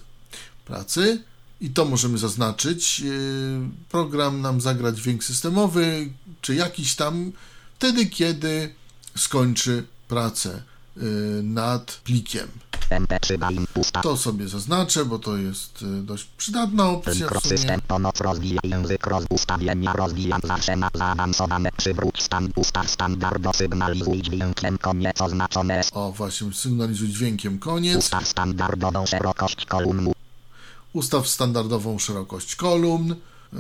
pracy 0.65 1.23
i 1.61 1.71
to 1.71 1.85
możemy 1.85 2.19
zaznaczyć. 2.19 3.01
Yy, 3.01 3.11
Program 3.89 4.41
nam 4.41 4.61
zagra 4.61 4.93
dźwięk 4.93 5.25
systemowy, 5.25 6.09
czy 6.41 6.55
jakiś 6.55 6.95
tam, 6.95 7.33
wtedy 7.79 8.07
kiedy 8.07 8.75
skończy 9.17 9.85
pracę 10.09 10.63
yy, 10.97 11.03
nad 11.43 12.01
plikiem. 12.05 12.49
MP3 12.91 13.39
bain 13.39 13.67
pusta, 13.75 14.01
To 14.01 14.17
sobie 14.17 14.49
zaznaczę, 14.49 15.05
bo 15.05 15.19
to 15.19 15.37
jest 15.37 15.83
yy, 15.83 16.03
dość 16.03 16.25
przydatna 16.37 16.89
opcja 16.91 17.41
system 17.41 17.81
pomoc 17.89 18.21
rozwija 18.21 18.61
język 18.65 19.07
roz 19.07 19.25
ustawienia 19.31 19.93
rozwijam 19.93 20.41
zawsze 20.45 20.77
na 20.77 20.91
zaawansowane 20.95 21.71
przywróć 21.77 22.23
stan 22.23 22.49
ustaw 22.57 22.91
standardo 22.91 23.53
sygnalizuj 23.53 24.23
dźwiękiem 24.23 24.79
koniec 24.79 25.21
oznaczone 25.21 25.81
O, 25.93 26.13
właśnie, 26.13 26.53
sygnalizuj 26.53 27.09
dźwiękiem 27.09 27.59
koniec. 27.59 27.97
ustaw 27.99 28.29
standardową 28.29 29.07
szerokość 29.07 29.67
kolumn 29.67 30.11
Ustaw 30.93 31.29
standardową 31.29 31.99
szerokość 31.99 32.57
kolumn. 32.57 33.09
Yy, 33.53 33.59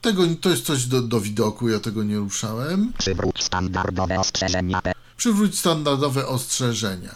Tego, 0.00 0.22
to 0.40 0.50
jest 0.50 0.64
coś 0.66 0.86
do, 0.86 1.02
do 1.02 1.20
widoku, 1.20 1.68
ja 1.68 1.80
tego 1.80 2.02
nie 2.04 2.16
ruszałem. 2.16 2.92
przywróć 2.98 3.42
standardowe 3.44 4.18
ostrzeżenia 4.20 4.80
Przywróć 5.16 5.58
standardowe 5.58 6.26
ostrzeżenia. 6.26 7.14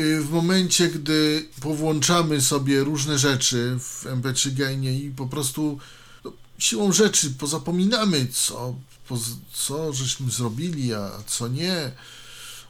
Yy, 0.00 0.20
W 0.20 0.30
momencie, 0.30 0.88
gdy 0.88 1.48
powłączamy 1.60 2.40
sobie 2.40 2.80
różne 2.84 3.18
rzeczy 3.18 3.76
w 3.80 4.04
MP3 4.04 4.54
Gainie 4.54 4.98
i 4.98 5.10
po 5.10 5.26
prostu 5.26 5.78
no, 6.24 6.32
siłą 6.58 6.92
rzeczy 6.92 7.30
pozapominamy, 7.30 8.26
co, 8.32 8.74
poz- 9.08 9.36
co 9.52 9.92
żeśmy 9.92 10.30
zrobili, 10.30 10.94
a 10.94 11.10
co 11.26 11.48
nie, 11.48 11.92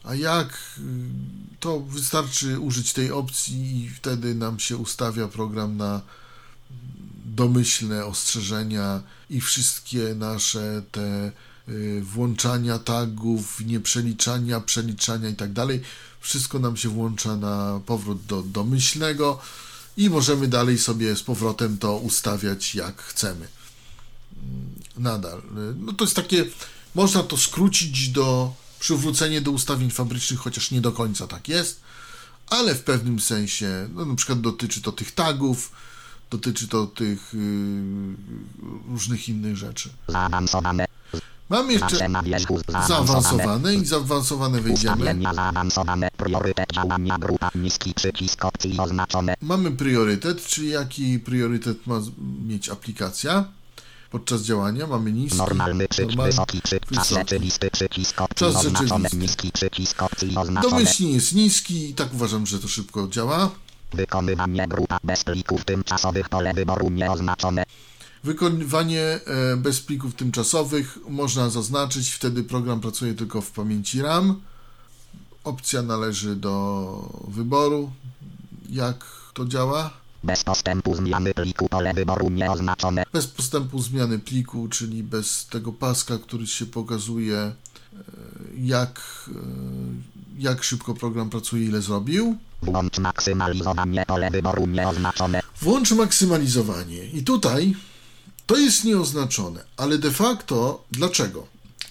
a 0.05 0.15
jak, 0.15 0.59
yy, 0.79 0.85
to 1.61 1.81
wystarczy 1.81 2.59
użyć 2.61 2.93
tej 2.93 3.11
opcji 3.13 3.85
i 3.85 3.91
wtedy 3.91 4.35
nam 4.35 4.59
się 4.59 4.77
ustawia 4.77 5.29
program 5.29 5.77
na 5.77 6.01
domyślne 7.25 8.07
ostrzeżenia 8.07 9.03
i 9.31 9.41
wszystkie 9.41 10.15
nasze 10.15 10.83
te 10.93 11.33
y, 11.69 12.01
włączania 12.05 12.79
tagów, 12.79 13.61
nieprzeliczania, 13.67 14.61
przeliczania 14.61 15.29
i 15.29 15.35
tak 15.35 15.53
dalej, 15.53 15.81
wszystko 16.21 16.59
nam 16.59 16.77
się 16.77 16.89
włącza 16.89 17.37
na 17.37 17.81
powrót 17.87 18.25
do 18.27 18.43
domyślnego 18.43 19.39
i 19.97 20.11
możemy 20.11 20.49
dalej 20.49 20.79
sobie 20.79 21.17
z 21.17 21.23
powrotem 21.23 21.79
to 21.79 21.97
ustawiać 21.97 22.75
jak 22.75 23.03
chcemy. 23.03 23.49
Mm, 24.43 24.75
Nadal. 24.97 25.43
No 25.77 25.93
to 25.93 26.05
jest 26.05 26.17
takie, 26.17 26.45
można 26.95 27.23
to 27.23 27.37
skrócić 27.37 28.09
do 28.09 28.55
przywrócenie 28.81 29.41
do 29.41 29.51
ustawień 29.51 29.91
fabrycznych, 29.91 30.41
chociaż 30.41 30.71
nie 30.71 30.81
do 30.81 30.93
końca 30.93 31.27
tak 31.27 31.49
jest, 31.49 31.81
ale 32.51 32.75
w 32.75 32.83
pewnym 32.83 33.21
sensie, 33.21 33.89
no 33.95 34.05
na 34.05 34.15
przykład 34.15 34.41
dotyczy 34.41 34.83
to 34.83 34.93
tych 34.93 35.13
tagów, 35.13 35.73
dotyczy 36.31 36.69
to 36.69 36.87
tych 36.87 37.35
y, 37.35 37.39
różnych 38.89 39.29
innych 39.29 39.57
rzeczy. 39.57 39.91
zaawansowane 40.09 40.87
Mamy 41.51 41.73
jeszcze 41.73 42.09
zaawansowane 42.89 43.75
i 43.75 43.85
zaawansowane 43.85 44.61
wejdziemy. 44.61 45.15
Priorytet 46.21 46.73
działania 46.73 47.19
grupa 47.19 47.51
niski 47.55 47.95
przycisk 47.95 48.45
opcji 48.45 48.79
oznaczone 48.79 49.35
Mamy 49.43 49.71
priorytet, 49.71 50.47
czyli 50.47 50.69
jaki 50.69 51.19
priorytet 51.19 51.87
ma 51.87 52.01
mieć 52.47 52.69
aplikacja 52.69 53.45
podczas 54.11 54.43
działania. 54.43 54.87
Mamy 54.87 55.13
niski, 55.13 55.39
normalny 55.39 55.89
przycisk 55.89 56.09
normalny, 56.09 56.33
wysoki 56.33 56.61
przycisk 56.63 56.95
czas 56.95 57.09
wysoki. 57.09 57.21
rzeczywisty 57.21 57.71
przycisk 57.71 58.21
opcji 58.21 58.47
Czas 58.47 58.67
oznaczone 58.67 59.09
niski 59.13 59.53
przycisk 59.53 60.03
opcji 60.03 60.37
oznaczone 60.37 60.71
Domyślnie 60.71 61.13
jest 61.13 61.35
niski 61.35 61.91
i 61.91 61.95
tak 61.95 62.15
uważam, 62.15 62.47
że 62.47 62.59
to 62.59 62.69
szybko 62.69 63.09
działa. 63.09 63.51
wykonywanie 63.93 64.69
grupa 64.69 64.99
bez 65.05 65.25
plików 65.25 65.65
tymczasowych 65.65 66.29
pole 66.29 66.55
wyboru 66.55 66.91
nieoznaczone 66.91 67.65
Wykonywanie 68.25 69.03
e, 69.03 69.57
bez 69.57 69.81
plików 69.81 70.15
tymczasowych 70.15 70.99
można 71.09 71.51
zaznaczyć, 71.51 72.11
wtedy 72.11 72.45
program 72.45 72.81
pracuje 72.81 73.15
tylko 73.15 73.41
w 73.41 73.51
pamięci 73.51 74.03
RAM. 74.03 74.41
Opcja 75.45 75.83
należy 75.83 76.37
do 76.37 77.25
wyboru, 77.29 77.91
jak 78.71 79.05
to 79.35 79.47
działa. 79.47 79.91
Bez 80.25 80.45
postępu 80.45 80.95
zmiany 80.95 81.35
pliku 81.35 81.69
pole 81.69 81.95
wyboru 81.95 82.31
nieoznaczone. 82.31 83.05
Bez 83.13 83.27
postępu 83.27 83.83
zmiany 83.83 84.19
pliku, 84.19 84.69
czyli 84.69 85.03
bez 85.03 85.47
tego 85.47 85.73
paska, 85.73 86.19
który 86.19 86.47
się 86.47 86.67
pokazuje, 86.67 87.37
e, 87.39 87.55
jak, 88.59 89.01
e, 89.29 89.33
jak 90.39 90.63
szybko 90.65 90.95
program 90.95 91.31
pracuje, 91.31 91.65
ile 91.65 91.83
zrobił. 91.83 92.37
Włącz 92.63 92.99
maksymalizowanie 92.99 94.05
pole 94.07 94.31
wyboru 94.31 94.67
nieoznaczone. 94.67 95.41
Włącz 95.61 95.91
maksymalizowanie. 95.93 97.05
I 97.05 97.25
tutaj 97.25 97.75
to 98.47 98.57
jest 98.57 98.85
nieoznaczone, 98.85 99.65
ale 99.77 99.99
de 99.99 100.11
facto 100.11 100.85
dlaczego? 100.91 101.47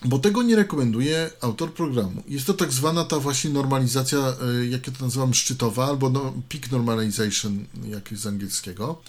Bo 0.06 0.20
tego 0.20 0.43
nie 0.43 0.56
rekomenduje 0.56 1.30
autor 1.41 1.74
programu. 1.74 2.24
Jest 2.28 2.45
to 2.45 2.54
tak 2.54 2.72
zwana 2.72 3.06
ta 3.06 3.20
właśnie 3.20 3.50
normalizacja, 3.50 4.20
y, 4.62 4.68
jak 4.68 4.88
ja 4.88 4.93
to 4.93 5.06
nazywam, 5.06 5.34
szczytowa, 5.34 5.86
albo 5.86 6.10
no, 6.10 6.34
peak 6.50 6.72
normalization, 6.72 7.66
jak 7.84 8.12
jest 8.12 8.24
z 8.24 8.28
angielskiego. 8.28 9.02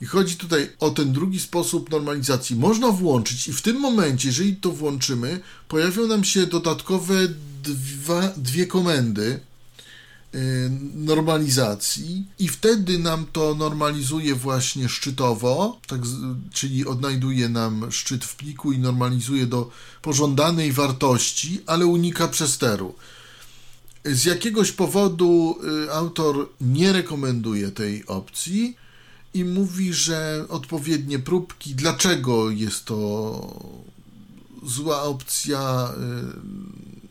I 0.00 0.06
chodzi 0.06 0.36
tutaj 0.36 0.70
o 0.80 0.90
ten 0.90 1.12
drugi 1.12 1.40
sposób 1.40 1.90
normalizacji. 1.90 2.56
Można 2.56 2.88
włączyć 2.88 3.48
i 3.48 3.52
w 3.52 3.62
tym 3.62 3.80
momencie, 3.80 4.28
jeżeli 4.28 4.56
to 4.56 4.72
włączymy, 4.72 5.40
pojawią 5.68 6.06
nam 6.06 6.24
się 6.24 6.46
dodatkowe 6.46 7.14
dwa, 7.62 8.32
dwie 8.36 8.66
komendy, 8.66 9.40
normalizacji 10.94 12.26
i 12.38 12.48
wtedy 12.48 12.98
nam 12.98 13.26
to 13.32 13.54
normalizuje 13.54 14.34
właśnie 14.34 14.88
szczytowo, 14.88 15.80
tak, 15.86 16.00
czyli 16.52 16.86
odnajduje 16.86 17.48
nam 17.48 17.92
szczyt 17.92 18.24
w 18.24 18.36
pliku 18.36 18.72
i 18.72 18.78
normalizuje 18.78 19.46
do 19.46 19.70
pożądanej 20.02 20.72
wartości, 20.72 21.60
ale 21.66 21.86
unika 21.86 22.28
przesteru. 22.28 22.94
Z 24.04 24.24
jakiegoś 24.24 24.72
powodu 24.72 25.58
y, 25.86 25.92
autor 25.92 26.48
nie 26.60 26.92
rekomenduje 26.92 27.70
tej 27.70 28.06
opcji 28.06 28.76
i 29.34 29.44
mówi, 29.44 29.92
że 29.92 30.46
odpowiednie 30.48 31.18
próbki, 31.18 31.74
dlaczego 31.74 32.50
jest 32.50 32.84
to 32.84 33.82
zła 34.66 35.02
opcja, 35.02 35.92
y, 35.96 37.01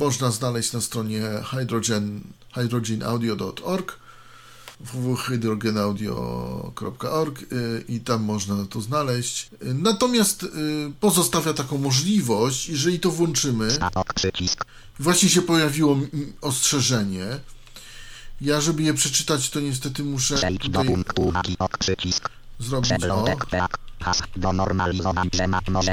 można 0.00 0.30
znaleźć 0.30 0.72
na 0.72 0.80
stronie 0.80 1.22
hydrogen, 1.50 2.20
hydrogenaudio.org 2.52 3.98
www.hydrogenaudio.org 4.80 7.42
y, 7.42 7.84
i 7.88 8.00
tam 8.00 8.24
można 8.24 8.66
to 8.70 8.80
znaleźć. 8.80 9.50
Natomiast 9.62 10.42
y, 10.42 10.46
pozostawia 11.00 11.52
taką 11.52 11.78
możliwość, 11.78 12.68
jeżeli 12.68 13.00
to 13.00 13.10
włączymy, 13.10 13.68
właśnie 14.98 15.28
się 15.28 15.42
pojawiło 15.42 15.98
ostrzeżenie. 16.40 17.26
Ja, 18.40 18.60
żeby 18.60 18.82
je 18.82 18.94
przeczytać, 18.94 19.50
to 19.50 19.60
niestety 19.60 20.04
muszę 20.04 20.58
tutaj 20.58 20.88
zrobić 22.58 22.92
o. 23.10 23.24
PEAK. 23.50 23.78
Has 24.00 24.22
do 24.36 24.52
normalizowania 24.52 25.30
temat 25.30 25.68
może 25.68 25.92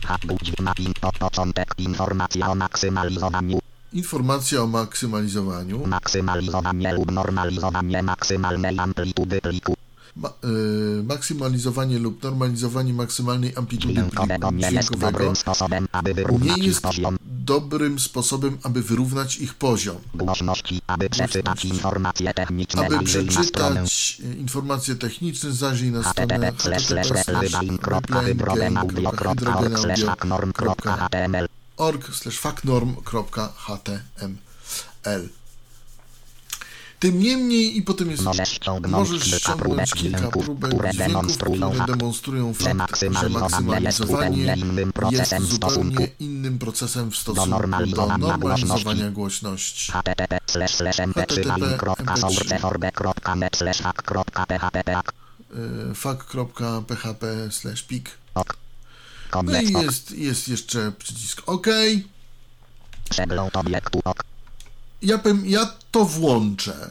mapping 0.59 0.99
po 0.99 1.11
początek 1.11 1.73
informacja 1.77 2.51
o 2.51 2.55
maksymalizowaniu. 2.55 3.62
Informacja 3.93 4.63
o 4.63 4.67
maksymalizowaniu. 4.67 5.87
Maksymalizowanie 5.87 6.93
lub 6.93 7.11
normalizowanie 7.11 8.03
maksymalnej 8.03 8.79
amplitudy 8.79 9.41
pliku. 9.41 9.75
Ma, 10.15 10.29
y, 10.29 11.03
maksymalizowanie 11.03 11.99
lub 11.99 12.23
normalizowanie 12.23 12.93
maksymalnej 12.93 13.55
amplitudy 13.55 13.93
Dźwiękowego 13.93 14.51
nie 14.51 14.71
jest 14.71 14.97
dobrym 14.97 15.35
sposobem, 15.35 15.87
aby 15.91 16.09
nie 16.09 16.15
wyrównać 16.15 16.57
ich 16.57 16.65
jest 16.65 16.81
poziom 16.81 17.17
dobrym 17.45 17.99
sposobem, 17.99 18.57
aby 18.63 18.81
wyrównać 18.81 19.37
ich 19.37 19.53
poziom. 19.53 19.97
głośności, 20.15 20.81
aby 20.87 21.09
przeczytać 21.09 21.65
informacje 21.65 22.33
techniczne 22.33 22.85
Aby 22.85 23.03
przeczytać 23.03 24.17
y, 24.19 24.35
informacje 24.37 24.95
techniczne, 24.95 25.51
zajrzyj 25.51 25.91
na 25.91 26.03
stronę 26.03 26.51
http 26.51 26.83
slash 31.77 32.13
slash 32.13 32.13
replybain.hydrogenaudio.org 32.13 32.13
slash 32.13 32.13
hacknorm.html 32.13 32.13
org 32.13 32.13
slash 32.13 32.39
facnorm.html 32.39 35.29
Tym 36.99 37.19
niemniej 37.19 37.77
i 37.77 37.81
potem 37.81 38.11
jest 38.11 38.23
Możesz 38.23 38.49
ściągnąć 38.49 38.91
możesz 38.91 39.23
kilka 39.23 39.39
ściągnąć 39.39 39.67
próbek 39.67 39.89
kilka 39.89 40.17
dźwięków, 40.19 40.45
próbek 40.45 40.71
które 40.71 40.93
demonstrują 40.93 41.73
które 41.73 41.73
fakt, 41.73 41.87
demonstrują 41.87 42.53
że 42.53 42.55
fakt, 42.79 42.99
że 42.99 43.29
maksymalizowanie 43.29 43.85
jest 43.85 43.97
zupełnie 43.97 44.55
innym 44.57 44.75
jest 44.75 44.93
procesem 44.93 45.43
w 45.43 45.53
stosunku 45.53 45.89
zupełnie 45.89 46.09
innym 46.19 46.59
procesem 46.59 47.11
w 47.11 47.17
stosunku 47.17 47.49
do 47.49 47.57
normalizowania 47.57 48.17
normalizowania 48.17 49.11
głośności. 49.11 49.91
http 49.91 50.39
slash 50.47 50.75
slash 50.75 50.97
mp3bain.sourceforbe.net 50.97 53.57
slash 53.57 53.81
y, 57.81 57.83
pik. 57.83 58.11
ok 58.35 58.62
No 59.43 59.61
i 59.61 59.71
jest, 59.85 60.11
jest 60.11 60.47
jeszcze 60.47 60.91
przycisk 60.91 61.41
OK. 61.45 61.67
przegląd 63.09 63.55
obiektu 63.57 63.99
ok 64.05 64.23
Ja, 65.01 65.17
powiem, 65.17 65.45
ja 65.45 65.71
to 65.91 66.05
włączę. 66.05 66.89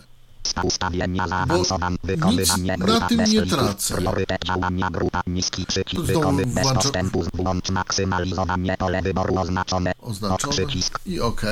ustawienia 0.62 1.28
zaawansowane 1.28 1.96
wykonywanie 2.04 2.78
grupa 2.78 3.08
tym 3.08 3.18
bez 3.18 3.32
nie 3.32 3.46
tracę. 3.46 3.94
priorytet 3.96 4.44
działania 4.44 4.90
grupa 4.90 5.22
niski 5.26 5.66
przycisk 5.66 6.02
wykony 6.02 6.46
bez 6.46 6.64
włączam- 6.64 6.74
postępu 6.82 7.24
włącz 7.34 7.70
maksymalizowanie 7.70 8.76
pole 8.76 9.02
wyboru 9.02 9.38
oznaczone 9.38 9.92
Oznaczone 10.00 10.52
przycisk 10.52 10.98
i 11.06 11.20
OK. 11.20 11.42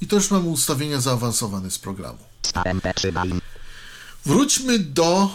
I 0.00 0.06
to 0.06 0.16
już 0.16 0.30
mamy 0.30 0.48
ustawienia 0.48 1.00
zaawansowane 1.00 1.70
z 1.70 1.78
programu. 1.78 2.18
sta 2.42 2.62
mp3 2.62 3.12
bain 3.12 3.40
Wróćmy 4.26 4.78
do 4.78 5.30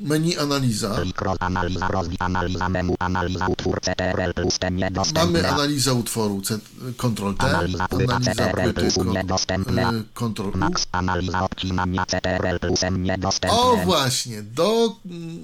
menu 0.00 0.38
analiza. 0.40 0.96
analiza 1.40 1.88
rozwój 1.88 2.16
analiza 2.20 2.68
memu 2.68 2.96
analiza 2.98 3.48
utwór 3.48 3.80
CTRL 3.80 4.32
plus 4.34 4.58
ten 4.58 4.74
Mamy 4.74 4.84
niedostępne. 4.86 5.48
Analiza 5.48 5.92
utworu 5.92 6.40
C- 6.42 6.58
Ctrl 6.96 7.34
T, 7.34 7.46
Analiza 7.46 7.88
płyta 7.88 8.16
analiza 8.16 8.46
płyty 8.46 8.72
plus 8.72 8.96
niedostępne. 9.06 9.90
y, 9.94 10.04
Ctrl 10.14 10.48
U. 10.54 10.56
max 10.56 10.86
analiza 10.92 11.42
odcinania 11.44 12.06
CTRL 12.06 12.58
plusem 12.60 13.02
niedostępne 13.02 13.60
O 13.60 13.76
właśnie, 13.76 14.42
do, 14.42 14.96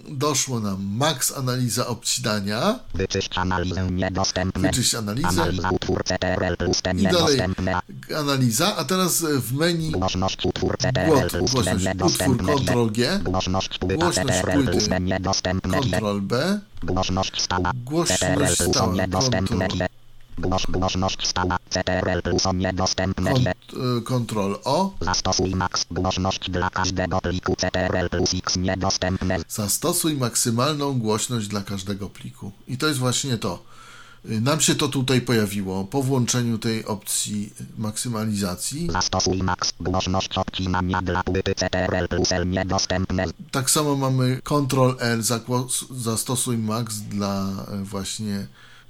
doszło 0.08 0.60
nam. 0.60 0.84
Max 0.96 1.32
analiza 1.36 1.86
obcinania, 1.86 2.78
wyczyść 2.94 3.38
analizę 3.38 3.90
niedostępne. 3.90 4.68
Wyczyść 4.68 4.94
analizę. 4.94 5.28
Analiza 5.28 5.70
utwór 5.70 6.04
CTRL 6.04 6.56
plus 6.56 6.82
ten 6.82 6.98
i 6.98 7.02
dalej. 7.02 7.20
niedostępne. 7.20 7.80
Analiza, 8.18 8.76
a 8.76 8.84
teraz 8.84 9.22
w 9.22 9.52
menu 9.54 9.90
Głośność 9.90 10.46
utwór 10.46 10.76
CTRL 10.78 11.28
plus 11.28 11.32
ten 11.32 11.40
głośność 11.40 11.66
utwór 11.66 11.80
niedostępne. 11.94 12.54
Ctrl 12.54 12.86
G, 12.92 13.20
Głośność 13.24 13.78
płyta 13.78 13.96
Głośność 13.96 14.39
CTRL 14.40 15.04
niedostępne 15.04 15.80
B, 16.20 16.60
Głośność 16.82 17.42
stała. 17.42 17.72
Głośność 17.84 18.62
stała, 18.62 18.92
niedostępne 18.92 19.68
Ctrl. 19.68 19.88
Głoś, 20.38 20.66
Głośność 20.68 21.26
stała. 21.26 21.58
CTRL 21.70 22.22
plus 22.22 22.42
niedostępne 22.54 23.32
Kont, 24.04 24.32
y, 24.32 24.34
Ctrl 24.34 24.54
O, 24.64 24.90
Zastosuj 25.00 25.54
głośność 25.90 26.50
dla 26.50 26.70
każdego 26.70 27.20
pliku. 27.20 27.56
CTRL 27.56 28.08
plus 28.10 28.34
X 28.34 28.56
niedostępne. 28.56 29.38
Zastosuj 29.48 30.14
maksymalną 30.16 30.98
głośność 30.98 31.48
dla 31.48 31.60
każdego 31.60 32.08
pliku. 32.10 32.52
I 32.68 32.78
to 32.78 32.86
jest 32.86 32.98
właśnie 32.98 33.38
to. 33.38 33.62
Y, 34.24 34.40
Nam 34.40 34.60
się 34.60 34.74
to 34.74 34.88
tutaj 34.88 35.20
pojawiło 35.20 35.84
po 35.84 36.02
włączeniu 36.02 36.58
tej 36.58 36.84
opcji 36.84 37.54
maksymalizacji. 37.78 38.88
Zastosuj 38.92 39.42
max 39.42 39.72
głośność 39.80 40.38
odcinania 40.38 41.02
dla 41.02 41.22
płyty 41.22 41.54
CTRL 41.54 42.08
plus 42.08 42.32
L 42.32 42.48
niedostępne 42.48 43.24
Tak 43.50 43.70
samo 43.70 43.96
mamy 43.96 44.40
Ctrl 44.44 44.96
L, 44.98 45.22
zastosuj 45.90 46.58
max 46.58 46.96
dla 46.98 47.66
e, 47.68 47.84
właśnie 47.84 48.46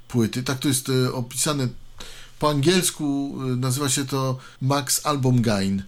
płyty. 0.07 0.43
Tak 0.43 0.59
to 0.59 0.67
jest 0.67 0.89
e, 0.89 1.13
opisane 1.13 1.67
po 2.39 2.49
angielsku, 2.49 3.35
e, 3.41 3.45
nazywa 3.55 3.89
się 3.89 4.05
to 4.05 4.37
Max 4.61 5.05
Album 5.05 5.41
Gain. 5.41 5.83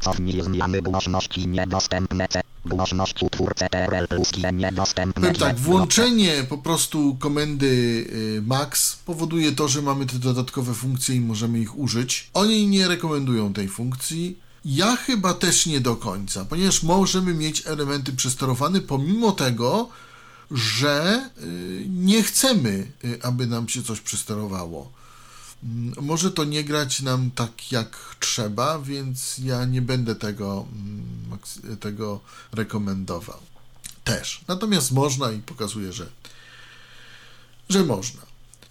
Cofnij 0.00 0.42
zmiany 0.42 0.82
głośności 0.82 1.48
niedostępne 1.48 2.28
G 5.32 5.38
tak, 5.38 5.58
włączenie 5.58 6.44
po 6.48 6.58
prostu 6.58 7.16
komendy 7.20 7.66
y, 7.66 8.42
max 8.46 8.96
powoduje 8.96 9.52
to, 9.52 9.68
że 9.68 9.82
mamy 9.82 10.06
te 10.06 10.18
dodatkowe 10.18 10.74
funkcje 10.74 11.14
i 11.14 11.20
możemy 11.20 11.60
ich 11.60 11.78
użyć. 11.78 12.30
Oni 12.34 12.66
nie 12.66 12.88
rekomendują 12.88 13.52
tej 13.52 13.68
funkcji. 13.68 14.38
Ja 14.64 14.96
chyba 14.96 15.34
też 15.34 15.66
nie 15.66 15.80
do 15.80 15.96
końca, 15.96 16.44
ponieważ 16.44 16.82
możemy 16.82 17.34
mieć 17.34 17.66
elementy 17.66 18.12
przesterowane 18.12 18.80
pomimo 18.80 19.32
tego, 19.32 19.88
że 20.50 21.28
y, 21.42 21.86
nie 21.88 22.22
chcemy, 22.22 22.92
y, 23.04 23.22
aby 23.22 23.46
nam 23.46 23.68
się 23.68 23.82
coś 23.82 24.00
przesterowało. 24.00 24.97
Mm, 25.64 25.94
Może 26.00 26.30
to 26.30 26.44
nie 26.44 26.64
grać 26.64 27.02
nam 27.02 27.30
tak 27.30 27.72
jak 27.72 28.16
trzeba, 28.20 28.78
więc 28.78 29.38
ja 29.38 29.64
nie 29.64 29.82
będę 29.82 30.14
tego, 30.14 30.66
mm, 30.72 31.78
tego 31.80 32.20
rekomendował. 32.52 33.40
Też. 34.04 34.40
Natomiast 34.48 34.92
można 34.92 35.32
i 35.32 35.38
pokazuje, 35.38 35.92
że, 35.92 36.06
że 37.68 37.84
można. 37.84 38.20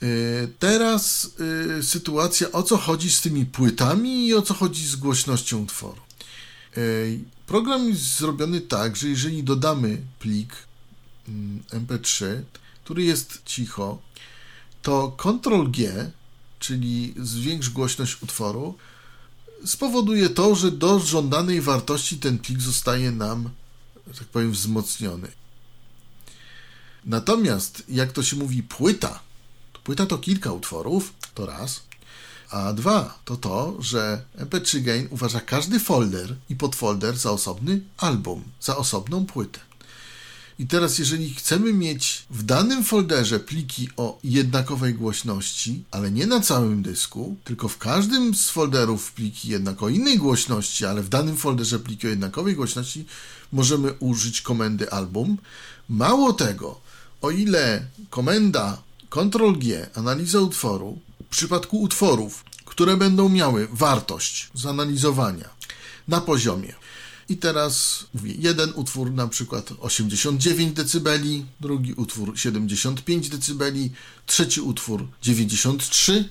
Yy, 0.01 0.53
Teraz 0.59 1.31
yy, 1.67 1.83
sytuacja, 1.83 2.51
o 2.51 2.63
co 2.63 2.77
chodzi 2.77 3.11
z 3.11 3.21
tymi 3.21 3.45
płytami 3.45 4.27
i 4.27 4.33
o 4.33 4.41
co 4.41 4.53
chodzi 4.53 4.87
z 4.87 4.95
głośnością 4.95 5.57
utworu. 5.63 6.01
Ej, 6.77 7.25
Program 7.47 7.89
jest 7.89 8.17
zrobiony 8.17 8.61
tak, 8.61 8.95
że 8.95 9.07
jeżeli 9.07 9.43
dodamy 9.43 10.01
plik 10.19 10.55
mm, 11.27 11.63
MP3, 11.69 12.25
który 12.83 13.03
jest 13.03 13.41
cicho, 13.45 14.01
to 14.81 15.15
Ctrl-G, 15.17 16.11
czyli 16.59 17.13
zwiększ 17.17 17.69
głośność 17.69 18.23
utworu, 18.23 18.77
spowoduje 19.65 20.29
to, 20.29 20.55
że 20.55 20.71
do 20.71 20.99
żądanej 20.99 21.61
wartości 21.61 22.17
ten 22.17 22.39
plik 22.39 22.61
zostaje 22.61 23.11
nam, 23.11 23.49
tak 24.19 24.27
powiem, 24.27 24.51
wzmocniony. 24.51 25.31
Natomiast, 27.05 27.83
jak 27.89 28.11
to 28.11 28.23
się 28.23 28.35
mówi, 28.35 28.63
płyta, 28.63 29.19
to 29.73 29.79
płyta 29.79 30.05
to 30.05 30.17
kilka 30.17 30.51
utworów, 30.51 31.13
to 31.33 31.45
raz, 31.45 31.83
a 32.49 32.73
dwa 32.73 33.19
to 33.25 33.35
to, 33.37 33.75
że 33.79 34.23
MP3 34.37 34.81
Gain 34.81 35.07
uważa 35.11 35.41
każdy 35.41 35.79
folder 35.79 36.35
i 36.49 36.55
podfolder 36.55 37.17
za 37.17 37.31
osobny 37.31 37.81
album, 37.97 38.43
za 38.61 38.77
osobną 38.77 39.25
płytę. 39.25 39.66
I 40.59 40.67
teraz, 40.67 40.99
jeżeli 40.99 41.33
chcemy 41.33 41.73
mieć 41.73 42.25
w 42.29 42.43
danym 42.43 42.83
folderze 42.83 43.39
pliki 43.39 43.89
o 43.97 44.19
jednakowej 44.23 44.93
głośności, 44.93 45.83
ale 45.91 46.11
nie 46.11 46.27
na 46.27 46.39
całym 46.39 46.81
dysku, 46.81 47.37
tylko 47.43 47.67
w 47.67 47.77
każdym 47.77 48.35
z 48.35 48.49
folderów 48.49 49.11
pliki 49.11 49.49
jednak 49.49 49.83
o 49.83 49.89
innej 49.89 50.17
głośności, 50.17 50.85
ale 50.85 51.03
w 51.03 51.09
danym 51.09 51.37
folderze 51.37 51.79
pliki 51.79 52.07
o 52.07 52.09
jednakowej 52.09 52.55
głośności, 52.55 53.05
możemy 53.51 53.93
użyć 53.93 54.41
komendy 54.41 54.91
album. 54.91 55.37
Mało 55.89 56.33
tego, 56.33 56.79
o 57.21 57.31
ile 57.31 57.85
komenda 58.09 58.81
Ctrl-G, 59.09 59.87
analiza 59.95 60.39
utworu, 60.39 60.99
w 61.23 61.29
przypadku 61.29 61.81
utworów, 61.81 62.43
które 62.65 62.97
będą 62.97 63.29
miały 63.29 63.67
wartość 63.71 64.49
zanalizowania 64.53 65.49
na 66.07 66.21
poziomie 66.21 66.73
i 67.29 67.37
teraz 67.37 68.05
mówię, 68.13 68.33
jeden 68.37 68.73
utwór 68.75 69.11
na 69.11 69.27
przykład 69.27 69.73
89 69.79 70.75
dB, 70.75 71.09
drugi 71.59 71.93
utwór 71.93 72.39
75 72.39 73.29
dB, 73.29 73.63
trzeci 74.25 74.61
utwór 74.61 75.07
93 75.21 76.29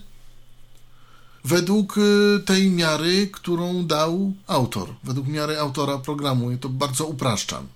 według 1.47 1.99
y, 1.99 2.41
tej 2.45 2.71
miary, 2.71 3.29
którą 3.33 3.87
dał 3.87 4.33
autor, 4.47 4.89
według 5.05 5.27
miary 5.27 5.59
autora 5.59 5.99
programu. 5.99 6.57
To 6.57 6.69
bardzo 6.69 7.07
upraszczam. 7.07 7.67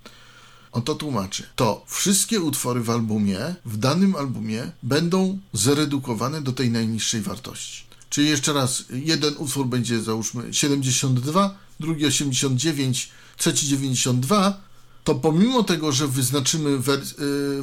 On 0.71 0.81
to 0.81 0.95
tłumaczy. 0.95 1.43
To 1.55 1.83
wszystkie 1.87 2.41
utwory 2.41 2.81
w 2.81 2.89
albumie, 2.89 3.55
w 3.65 3.77
danym 3.77 4.15
albumie 4.15 4.71
będą 4.83 5.39
zredukowane 5.53 6.41
do 6.41 6.51
tej 6.51 6.71
najniższej 6.71 7.21
wartości. 7.21 7.83
Czyli 8.09 8.29
jeszcze 8.29 8.53
raz, 8.53 8.83
jeden 8.89 9.33
utwór 9.37 9.67
będzie 9.67 10.01
załóżmy 10.01 10.53
72, 10.53 11.55
drugi 11.81 12.05
89, 12.05 13.09
trzeci 13.37 13.67
92, 13.67 14.61
to 15.03 15.15
pomimo 15.15 15.63
tego, 15.63 15.91
że 15.91 16.07
wyznaczymy 16.07 16.69
y, 16.69 16.79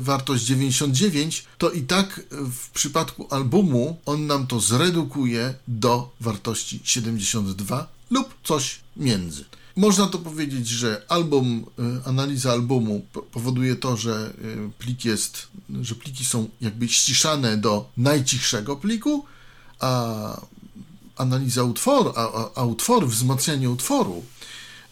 wartość 0.00 0.44
99, 0.44 1.44
to 1.58 1.70
i 1.70 1.82
tak 1.82 2.20
w 2.30 2.70
przypadku 2.70 3.26
albumu 3.30 3.96
on 4.06 4.26
nam 4.26 4.46
to 4.46 4.60
zredukuje 4.60 5.54
do 5.68 6.10
wartości 6.20 6.80
72 6.84 7.88
lub 8.10 8.34
coś 8.44 8.80
między. 8.96 9.44
Można 9.76 10.06
to 10.06 10.18
powiedzieć, 10.18 10.68
że 10.68 11.02
album, 11.08 11.64
y, 11.78 12.08
analiza 12.08 12.52
albumu 12.52 13.06
powoduje 13.32 13.76
to, 13.76 13.96
że 13.96 14.32
y, 14.44 14.70
plik 14.78 15.04
jest, 15.04 15.48
że 15.82 15.94
pliki 15.94 16.24
są 16.24 16.48
jakby 16.60 16.88
ściszane 16.88 17.56
do 17.56 17.90
najcichszego 17.96 18.76
pliku, 18.76 19.24
a 19.80 20.40
analiza 21.18 21.62
utworu, 21.62 22.12
a, 22.16 22.50
a, 22.54 22.64
utwory, 22.64 23.06
wzmacnianie 23.06 23.70
utworu 23.70 24.24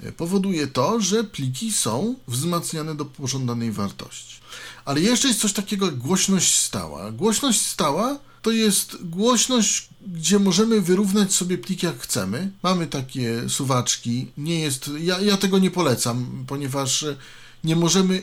e, 0.03 0.13
powoduje 0.13 0.67
to, 0.67 1.01
że 1.01 1.25
pliki 1.25 1.73
są 1.73 2.15
wzmacniane 2.29 2.95
do 2.95 3.05
pożądanej 3.05 3.73
wartości. 3.73 4.37
Ale 4.85 5.01
jeszcze 5.01 5.29
jest 5.29 5.41
coś 5.41 5.53
takiego 5.53 5.87
jak 5.87 5.97
głośność 5.99 6.59
stała. 6.59 7.13
Głośność 7.13 7.67
stała 7.67 8.19
to 8.47 8.51
jest 8.51 8.97
głośność, 9.03 9.89
gdzie 10.07 10.39
możemy 10.39 10.81
wyrównać 10.81 11.35
sobie 11.35 11.59
plik 11.59 11.83
jak 11.83 12.01
chcemy. 12.01 12.51
Mamy 12.63 12.87
takie 12.87 13.49
suwaczki. 13.49 14.27
Nie 14.39 14.61
jest, 14.61 14.91
ja, 14.99 15.21
ja 15.21 15.37
tego 15.37 15.59
nie 15.59 15.71
polecam, 15.71 16.45
ponieważ 16.47 17.05
nie 17.65 17.77
możemy 17.77 18.23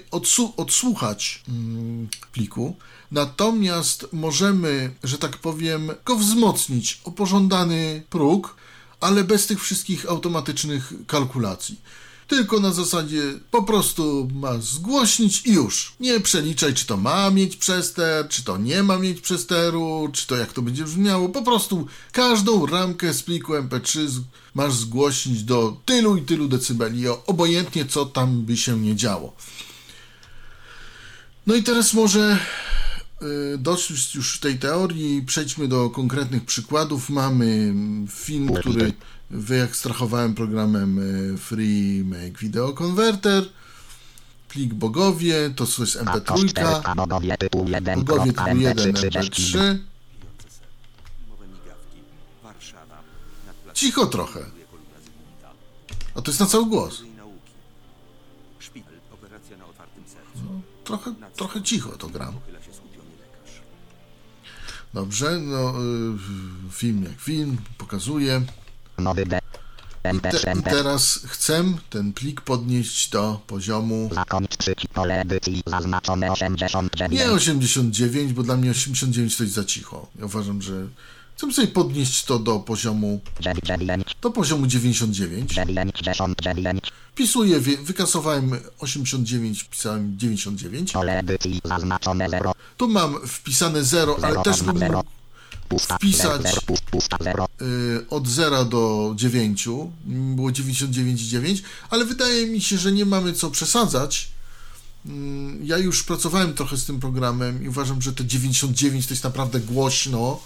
odsłuchać 0.57 1.43
mm, 1.49 2.07
pliku, 2.31 2.75
natomiast 3.11 4.07
możemy, 4.13 4.95
że 5.03 5.17
tak 5.17 5.37
powiem, 5.37 5.91
go 6.05 6.15
wzmocnić 6.15 7.01
o 7.03 7.11
pożądany 7.11 8.03
próg, 8.09 8.55
ale 8.99 9.23
bez 9.23 9.47
tych 9.47 9.61
wszystkich 9.61 10.09
automatycznych 10.09 10.93
kalkulacji 11.07 11.77
tylko 12.27 12.59
na 12.59 12.73
zasadzie 12.73 13.21
po 13.51 13.63
prostu 13.63 14.27
ma 14.33 14.57
zgłośnić 14.57 15.41
i 15.45 15.53
już. 15.53 15.93
Nie 15.99 16.19
przeliczaj, 16.19 16.73
czy 16.73 16.85
to 16.85 16.97
ma 16.97 17.29
mieć 17.29 17.55
przester, 17.55 18.27
czy 18.29 18.43
to 18.43 18.57
nie 18.57 18.83
ma 18.83 18.97
mieć 18.97 19.21
przesteru, 19.21 20.09
czy 20.13 20.27
to 20.27 20.35
jak 20.35 20.53
to 20.53 20.61
będzie 20.61 20.83
brzmiało. 20.83 21.29
Po 21.29 21.41
prostu 21.41 21.87
każdą 22.11 22.65
ramkę 22.65 23.13
z 23.13 23.23
pliku 23.23 23.53
MP3 23.53 24.07
masz 24.53 24.73
zgłośnić 24.73 25.43
do 25.43 25.77
tylu 25.85 26.17
i 26.17 26.21
tylu 26.21 26.47
decybeli, 26.47 27.07
obojętnie 27.07 27.85
co 27.85 28.05
tam 28.05 28.41
by 28.41 28.57
się 28.57 28.79
nie 28.79 28.95
działo. 28.95 29.35
No 31.47 31.55
i 31.55 31.63
teraz 31.63 31.93
może 31.93 32.39
y, 33.23 33.57
dość 33.57 34.15
już 34.15 34.39
tej 34.39 34.59
teorii, 34.59 35.21
przejdźmy 35.21 35.67
do 35.67 35.89
konkretnych 35.89 36.45
przykładów. 36.45 37.09
Mamy 37.09 37.73
film, 38.09 38.53
który 38.53 38.93
wyekstrahowałem 39.29 40.33
programem 40.33 40.99
e, 40.99 41.37
Free 41.37 42.03
Make 42.05 42.39
Video 42.39 42.73
Converter, 42.73 43.43
plik 44.49 44.73
bogowie, 44.73 45.49
to 45.55 45.63
jest 45.63 45.97
mp3, 45.97 46.95
bogowie 46.95 47.37
typu 47.37 47.65
1, 47.67 47.99
mp3. 47.99 49.77
Cicho 53.73 54.05
trochę. 54.05 54.39
A 56.15 56.21
to 56.21 56.31
jest 56.31 56.39
na 56.39 56.45
cały 56.45 56.65
głos. 56.65 57.01
No, 60.35 60.61
trochę, 60.83 61.13
trochę 61.35 61.61
cicho 61.61 61.89
to 61.89 62.07
gram. 62.09 62.33
Dobrze, 64.93 65.39
no 65.39 65.73
y, 66.67 66.71
film 66.71 67.03
jak 67.03 67.21
film, 67.21 67.57
pokazuje. 67.77 68.41
Nowy. 68.97 69.25
I, 70.13 70.19
te, 70.19 70.53
I 70.59 70.63
teraz 70.63 71.19
chcę 71.27 71.63
ten 71.89 72.13
plik 72.13 72.41
podnieść 72.41 73.09
do 73.09 73.41
poziomu. 73.47 74.09
pole 74.93 75.21
edycji 75.21 75.63
zaznaczone 75.65 76.31
89. 76.31 77.13
Nie 77.13 77.31
89, 77.31 78.33
bo 78.33 78.43
dla 78.43 78.57
mnie 78.57 78.71
89 78.71 79.37
to 79.37 79.43
jest 79.43 79.55
za 79.55 79.63
cicho. 79.63 80.07
Ja 80.19 80.25
uważam, 80.25 80.61
że 80.61 80.87
chcę 81.47 81.55
sobie 81.55 81.67
podnieść 81.67 82.23
to 82.23 82.39
do 82.39 82.59
poziomu. 82.59 83.21
Do 84.21 84.31
poziomu 84.31 84.67
99. 84.67 85.51
Wpisuję, 87.11 87.59
wykasowałem 87.59 88.59
89, 88.79 89.63
wpisałem 89.63 90.17
99. 90.17 90.91
Pole 90.91 91.19
edycji 91.19 91.61
zaznaczone 91.65 92.29
0. 92.29 92.51
Tu 92.77 92.87
mam 92.87 93.27
wpisane 93.27 93.83
0, 93.83 94.17
ale 94.21 94.43
też 94.43 94.63
bym 94.63 94.79
wpisać 95.79 96.41
y, 97.61 98.05
od 98.09 98.27
0 98.27 98.65
do 98.65 99.13
9, 99.15 99.67
było 100.05 100.49
99,9, 100.49 101.61
ale 101.89 102.05
wydaje 102.05 102.47
mi 102.47 102.61
się, 102.61 102.77
że 102.77 102.91
nie 102.91 103.05
mamy 103.05 103.33
co 103.33 103.51
przesadzać. 103.51 104.31
Mm, 105.05 105.65
ja 105.65 105.77
już 105.77 106.03
pracowałem 106.03 106.53
trochę 106.53 106.77
z 106.77 106.85
tym 106.85 106.99
programem 106.99 107.63
i 107.63 107.69
uważam, 107.69 108.01
że 108.01 108.13
te 108.13 108.25
99 108.25 109.07
to 109.07 109.13
jest 109.13 109.23
naprawdę 109.23 109.59
głośno, 109.59 110.39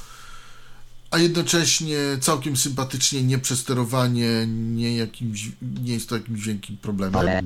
a 1.11 1.17
jednocześnie 1.17 1.97
całkiem 2.21 2.57
sympatycznie, 2.57 3.23
nieprzesterowanie, 3.23 4.47
nie, 4.47 4.97
jakimś, 4.97 5.51
nie 5.83 5.93
jest 5.93 6.09
to 6.09 6.15
jakimś 6.15 6.41
wielkim 6.41 6.77
problemem. 6.77 7.45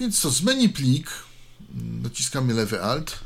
Więc 0.00 0.20
co, 0.20 0.30
z 0.30 0.42
menu 0.42 0.68
plik 0.68 1.10
naciskamy 2.02 2.54
lewy 2.54 2.82
alt. 2.82 3.20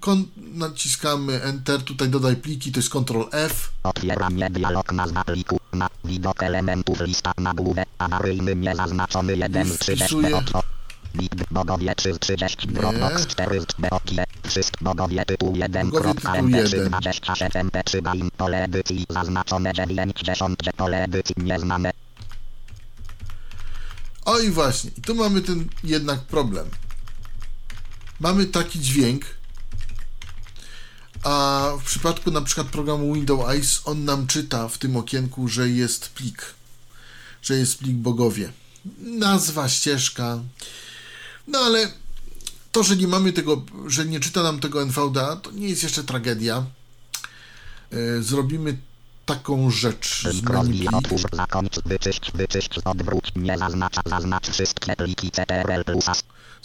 Kon 0.00 0.24
naciskamy 0.36 1.42
Enter, 1.42 1.82
tutaj 1.82 2.08
dodaj 2.08 2.36
pliki, 2.36 2.72
to 2.72 2.78
jest 2.78 2.90
Ctrl 2.90 3.24
F. 3.32 3.70
Otwieramy 3.82 4.50
dialog 4.50 4.92
nazwa 4.92 5.24
pliku, 5.24 5.60
na 5.72 5.88
widok 6.04 6.42
elementów 6.42 7.00
lista 7.00 7.32
na 7.38 7.54
głowę, 7.54 7.84
awaryjny 7.98 8.56
niezaznaczony 8.56 9.36
1, 9.36 9.78
3, 9.78 9.96
4, 9.96 10.32
Nikt 11.14 11.52
bogowie 11.52 11.94
30 11.94 12.68
Dropbox 12.68 13.26
4 13.26 13.60
Beokie 13.78 14.24
Wszystko 14.48 14.84
bogowie 14.84 15.24
tytuł 15.24 15.56
1 15.56 15.90
kropka 15.90 16.32
mp3 16.32 16.88
27 16.88 17.70
mp3 17.70 18.02
bain 18.02 18.30
pole 18.36 18.64
edycji 18.64 19.06
zaznaczone 19.10 19.72
9 19.72 20.20
dziesiątcze 20.22 20.72
pole 20.72 21.04
edycji 21.04 21.34
nieznane. 21.38 21.90
O 24.24 24.38
i 24.38 24.50
właśnie, 24.50 24.90
tu 25.06 25.14
mamy 25.14 25.40
ten 25.40 25.68
jednak 25.84 26.20
problem. 26.20 26.68
Mamy 28.20 28.46
taki 28.46 28.80
dźwięk, 28.80 29.24
a 31.22 31.68
w 31.80 31.84
przypadku 31.84 32.30
na 32.30 32.40
przykład 32.40 32.66
programu 32.66 33.14
Windows 33.14 33.50
Eyes 33.50 33.80
on 33.84 34.04
nam 34.04 34.26
czyta 34.26 34.68
w 34.68 34.78
tym 34.78 34.96
okienku, 34.96 35.48
że 35.48 35.68
jest 35.68 36.08
plik, 36.08 36.54
że 37.42 37.54
jest 37.54 37.78
plik 37.78 37.96
bogowie. 37.96 38.52
Nazwa, 38.98 39.68
ścieżka, 39.68 40.38
no 41.48 41.58
ale 41.58 41.92
to, 42.72 42.82
że 42.82 42.96
nie 42.96 43.08
mamy 43.08 43.32
tego, 43.32 43.62
że 43.86 44.06
nie 44.06 44.20
czyta 44.20 44.42
nam 44.42 44.60
tego 44.60 44.82
NVDA, 44.82 45.36
to 45.36 45.50
nie 45.50 45.68
jest 45.68 45.82
jeszcze 45.82 46.04
tragedia. 46.04 46.64
E, 47.92 48.22
Zrobimy 48.22 48.78
taką 49.26 49.70
rzecz. 49.70 50.22
Plik. 50.64 50.92
otwórz, 50.94 51.22
zakończ, 51.32 51.80
wyczyść, 51.84 52.32
wyczyść, 52.34 52.78
odwróć, 52.84 53.32
nie 53.36 53.58
zaznacza, 53.58 54.02
zaznacz 54.06 54.48
wszystkie 54.50 54.96
pliki 54.96 55.30
CTRL 55.30 55.84
plus 55.84 56.04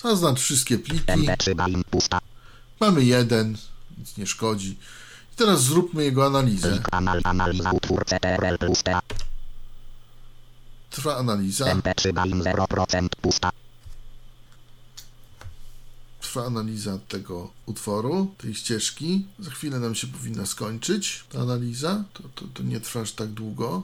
Zaznacz 0.03 0.39
wszystkie 0.39 0.77
pliki. 0.79 1.05
MP3 1.05 1.55
BAIN 1.55 1.83
pusta, 1.83 2.19
Mamy 2.79 3.03
jeden, 3.03 3.57
nic 3.97 4.17
nie 4.17 4.27
szkodzi. 4.27 4.69
I 5.33 5.35
teraz 5.35 5.63
zróbmy 5.63 6.03
jego 6.03 6.25
analizę. 6.25 6.79
analiza, 7.23 7.71
utwór 7.71 8.05
CTRL 8.05 8.57
plus 8.59 8.83
Trwa 10.89 11.17
analiza. 11.17 11.65
MP3 11.65 12.13
BAIN 12.13 12.41
0% 12.43 13.07
pusta, 13.21 13.49
Trwa 16.33 16.45
analiza 16.45 16.97
tego 17.07 17.51
utworu, 17.65 18.33
tej 18.37 18.55
ścieżki. 18.55 19.25
Za 19.39 19.51
chwilę 19.51 19.79
nam 19.79 19.95
się 19.95 20.07
powinna 20.07 20.45
skończyć 20.45 21.23
ta 21.31 21.39
analiza. 21.39 22.03
To, 22.13 22.23
to, 22.35 22.45
to 22.53 22.63
nie 22.63 22.79
trwa 22.79 23.01
aż 23.01 23.11
tak 23.11 23.29
długo. 23.29 23.83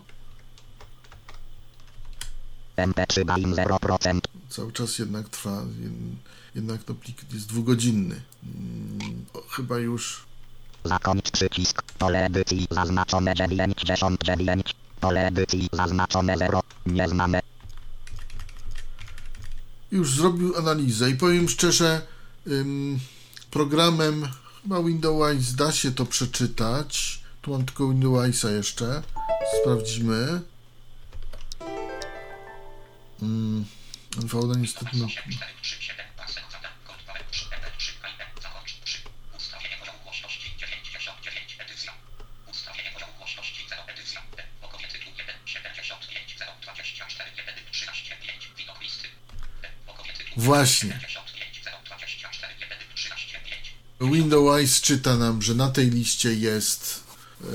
MP3 2.78 3.26
BAIN 3.26 3.54
0%, 3.56 4.20
Cały 4.50 4.72
czas 4.72 5.00
jednak 5.00 5.30
trwa. 5.30 5.52
jed- 5.62 6.16
Jednak 6.56 6.84
to 6.84 6.96
plik 6.96 7.34
jest 7.34 7.48
dwugodzinny. 7.48 8.22
Mm, 8.44 9.26
o, 9.34 9.42
Chyba 9.50 9.78
już 9.80 10.24
zakończ 10.86 11.32
przycisk, 11.32 11.82
pole 11.82 12.26
edycji 12.26 12.68
zaznaczone 12.72 13.34
99, 13.36 14.76
pole 15.02 15.28
edycji 15.28 15.70
zaznaczone 15.74 16.38
0, 16.38 16.64
nieznane, 16.86 17.42
już 19.92 20.16
zrobił 20.16 20.58
analizę 20.58 21.10
i 21.10 21.16
powiem 21.16 21.50
szczerze, 21.50 22.02
programem 23.52 24.28
chyba 24.62 24.84
Windows 24.84 25.54
da 25.56 25.72
się 25.72 25.92
to 25.92 26.06
przeczytać. 26.06 27.20
Tu 27.42 27.52
mam 27.52 27.66
tylko 27.66 27.90
Windowsa 27.90 28.52
jeszcze. 28.52 29.04
Sprawdzimy. 29.62 30.42
Ym, 33.22 33.66
NVDA 34.18 34.60
niestety 34.60 34.98
Właśnie. 50.38 51.00
Windows 54.02 54.82
czyta 54.82 55.18
nam, 55.18 55.42
że 55.42 55.56
na 55.56 55.70
tej 55.70 55.90
liście 55.90 56.34
jest 56.34 57.04
e, 57.44 57.46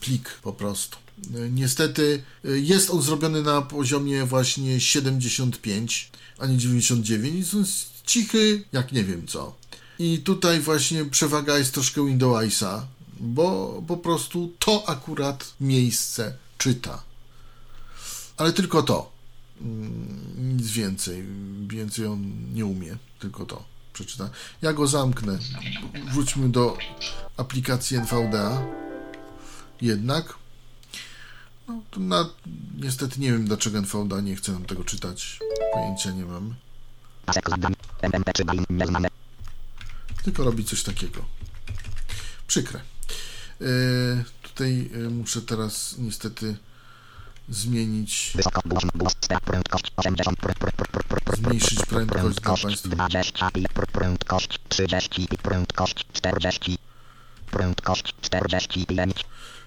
plik 0.00 0.30
po 0.42 0.52
prostu. 0.52 0.96
E, 1.34 1.50
Niestety 1.50 2.22
e, 2.44 2.48
jest 2.58 2.90
on 2.90 3.02
zrobiony 3.02 3.42
na 3.42 3.62
poziomie 3.62 4.24
właśnie 4.24 4.80
75, 4.80 6.10
a 6.38 6.46
nie 6.46 6.56
99. 6.58 7.54
Jest 7.54 8.02
cichy, 8.06 8.64
jak 8.72 8.92
nie 8.92 9.04
wiem 9.04 9.26
co. 9.26 9.54
I 9.98 10.18
tutaj 10.18 10.60
właśnie 10.60 11.04
przewaga 11.04 11.58
jest 11.58 11.74
troszkę 11.74 12.06
Windowsa, 12.06 12.86
bo 13.20 13.82
po 13.86 13.96
prostu 13.96 14.52
to 14.58 14.88
akurat 14.88 15.54
miejsce 15.60 16.36
czyta. 16.58 17.02
Ale 18.36 18.52
tylko 18.52 18.82
to. 18.82 19.12
Mm, 19.60 20.56
Nic 20.56 20.70
więcej. 20.70 21.24
Więcej 21.68 22.06
on 22.06 22.32
nie 22.54 22.66
umie. 22.66 22.96
Tylko 23.18 23.44
to 23.46 23.73
przeczyta. 23.94 24.30
Ja 24.62 24.72
go 24.72 24.86
zamknę. 24.86 25.38
Wróćmy 26.12 26.48
do 26.48 26.78
aplikacji 27.36 27.96
NVDA. 27.96 28.62
Jednak. 29.80 30.34
No, 31.68 31.82
na, 31.96 32.30
niestety 32.76 33.20
nie 33.20 33.32
wiem, 33.32 33.44
dlaczego 33.44 33.78
NVDA 33.78 34.20
nie 34.20 34.36
chce 34.36 34.52
nam 34.52 34.64
tego 34.64 34.84
czytać. 34.84 35.38
Pojęcia 35.72 36.10
nie 36.10 36.24
mam. 36.24 36.54
pasek 37.26 37.50
zadań, 37.50 37.74
MP3 38.02 38.44
BAIN 38.44 38.64
nieznane, 38.70 39.08
Tylko 40.24 40.44
robi 40.44 40.64
coś 40.64 40.82
takiego. 40.82 41.24
Przykre. 42.46 42.80
Yy, 43.60 44.24
tutaj 44.42 44.90
yy, 44.92 45.10
muszę 45.10 45.42
teraz 45.42 45.98
niestety 45.98 46.56
zmienić, 47.48 48.32
wysoko, 48.34 48.60
głośno, 48.66 48.90
głos, 48.94 49.12
ster, 49.20 49.40
prędkość 49.40 49.92
80, 49.96 50.38
pr, 50.38 50.54
pr, 50.54 50.72
pr, 50.72 50.86
pr, 50.86 51.04
pr, 51.04 51.20
pr, 51.24 51.36
zmniejszyć 51.36 51.78
prędkość 51.86 52.10
dla 52.10 52.22
prędkość 52.22 52.62
Państwa. 52.62 52.88
20, 52.88 53.50
pr, 53.50 53.86
prędkość 53.86 54.60
30, 54.68 55.28
prędkość 55.42 56.06
40, 56.12 56.78
prędkość 57.50 58.14
45, 58.20 59.24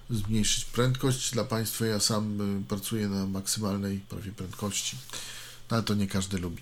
zmniejszyć 0.09 0.65
prędkość 0.65 1.31
dla 1.31 1.43
Państwa. 1.43 1.85
Ja 1.85 1.99
sam 1.99 2.41
y, 2.61 2.63
pracuję 2.67 3.07
na 3.07 3.25
maksymalnej 3.25 3.99
prawie 3.99 4.31
prędkości, 4.31 4.97
no, 5.71 5.77
ale 5.77 5.83
to 5.83 5.93
nie 5.93 6.07
każdy 6.07 6.37
lubi. 6.37 6.61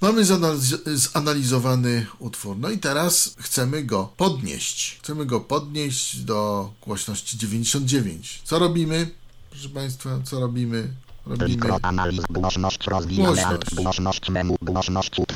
Mamy 0.00 0.24
zanaliz- 0.24 0.96
zanalizowany 0.96 2.06
utwór. 2.18 2.56
No 2.58 2.70
i 2.70 2.78
teraz 2.78 3.34
chcemy 3.38 3.84
go 3.84 4.12
podnieść. 4.16 4.98
Chcemy 5.02 5.26
go 5.26 5.40
podnieść 5.40 6.16
do 6.16 6.70
głośności 6.82 7.38
99. 7.38 8.40
Co 8.44 8.58
robimy? 8.58 9.10
Proszę 9.54 9.68
Państwa, 9.68 10.20
co 10.24 10.40
robimy? 10.40 10.88
Robimy 11.26 11.66
głośność 12.30 12.78
Głośność. 13.76 14.30
menu, 14.30 14.56
głośność 14.62 15.10
plus 15.10 15.26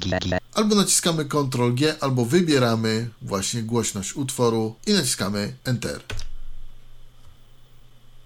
GG, 0.00 0.38
albo 0.54 0.74
naciskamy 0.74 1.24
Ctrl 1.24 1.74
G, 1.74 1.94
albo 2.00 2.24
wybieramy 2.24 3.10
właśnie 3.22 3.62
głośność 3.62 4.16
utworu 4.16 4.74
i 4.86 4.92
naciskamy 4.92 5.56
Enter. 5.64 6.00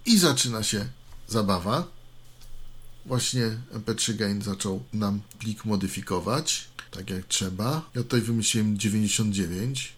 I 0.05 0.17
zaczyna 0.17 0.63
się 0.63 0.85
zabawa. 1.27 1.87
Właśnie 3.05 3.57
MP3 3.73 4.15
Gain 4.15 4.41
zaczął 4.41 4.83
nam 4.93 5.21
plik 5.39 5.65
modyfikować, 5.65 6.67
tak 6.91 7.09
jak 7.09 7.27
trzeba. 7.27 7.89
Ja 7.95 8.03
tutaj 8.03 8.21
wymyśliłem 8.21 8.77
99, 8.77 9.93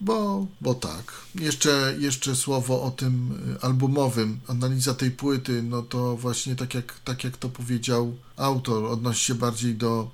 bo, 0.00 0.46
bo 0.60 0.74
tak. 0.74 1.12
Jeszcze, 1.34 1.96
jeszcze 1.98 2.36
słowo 2.36 2.82
o 2.82 2.90
tym 2.90 3.38
y, 3.56 3.60
albumowym. 3.60 4.40
Analiza 4.46 4.94
tej 4.94 5.10
płyty, 5.10 5.62
no 5.62 5.82
to 5.82 6.16
właśnie 6.16 6.56
tak 6.56 6.74
jak, 6.74 7.00
tak 7.04 7.24
jak 7.24 7.36
to 7.36 7.48
powiedział 7.48 8.16
autor, 8.36 8.84
odnosi 8.84 9.24
się 9.24 9.34
bardziej 9.34 9.74
do 9.74 10.10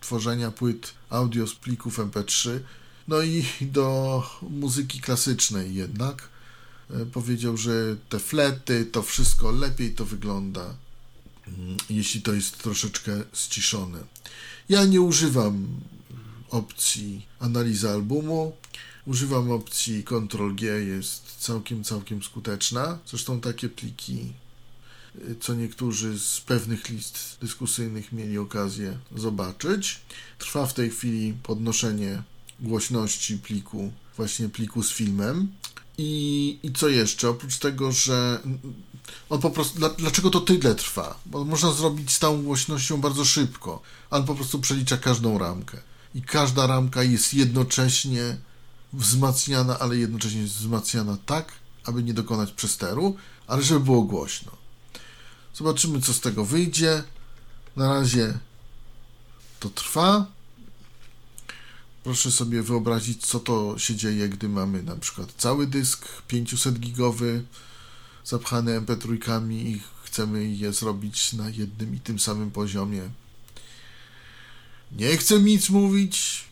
tworzenia 0.00 0.50
płyt 0.50 0.94
audio 1.10 1.46
z 1.46 1.54
plików 1.54 1.98
MP3, 1.98 2.58
no 3.08 3.22
i 3.22 3.44
do 3.60 4.22
muzyki 4.50 5.00
klasycznej 5.00 5.74
jednak. 5.74 6.28
E, 6.90 7.06
Powiedział, 7.06 7.56
że 7.56 7.96
te 8.08 8.18
flety, 8.18 8.86
to 8.86 9.02
wszystko 9.02 9.50
lepiej 9.50 9.94
to 9.94 10.04
wygląda, 10.04 10.74
mm, 11.48 11.76
jeśli 11.90 12.22
to 12.22 12.32
jest 12.32 12.58
troszeczkę 12.58 13.22
ściszone. 13.32 13.98
Ja 14.68 14.84
nie 14.84 15.00
używam 15.00 15.66
opcji 16.50 17.26
analiza 17.38 17.90
albumu. 17.90 18.52
Używam 19.10 19.50
opcji 19.50 20.04
Ctrl 20.04 20.54
G, 20.54 20.84
jest 20.84 21.36
całkiem, 21.38 21.84
całkiem 21.84 22.22
skuteczna. 22.22 22.98
Zresztą 23.06 23.40
takie 23.40 23.68
pliki 23.68 24.32
co 25.40 25.54
niektórzy 25.54 26.18
z 26.18 26.40
pewnych 26.40 26.88
list 26.88 27.36
dyskusyjnych 27.40 28.12
mieli 28.12 28.38
okazję 28.38 28.98
zobaczyć. 29.16 30.00
Trwa 30.38 30.66
w 30.66 30.74
tej 30.74 30.90
chwili 30.90 31.34
podnoszenie 31.42 32.22
głośności 32.60 33.38
pliku, 33.38 33.92
właśnie 34.16 34.48
pliku 34.48 34.82
z 34.82 34.92
filmem. 34.92 35.48
I, 35.98 36.58
I 36.62 36.72
co 36.72 36.88
jeszcze? 36.88 37.28
Oprócz 37.28 37.58
tego, 37.58 37.92
że 37.92 38.40
on 39.30 39.40
po 39.40 39.50
prostu. 39.50 39.78
Dla, 39.78 39.88
dlaczego 39.88 40.30
to 40.30 40.40
tyle 40.40 40.74
trwa? 40.74 41.20
Bo 41.26 41.44
można 41.44 41.72
zrobić 41.72 42.10
z 42.10 42.18
tą 42.18 42.42
głośnością 42.42 43.00
bardzo 43.00 43.24
szybko. 43.24 43.82
On 44.10 44.24
po 44.24 44.34
prostu 44.34 44.58
przelicza 44.58 44.96
każdą 44.96 45.38
ramkę. 45.38 45.78
I 46.14 46.22
każda 46.22 46.66
ramka 46.66 47.02
jest 47.02 47.34
jednocześnie 47.34 48.36
wzmacniana, 48.92 49.78
ale 49.78 49.96
jednocześnie 49.96 50.42
wzmacniana 50.42 51.18
tak, 51.26 51.52
aby 51.84 52.02
nie 52.02 52.14
dokonać 52.14 52.52
przesteru, 52.52 53.16
ale 53.46 53.62
żeby 53.62 53.80
było 53.80 54.02
głośno. 54.02 54.52
Zobaczymy, 55.54 56.00
co 56.00 56.14
z 56.14 56.20
tego 56.20 56.44
wyjdzie. 56.44 57.02
Na 57.76 57.88
razie 57.94 58.38
to 59.60 59.70
trwa. 59.70 60.26
Proszę 62.04 62.30
sobie 62.30 62.62
wyobrazić, 62.62 63.26
co 63.26 63.40
to 63.40 63.78
się 63.78 63.96
dzieje, 63.96 64.28
gdy 64.28 64.48
mamy 64.48 64.82
na 64.82 64.96
przykład 64.96 65.32
cały 65.38 65.66
dysk 65.66 66.22
500 66.28 66.78
gigowy 66.78 67.44
zapchany 68.24 68.80
MP3 68.80 69.52
i 69.52 69.80
chcemy 70.04 70.44
je 70.44 70.72
zrobić 70.72 71.32
na 71.32 71.50
jednym 71.50 71.94
i 71.94 72.00
tym 72.00 72.18
samym 72.18 72.50
poziomie. 72.50 73.10
Nie 74.92 75.16
chcę 75.16 75.40
nic 75.40 75.70
mówić, 75.70 76.44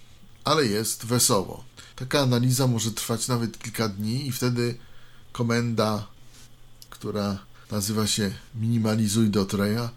ale 0.44 0.66
jest 0.66 1.06
wesoło. 1.06 1.67
Taka 1.98 2.20
analiza 2.20 2.66
może 2.66 2.90
trwać 2.90 3.28
nawet 3.28 3.58
kilka 3.58 3.88
dni 3.88 4.26
i 4.26 4.32
wtedy 4.32 4.78
komenda, 5.32 6.06
która 6.90 7.38
nazywa 7.70 8.06
się 8.06 8.30
minimalizuj 8.54 9.30
do 9.30 9.44
treja, 9.44 9.90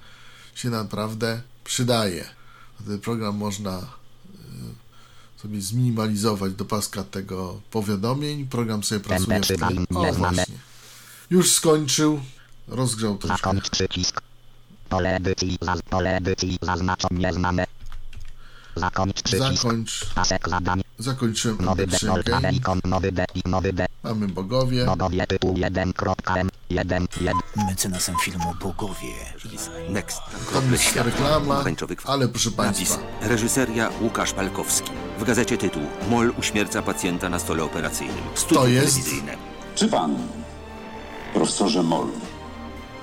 się 0.56 0.70
naprawdę 0.70 1.42
przydaje. 1.64 2.26
Wtedy 2.76 3.00
program 3.00 3.38
można 3.38 3.80
y, 3.80 5.42
sobie 5.42 5.62
zminimalizować 5.62 6.54
do 6.54 6.66
paska 6.66 7.04
tego 7.04 7.62
powiadomień. 7.72 8.48
Program 8.48 8.84
sobie 8.84 9.02
pracuje. 9.02 9.42
O, 9.96 10.14
właśnie. 10.14 10.46
Już 11.30 11.52
skończył. 11.52 12.22
Rozgrzał 12.68 13.18
troszkę. 13.18 13.38
Zakończ 13.38 13.70
przycisk. 13.70 14.22
Pole 14.90 15.16
edycji, 15.16 15.58
zaz, 15.62 15.82
pole 15.82 16.18
edycji 16.18 16.60
zaznaczone 16.62 17.20
nieznane. 17.20 17.68
Zakończ 18.76 19.22
przycisk. 19.22 19.54
Zakończ. 19.62 20.06
Pasek 20.16 20.50
zadań. 20.50 20.82
Zakończyłem 21.00 21.58
Nowy 21.62 21.88
MP3. 21.88 22.06
nowy 22.86 23.12
de, 23.12 23.26
i 23.36 23.42
nowy 23.50 23.74
de. 23.74 23.86
Mamy 24.04 24.28
bogowie. 24.28 24.86
Bogowie 24.86 25.28
tytuł 25.28 25.54
1.m, 25.54 26.50
1, 26.70 27.08
1. 27.22 27.38
Mecenasem 27.70 28.16
filmu 28.24 28.54
Bogowie. 28.62 29.14
Next. 29.90 30.20
Tam 30.54 30.72
jest 30.72 30.84
Światła, 30.84 31.04
reklama, 31.12 31.64
ale 32.06 32.28
proszę 32.28 32.50
Napis. 32.50 32.58
Państwa, 32.58 33.00
Reżyseria 33.22 33.90
Łukasz 34.02 34.34
Palkowski. 34.34 34.92
W 35.20 35.24
gazecie 35.24 35.58
tytuł 35.58 35.84
Mol 36.10 36.34
uśmierca 36.40 36.82
pacjenta 36.82 37.30
na 37.30 37.40
stole 37.40 37.64
operacyjnym. 37.64 38.24
Studio 38.36 38.62
To 38.62 38.68
jest- 38.68 38.94
telewizyjne. 38.96 39.36
Czy 39.76 39.88
pan, 39.88 40.16
profesorze 41.34 41.84
Moll, 41.84 42.08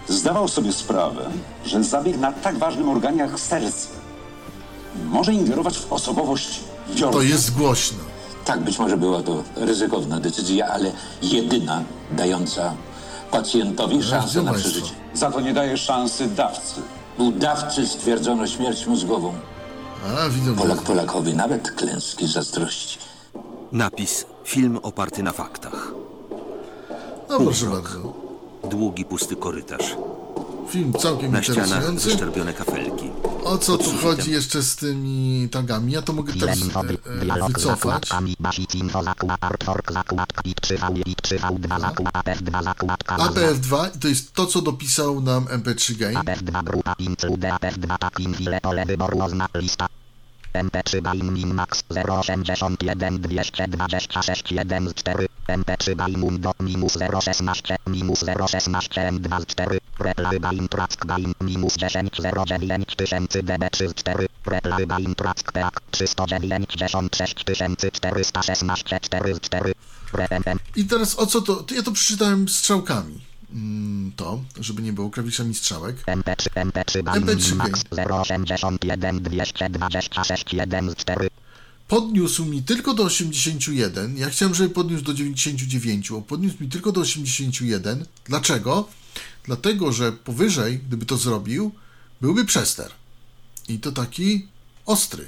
zdawał 0.08 0.48
sobie 0.48 0.72
sprawę, 0.72 1.30
że 1.66 1.84
zabieg 1.84 2.18
na 2.18 2.32
tak 2.32 2.58
ważnym 2.58 2.88
organie 2.88 3.18
jak 3.22 3.40
serce 3.40 3.88
może 5.04 5.32
ingerować 5.32 5.78
w 5.78 5.92
osobowość 5.92 6.60
biorcy? 6.96 7.18
to 7.18 7.22
jest 7.22 7.54
głośno. 7.54 7.98
Tak, 8.44 8.60
być 8.60 8.78
może 8.78 8.96
była 8.96 9.22
to 9.22 9.44
ryzykowna 9.56 10.20
decyzja, 10.20 10.66
ale 10.66 10.92
jedyna 11.22 11.82
dająca 12.12 12.74
pacjentowi 13.30 14.02
szansę 14.02 14.42
na 14.42 14.50
państwo. 14.50 14.70
przeżycie. 14.70 14.94
Za 15.14 15.30
to 15.30 15.40
nie 15.40 15.52
daje 15.54 15.76
szansy 15.78 16.26
dawcy. 16.28 16.80
U 17.18 17.32
dawcy 17.32 17.86
stwierdzono 17.86 18.46
śmierć 18.46 18.86
mózgową. 18.86 19.32
A, 20.18 20.28
widzę. 20.28 20.54
Polak 20.56 20.82
Polakowi 20.82 21.34
nawet 21.34 21.70
klęski 21.70 22.26
zazdrości. 22.26 22.98
Napis. 23.72 24.24
Film 24.44 24.78
oparty 24.82 25.22
na 25.22 25.32
faktach. 25.32 25.92
No 27.28 27.40
proszę 27.40 27.66
bardzo. 27.66 28.12
Długi, 28.70 29.04
pusty 29.04 29.36
korytarz. 29.36 29.96
Film 30.70 30.92
całkiem 30.92 31.32
Na 31.32 31.42
ścianach 31.42 31.64
interesujący. 31.66 32.08
wyszczerbione 32.08 32.52
kafelki. 32.52 33.10
O 33.44 33.58
co 33.58 33.78
tu 33.78 33.90
chodzi 34.02 34.30
jeszcze 34.30 34.62
z 34.62 34.76
tymi 34.76 35.48
tagami? 35.52 35.92
Ja 35.92 36.02
to 36.02 36.12
mogę 36.12 36.32
teraz 36.32 36.58
Film 36.58 36.70
e, 36.76 36.80
e, 37.12 37.20
dialog 37.24 37.50
z 37.50 37.54
wycofać. 37.54 37.78
zakładkami, 37.78 38.36
basic 38.40 38.74
info, 38.74 39.02
zakład, 39.02 39.44
artwork, 39.44 39.92
zakładka, 39.92 40.42
pik 40.42 40.60
3V, 40.60 41.02
pik 41.04 41.20
3V2, 41.22 41.80
zakład, 41.80 42.14
APF2, 42.14 42.62
zakładka, 42.64 43.16
APF2 43.16 43.96
i 43.96 43.98
to 43.98 44.08
jest 44.08 44.32
to, 44.32 44.46
co 44.46 44.62
dopisał 44.62 45.20
nam 45.20 45.44
MP3 45.44 45.96
Game. 45.96 46.20
APF2 46.20 46.64
grupa 46.64 46.94
include 46.98 47.48
APF2 47.52 47.98
tak 47.98 48.20
infile 48.20 48.60
pole 48.60 48.86
wyboru 48.86 49.22
oznak 49.22 49.50
lista. 49.54 49.86
MP3 50.54 51.00
Bain 51.00 51.54
Max 51.54 51.84
081 51.90 53.18
226 53.20 54.52
1 54.52 54.88
z 54.88 54.94
4 54.94 55.28
MP3 55.48 55.94
Bain 55.94 56.18
Mundo 56.18 56.52
minus 56.60 56.98
016 57.20 57.76
minus 57.86 58.24
016 58.48 59.00
M2 59.00 59.40
z 59.40 59.46
4 59.46 59.78
Replay 59.98 60.40
Bain 60.40 60.68
Track 60.68 61.06
Bain 61.06 61.32
minus 61.40 61.76
10 61.76 62.10
09 62.46 62.96
tysięcy 62.96 63.42
DB3 63.42 63.88
z 63.88 63.94
4 63.94 64.26
Replay 64.46 64.86
Bain 64.86 65.14
Track 65.14 65.52
Peak 65.52 65.80
396 65.90 67.34
416 67.34 69.00
4 69.00 69.34
z 69.34 69.40
4 69.40 69.74
RMM 70.12 70.58
I 70.76 70.84
teraz 70.84 71.18
o 71.18 71.26
co 71.26 71.42
to 71.42 71.64
ja 71.74 71.82
to 71.82 71.92
przeczytałem 71.92 72.48
strzałkami. 72.48 73.20
Mm, 73.52 74.12
to, 74.16 74.44
żeby 74.60 74.82
nie 74.82 74.92
było 74.92 75.10
klawiszami 75.10 75.54
strzałek. 75.54 75.96
MP3 76.06 76.50
MP3 76.50 77.02
Bain 77.02 77.24
MP3 77.24 77.48
Min 77.48 77.56
Max 77.56 77.84
081 78.10 79.22
226 79.22 80.52
1 80.52 80.90
z 80.90 80.96
4 80.96 81.28
Podniósł 81.88 82.44
mi 82.44 82.62
tylko 82.62 82.94
do 82.94 83.02
81. 83.02 84.16
Ja 84.16 84.30
chciałem, 84.30 84.54
żeby 84.54 84.74
podniósł 84.74 85.04
do 85.04 85.14
99, 85.14 86.10
a 86.18 86.20
podniósł 86.20 86.56
mi 86.60 86.68
tylko 86.68 86.92
do 86.92 87.00
81. 87.00 88.06
Dlaczego? 88.24 88.88
Dlatego, 89.44 89.92
że 89.92 90.12
powyżej, 90.12 90.78
gdyby 90.78 91.06
to 91.06 91.16
zrobił, 91.16 91.72
byłby 92.20 92.44
przester. 92.44 92.90
I 93.68 93.78
to 93.78 93.92
taki 93.92 94.46
ostry. 94.86 95.24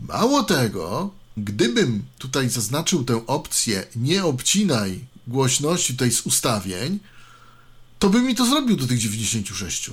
Mało 0.00 0.42
tego, 0.42 1.10
gdybym 1.36 2.02
tutaj 2.18 2.48
zaznaczył 2.48 3.04
tę 3.04 3.26
opcję 3.26 3.86
nie 3.96 4.24
obcinaj 4.24 5.00
głośności 5.26 5.92
tutaj 5.92 6.10
z 6.10 6.20
ustawień, 6.26 6.98
to 8.00 8.10
by 8.10 8.22
mi 8.22 8.34
to 8.34 8.46
zrobił 8.46 8.76
do 8.76 8.86
tych 8.86 8.98
96. 8.98 9.90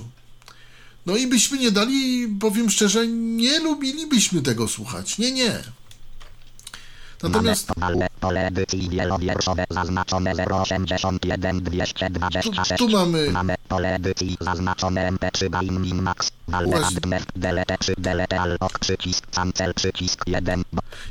No 1.06 1.16
i 1.16 1.26
byśmy 1.26 1.58
nie 1.58 1.70
dali, 1.70 2.28
powiem 2.40 2.70
szczerze, 2.70 3.06
nie 3.08 3.58
lubilibyśmy 3.60 4.42
tego 4.42 4.68
słuchać. 4.68 5.18
Nie, 5.18 5.32
nie. 5.32 5.62
Natomiast 7.22 7.76
Mamy 7.76 8.06
pole 8.20 8.46
edycji 8.46 8.88
wielowierszowe 8.88 9.64
zaznaczone 9.70 10.32
081 10.62 11.60
226. 11.62 12.68
Tu- 12.78 12.86
tu 12.86 12.88
mamy- 12.88 13.30
Mamy 13.30 13.54
pole 13.68 13.94
edycji 13.94 14.36
zaznaczone 14.40 15.12
MP3 15.12 15.48
Bain 15.50 15.80
Min 15.80 16.02
Max. 16.02 16.30
Właśnie. 16.48 16.96
Admef 16.96 17.24
Delete 17.36 17.78
3 17.78 17.94
Delete 17.98 18.40
Alok 18.40 18.78
przycisk 18.78 19.26
Cancel 19.30 19.74
przycisk 19.74 20.20
1. 20.26 20.62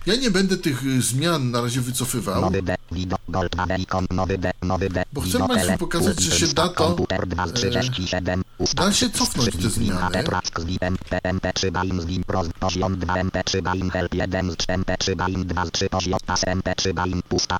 ja 0.05 0.15
nie 0.15 0.31
będę 0.31 0.57
tych 0.57 0.83
y, 0.85 1.01
zmian 1.01 1.51
na 1.51 1.61
razie 1.61 1.81
wycofywał. 1.81 2.41
Nowy 2.41 2.61
D, 2.61 2.75
Wido, 2.91 3.15
Gold 3.29 3.51
2 3.55 3.75
Icon, 3.77 4.05
nowy 4.11 4.37
D, 4.37 4.51
nowy 4.61 4.89
D, 4.89 5.03
Bo 5.13 5.21
chcę 5.21 5.37
Państwu 5.37 5.57
Tele, 5.65 5.77
pokazać, 5.77 6.19
że 6.21 6.31
się 6.39 6.47
da 6.53 6.67
to, 6.67 6.73
Komputer 6.73 7.27
2 7.27 7.47
z 7.47 7.53
37, 7.53 8.43
ustaw, 8.57 8.85
da 8.85 8.93
się 8.93 9.09
cofnąć 9.09 9.51
te 9.51 9.69
zmiany. 9.69 10.23
Track 10.23 10.59
z 10.61 10.65
VIP, 10.65 10.81
MP3 11.23 11.71
Bain 11.71 12.01
z 12.01 12.05
roz, 12.27 12.47
poziom 12.59 12.99
2, 12.99 13.13
MP3 13.15 13.61
Bain 13.61 13.89
Help 13.89 14.13
1 14.13 14.51
z 14.51 14.57
3, 14.57 14.67
MP3 14.67 15.15
Bain 15.15 15.45
2 15.45 15.65
z 15.65 15.71
3, 15.71 15.89
poziom 15.89 16.19
pas, 16.25 16.41
MP3 16.43 16.93
Bain 16.97 17.21
pusta. 17.29 17.57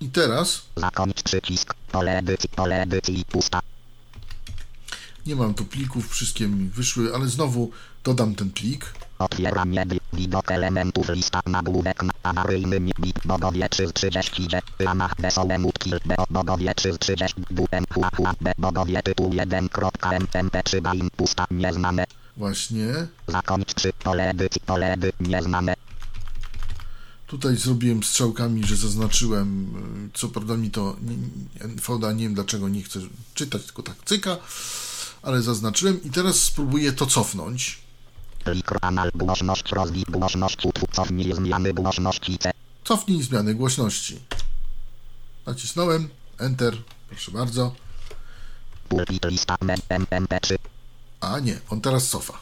I 0.00 0.08
teraz 0.08 0.62
Zakończ 0.76 1.22
przycisk, 1.22 1.74
pole 1.92 2.18
edycji, 2.18 2.48
pole 2.48 2.82
edycji, 2.82 3.24
pusta. 3.24 3.60
nie 5.26 5.36
mam 5.36 5.54
tu 5.54 5.64
plików, 5.64 6.10
wszystkie 6.10 6.48
mi 6.48 6.68
wyszły, 6.68 7.14
ale 7.14 7.28
znowu 7.28 7.70
dodam 8.04 8.34
ten 8.34 8.50
plik. 8.50 8.92
Otwieranie 9.18 9.84
wi- 9.86 10.00
widok 10.12 10.50
elementów 10.50 11.08
lista 11.08 11.40
nagłówek 11.46 12.02
na 12.02 12.12
awaryjny 12.22 12.80
bit 12.80 13.18
bogowie 13.24 13.68
3 13.68 13.88
z 13.88 13.92
30 13.92 14.48
że 14.50 14.60
ramach 14.78 15.14
wesołe 15.18 15.58
mutki 15.58 15.90
b 16.06 16.14
bogowie 16.30 16.74
3 16.74 16.92
z 16.92 16.98
30 16.98 17.42
dupem 17.50 17.84
hua 17.94 18.10
hua 18.16 18.32
b 18.40 18.52
bogowie 18.58 19.02
tytuł 19.02 19.30
1.mp 19.30 20.62
3 20.62 20.82
bain 20.82 21.10
pusta 21.16 21.46
nieznane 21.50 22.04
Właśnie. 22.36 22.86
zakończ 23.28 23.74
przy 23.74 23.92
pole 23.92 24.30
edycji 24.30 24.60
pole 24.60 24.92
edy 24.92 25.12
nieznane 25.20 25.74
Tutaj 27.30 27.56
zrobiłem 27.56 28.02
strzałkami, 28.02 28.64
że 28.66 28.76
zaznaczyłem, 28.76 29.74
y, 30.06 30.18
co 30.18 30.28
prawda 30.28 30.56
mi 30.56 30.70
to 30.70 30.96
nie- 31.02 31.16
nie- 31.16 31.76
wiem 32.22 32.34
dlaczego 32.34 32.68
nie 32.68 32.82
chcę 32.82 33.00
czytać, 33.34 33.64
tylko 33.64 33.82
tak 33.82 33.96
cyka, 34.04 34.36
ale 35.22 35.42
zaznaczyłem 35.42 36.02
i 36.04 36.10
teraz 36.10 36.36
spróbuję 36.42 36.92
to 36.92 37.06
cofnąć. 37.06 37.78
głośność 39.14 39.72
rozwij 39.72 40.04
głośność 40.08 40.56
cofnij 40.92 41.32
zmiany 41.34 41.74
głośności 41.74 42.38
Cofnij 42.84 43.22
zmiany 43.22 43.54
głośności. 43.54 44.20
Nacisnąłem, 45.46 46.08
Enter, 46.38 46.76
proszę 47.08 47.30
bardzo. 47.30 47.74
pulpit 48.88 49.24
lista 49.24 49.56
mem 49.60 49.80
mp 49.88 50.40
3 50.40 50.58
A 51.20 51.38
nie, 51.38 51.60
on 51.68 51.80
teraz 51.80 52.08
cofa. 52.08 52.38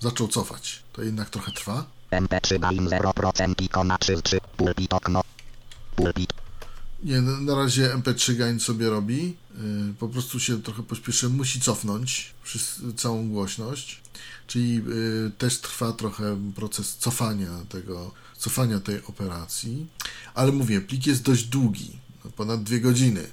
Zaczął 0.00 0.28
cofać. 0.28 0.82
To 0.92 1.02
jednak 1.02 1.30
trochę 1.30 1.52
trwa. 1.52 1.97
Mp3 2.10 2.58
bain 2.58 2.88
0% 2.88 3.62
ikona 3.62 3.98
3 3.98 4.16
z 4.16 4.22
3 4.22 4.38
pulpit 4.56 4.92
okno 4.92 5.22
pulpit 5.96 6.32
Nie, 7.02 7.20
na 7.20 7.40
na 7.40 7.54
razie 7.54 7.94
MP3 7.94 8.36
Gain 8.36 8.60
sobie 8.60 8.90
robi. 8.90 9.36
Yy, 9.58 9.94
po 9.98 10.08
prostu 10.08 10.40
się 10.40 10.62
trochę 10.62 10.82
pośpieszy. 10.82 11.28
Musi 11.28 11.60
cofnąć 11.60 12.34
całą 12.96 13.28
głośność. 13.28 14.00
Czyli 14.46 14.74
yy, 14.74 15.32
też 15.38 15.60
trwa 15.60 15.92
trochę 15.92 16.36
proces 16.56 16.96
cofania 16.96 17.50
tego, 17.68 18.10
cofania 18.38 18.80
tej 18.80 19.04
operacji. 19.04 19.86
Ale 20.34 20.52
mówię, 20.52 20.80
plik 20.80 21.06
jest 21.06 21.22
dość 21.22 21.44
długi. 21.44 21.98
No, 22.24 22.30
ponad 22.30 22.62
dwie 22.62 22.80
godziny. 22.80 23.30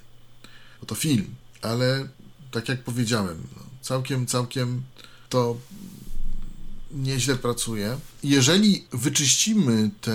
Bo 0.79 0.85
to 0.85 0.95
film. 0.95 1.25
Ale 1.61 2.07
tak 2.51 2.69
jak 2.69 2.83
powiedziałem, 2.83 3.41
no, 3.55 3.63
całkiem, 3.81 4.25
całkiem 4.25 4.83
to 5.29 5.57
nieźle 6.95 7.35
pracuje. 7.35 7.97
Jeżeli 8.23 8.85
wyczyścimy 8.91 9.89
te 10.01 10.11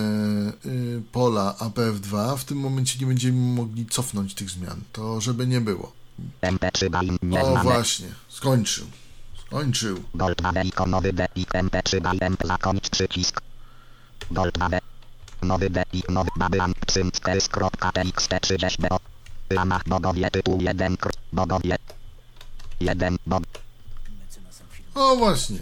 y, 0.67 1.03
pola 1.13 1.55
APF2, 1.59 2.37
w 2.37 2.45
tym 2.45 2.59
momencie 2.59 2.99
nie 2.99 3.07
będziemy 3.07 3.39
mogli 3.55 3.87
cofnąć 3.87 4.35
tych 4.35 4.51
zmian. 4.51 4.81
To 4.93 5.21
żeby 5.21 5.47
nie 5.47 5.61
było. 5.61 5.93
mp3 6.43 6.91
bain 6.91 7.19
O 7.23 7.27
nieznane 7.27 7.63
właśnie, 7.63 8.09
skończył. 8.29 8.87
Skończył. 9.47 10.03
Gold 10.15 10.39
2 10.39 10.63
ikonowy 10.63 11.13
D 11.13 11.27
i 11.35 11.47
MP3 11.47 12.01
bain 12.01 12.37
zakończ 12.45 12.91
przycisk 12.91 13.41
2 14.31 14.45
Nowy 15.43 15.71
D 15.71 15.85
i 15.93 16.03
nowy 16.09 16.31
babylan 16.37 16.75
cyncks.txt 16.87 18.31
30 18.41 18.83
do. 18.83 19.01
Ramach 19.51 19.89
bogowie 19.89 20.31
tytuł 20.31 20.61
1 20.61 20.97
kr. 20.97 21.13
Bogowie. 21.33 21.77
1 22.81 23.17
bog. 23.27 23.43
O 24.95 25.17
właśnie. 25.17 25.59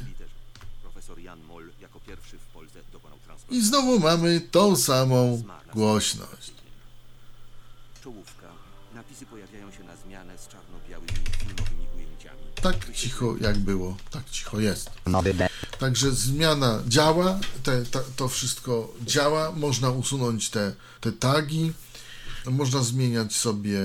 I 3.51 3.65
znowu 3.65 3.99
mamy 4.01 4.41
tą 4.41 4.77
samą 4.77 5.43
głośność. 5.75 6.53
Czołówka. 8.05 8.47
Napisy 8.95 9.27
pojawiają 9.27 9.73
się 9.73 9.85
na 9.85 9.97
zmianę 9.97 10.39
z 10.39 10.49
czarno-białymi 10.49 11.13
filmowymi 11.39 11.87
ujęciami. 11.97 12.41
Tak 12.63 12.93
cicho 12.95 13.37
jak 13.41 13.59
było, 13.59 13.97
tak 14.11 14.31
cicho 14.31 14.61
jest. 14.61 14.91
Także 15.79 16.11
zmiana 16.11 16.83
działa, 16.89 17.39
te, 17.63 17.85
ta, 17.85 18.01
to 18.17 18.29
wszystko 18.29 18.95
działa, 19.05 19.53
można 19.53 19.91
usunąć 19.91 20.51
te, 20.51 20.75
te 21.01 21.13
tagi, 21.13 21.73
można 22.47 22.83
zmieniać 22.83 23.37
sobie 23.37 23.81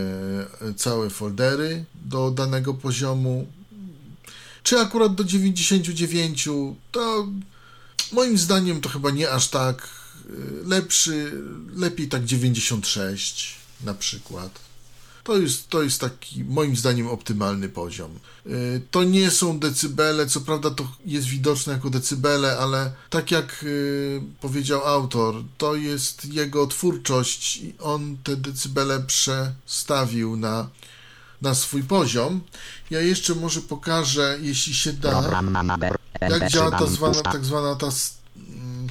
e, 0.62 0.74
całe 0.76 1.10
foldery 1.10 1.86
do 1.96 2.32
danego 2.32 2.74
poziomu. 2.74 3.48
Czy 4.64 4.80
akurat 4.80 5.16
do 5.16 5.24
99, 5.24 6.50
to 6.92 7.28
moim 8.14 8.38
zdaniem 8.38 8.82
to 8.82 8.90
chyba 8.90 9.12
nie 9.12 9.32
aż 9.32 9.48
tak 9.48 9.88
e, 9.88 10.32
lepszy, 10.68 11.32
lepiej 11.76 12.08
tak 12.08 12.26
96 12.26 13.56
na 13.84 13.94
przykład. 13.94 14.60
To 15.24 15.38
jest, 15.38 15.70
to 15.70 15.84
jest 15.84 16.02
taki, 16.02 16.44
moim 16.44 16.76
zdaniem, 16.76 17.08
optymalny 17.08 17.70
poziom. 17.70 18.20
Y, 18.48 18.82
To 18.92 19.04
nie 19.04 19.32
są 19.32 19.60
decybele, 19.60 20.28
co 20.28 20.42
prawda 20.42 20.72
to 20.72 20.92
jest 21.06 21.28
widoczne 21.28 21.74
jako 21.74 21.90
decybele, 21.90 22.58
ale 22.58 22.92
tak 23.10 23.32
jak 23.32 23.64
y, 23.64 24.22
powiedział 24.42 24.84
autor, 24.86 25.44
to 25.58 25.76
jest 25.76 26.26
jego 26.26 26.68
twórczość 26.68 27.58
i 27.58 27.74
on 27.80 28.18
te 28.24 28.36
decybele 28.36 29.00
przestawił 29.00 30.36
na, 30.36 30.70
na 31.44 31.56
swój 31.56 31.84
poziom. 31.84 32.42
Ja 32.90 33.02
jeszcze 33.02 33.36
może 33.36 33.62
pokażę, 33.62 34.38
jeśli 34.42 34.74
się 34.74 34.94
da, 34.94 35.24
jak 36.22 36.50
działa 36.50 36.72
ta 36.72 36.78
MP3 36.78 36.88
zwana, 36.88 37.22
tak 37.22 37.46
zwana 37.46 37.76
ta 37.76 37.88
mm, 38.38 38.88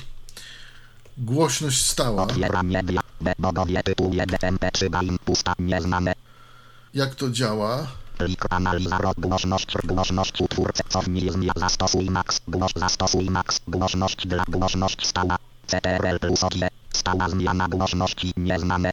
głośność 1.18 1.86
stała. 1.86 2.22
Otwieram 2.22 2.66
media. 2.66 3.00
B. 3.20 3.32
Bogowie 3.38 3.82
tytuł 3.82 4.14
1 4.14 4.38
MP3 4.56 4.90
bain 4.90 5.18
pusta. 5.24 5.54
Nieznane. 5.58 6.12
Jak 6.94 7.14
to 7.14 7.30
działa? 7.30 7.86
Plik 8.18 8.44
analiza 8.50 8.98
rok 8.98 9.20
głośność 9.20 9.76
głośność 9.84 10.40
utwórcy 10.40 10.82
cofnij 10.88 11.30
zmian 11.30 11.54
zastosuj 11.56 12.10
max 12.10 12.40
głoś 12.48 12.72
zastosuj 12.76 13.30
max 13.30 13.60
głośność 13.68 14.26
dla 14.26 14.44
głośność 14.48 15.06
stała 15.06 15.36
CTRL 15.66 16.18
plus 16.18 16.44
OK 16.44 16.54
stała 16.92 17.28
zmiana 17.28 17.68
głośności 17.68 18.32
nieznane 18.36 18.90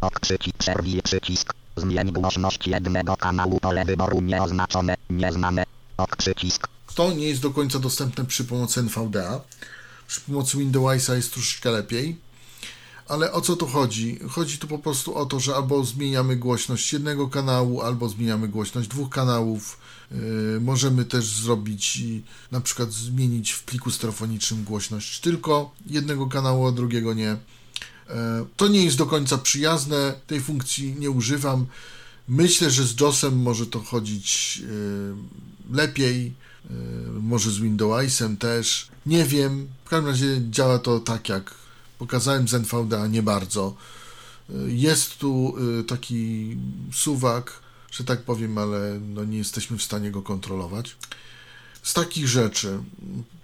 ok 0.00 0.20
przycisk 0.20 0.56
przerwij 0.58 1.02
przycisk 1.02 1.54
zmień 1.80 2.12
głośność 2.12 2.66
jednego 2.66 3.16
kanału 3.16 3.60
pole 3.60 3.84
wyboru 3.84 4.20
nieoznaczone 4.20 4.94
nieznane 5.10 5.64
ok 5.96 6.16
przycisk 6.16 6.68
To 6.94 7.12
nie 7.12 7.28
jest 7.28 7.42
do 7.42 7.50
końca 7.50 7.78
dostępne 7.78 8.24
przy 8.24 8.44
pomocy 8.44 8.80
NVDA. 8.80 9.40
Przy 10.06 10.20
pomocy 10.20 10.58
Windowsa 10.58 11.16
jest 11.16 11.32
troszeczkę 11.32 11.70
lepiej. 11.70 12.16
Ale 13.08 13.32
o 13.32 13.40
co 13.40 13.56
tu 13.56 13.66
chodzi? 13.66 14.18
Chodzi 14.28 14.58
tu 14.58 14.68
po 14.68 14.78
prostu 14.78 15.14
o 15.14 15.26
to, 15.26 15.40
że 15.40 15.56
albo 15.56 15.84
zmieniamy 15.84 16.36
głośność 16.36 16.92
jednego 16.92 17.28
kanału, 17.28 17.82
albo 17.82 18.08
zmieniamy 18.08 18.48
głośność 18.48 18.88
dwóch 18.88 19.10
kanałów. 19.10 19.78
Yy, 20.10 20.60
możemy 20.60 21.04
też 21.04 21.24
zrobić, 21.24 22.02
na 22.50 22.60
przykład 22.60 22.92
zmienić 22.92 23.50
w 23.50 23.64
pliku 23.64 23.90
stereofonicznym 23.90 24.64
głośność 24.64 25.20
tylko 25.20 25.70
jednego 25.86 26.26
kanału, 26.26 26.66
a 26.66 26.72
drugiego 26.72 27.14
nie. 27.14 27.36
E, 28.14 28.44
To 28.56 28.68
nie 28.68 28.84
jest 28.84 28.96
do 28.96 29.06
końca 29.06 29.38
przyjazne, 29.38 30.14
tej 30.26 30.40
funkcji 30.40 30.94
nie 30.98 31.10
używam. 31.10 31.66
Myślę, 32.28 32.70
że 32.70 32.86
z 32.86 33.00
JOSem 33.00 33.42
może 33.42 33.66
to 33.66 33.80
chodzić 33.80 34.62
e, 34.64 35.76
lepiej, 35.76 36.26
e, 36.26 36.72
może 37.20 37.50
z 37.50 37.58
Windowsem 37.58 38.36
też. 38.36 38.88
Nie 39.06 39.24
wiem, 39.24 39.68
w 39.84 39.88
każdym 39.88 40.10
razie 40.10 40.40
działa 40.50 40.78
to 40.78 41.00
tak 41.00 41.28
jak 41.28 41.54
pokazałem 41.98 42.48
z 42.48 42.54
NVDA, 42.54 43.06
nie 43.06 43.22
bardzo. 43.22 43.74
Jest 44.66 45.18
tu 45.18 45.54
taki 45.86 46.56
suwak, 46.92 47.60
że 47.90 48.04
tak 48.04 48.22
powiem, 48.22 48.58
ale 48.58 49.00
no 49.00 49.24
nie 49.24 49.38
jesteśmy 49.38 49.78
w 49.78 49.82
stanie 49.82 50.10
go 50.10 50.22
kontrolować. 50.22 50.96
Z 51.82 51.94
takich 51.94 52.28
rzeczy, 52.28 52.78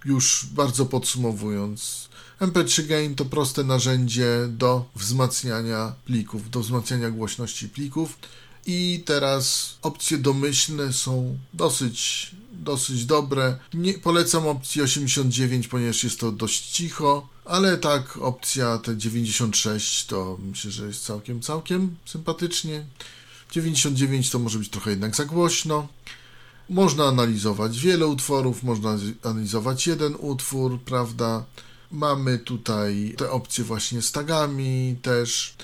już 0.05 0.45
bardzo 0.51 0.85
podsumowując, 0.85 2.06
MP3 2.39 2.87
Gain 2.87 3.15
to 3.15 3.25
proste 3.25 3.63
narzędzie 3.63 4.47
do 4.49 4.85
wzmacniania 4.95 5.93
plików, 6.05 6.49
do 6.49 6.59
wzmacniania 6.59 7.09
głośności 7.11 7.69
plików. 7.69 8.17
I 8.65 9.03
teraz 9.05 9.75
opcje 9.81 10.17
domyślne 10.17 10.93
są 10.93 11.37
dosyć, 11.53 12.31
dosyć 12.51 13.05
dobre. 13.05 13.57
Nie, 13.73 13.93
polecam 13.93 14.47
opcję 14.47 14.83
89, 14.83 15.67
ponieważ 15.67 16.03
jest 16.03 16.19
to 16.19 16.31
dość 16.31 16.71
cicho, 16.71 17.29
ale 17.45 17.77
tak 17.77 18.17
opcja 18.17 18.77
te 18.77 18.97
96 18.97 20.05
to 20.05 20.37
myślę, 20.41 20.71
że 20.71 20.87
jest 20.87 21.05
całkiem, 21.05 21.41
całkiem 21.41 21.95
sympatycznie. 22.05 22.85
99 23.51 24.29
to 24.29 24.39
może 24.39 24.59
być 24.59 24.69
trochę 24.69 24.89
jednak 24.89 25.15
za 25.15 25.25
głośno. 25.25 25.87
Można 26.69 27.05
analizować 27.05 27.79
wiele 27.79 28.07
utworów, 28.07 28.63
można 28.63 28.97
analizować 29.23 29.87
jeden 29.87 30.15
utwór, 30.19 30.79
prawda? 30.81 31.45
Mamy 31.91 32.39
tutaj 32.39 33.15
te 33.17 33.31
opcje 33.31 33.63
właśnie 33.63 34.01
z 34.01 34.11
tagami 34.11 34.95
też. 35.01 35.55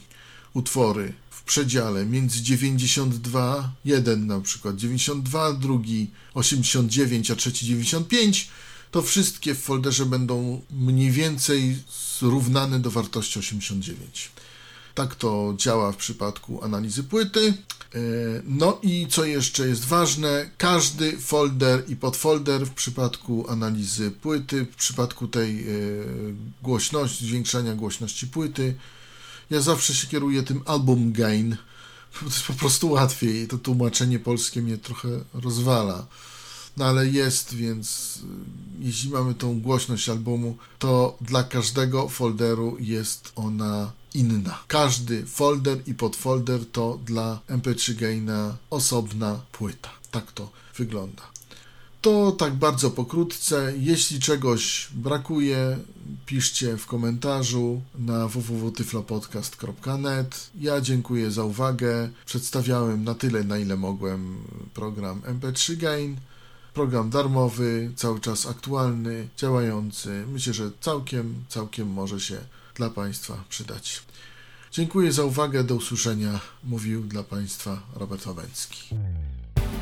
utwory 0.54 1.14
w 1.30 1.44
przedziale 1.44 2.06
między 2.06 2.42
92, 2.42 3.72
jeden 3.86 4.28
na 4.28 4.42
przykład 4.42 4.76
92, 4.76 5.54
drugi 5.54 6.12
89, 6.34 7.32
a 7.32 7.36
trzeci 7.36 7.66
95, 7.66 8.50
to 8.92 9.02
wszystkie 9.02 9.56
w 9.56 9.62
folderze 9.62 10.06
będą 10.06 10.62
mniej 10.72 11.12
więcej 11.12 11.78
zrównane 12.20 12.80
do 12.80 12.92
wartości 12.92 13.40
89. 13.40 14.32
Tak 14.98 15.16
to 15.16 15.54
działa 15.58 15.92
w 15.92 15.98
przypadku 15.98 16.64
analizy 16.64 17.04
płyty. 17.04 17.54
E, 17.96 18.00
No 18.44 18.80
i 18.84 19.08
co 19.10 19.26
jeszcze 19.26 19.68
jest 19.68 19.86
ważne, 19.86 20.50
każdy 20.58 21.18
folder 21.18 21.84
i 21.88 21.96
podfolder 21.96 22.66
w 22.66 22.74
przypadku 22.74 23.46
analizy 23.50 24.12
płyty, 24.12 24.66
w 24.66 24.76
przypadku 24.76 25.28
tej 25.28 25.62
e, 25.62 25.74
głośności, 26.64 27.26
zwiększania 27.26 27.76
głośności 27.76 28.28
płyty, 28.28 28.76
ja 29.50 29.62
zawsze 29.62 29.96
się 29.96 30.08
kieruję 30.08 30.44
tym 30.44 30.62
album 30.66 31.12
gain, 31.12 31.58
to 32.20 32.26
jest 32.26 32.44
po 32.44 32.54
prostu 32.54 32.92
łatwiej. 32.92 33.48
To 33.48 33.58
tłumaczenie 33.58 34.20
polskie 34.20 34.62
mnie 34.62 34.78
trochę 34.78 35.10
rozwala. 35.34 36.06
No 36.78 36.86
ale 36.86 37.08
jest, 37.08 37.54
więc 37.54 38.18
y, 38.18 38.86
jeśli 38.86 39.10
mamy 39.10 39.34
tą 39.34 39.62
głośność 39.62 40.10
albumu, 40.10 40.58
to 40.80 41.18
dla 41.22 41.44
każdego 41.44 42.10
folderu 42.10 42.78
jest 42.80 43.32
ona 43.36 43.92
inna. 44.14 44.60
Każdy 44.68 45.26
folder 45.26 45.78
i 45.86 45.94
podfolder 45.94 46.60
to 46.72 47.00
dla 47.06 47.40
MP3 47.50 47.96
Gaina 47.96 48.58
osobna 48.70 49.40
płyta. 49.52 49.90
Tak 50.12 50.32
to 50.32 50.50
wygląda. 50.78 51.24
To 52.02 52.32
tak 52.32 52.54
bardzo 52.54 52.92
pokrótce. 52.92 53.74
Jeśli 53.78 54.20
czegoś 54.20 54.88
brakuje, 54.94 55.78
piszcie 56.26 56.78
w 56.78 56.86
komentarzu 56.86 57.82
na 58.00 58.28
www.tyflopodcast.net. 58.28 60.50
Ja 60.60 60.82
dziękuję 60.82 61.32
za 61.32 61.44
uwagę. 61.44 62.10
Przedstawiałem 62.26 63.04
na 63.04 63.16
tyle, 63.16 63.44
na 63.44 63.58
ile 63.58 63.78
mogłem 63.78 64.38
program 64.74 65.22
MP3 65.22 65.78
Gain. 65.78 66.16
Program 66.74 67.10
darmowy, 67.10 67.92
cały 67.96 68.20
czas 68.20 68.46
aktualny, 68.46 69.28
działający. 69.38 70.26
Myślę, 70.34 70.54
że 70.54 70.72
całkiem, 70.82 71.44
całkiem 71.50 71.88
może 71.88 72.20
się 72.20 72.38
dla 72.78 72.90
Państwa 72.90 73.44
przydać. 73.50 74.02
Dziękuję 74.72 75.12
za 75.12 75.24
uwagę. 75.24 75.64
Do 75.64 75.76
usłyszenia. 75.76 76.40
Mówił 76.64 77.04
dla 77.04 77.24
Państwa 77.24 77.82
Robert 77.96 78.26
Łabęcki. 78.26 78.96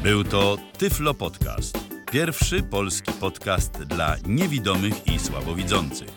Był 0.03 0.23
to 0.23 0.57
Tyflo 0.77 1.13
Podcast. 1.13 1.77
Pierwszy 2.11 2.63
polski 2.63 3.11
podcast 3.11 3.71
dla 3.71 4.15
niewidomych 4.27 5.07
i 5.07 5.19
słabowidzących. 5.19 6.09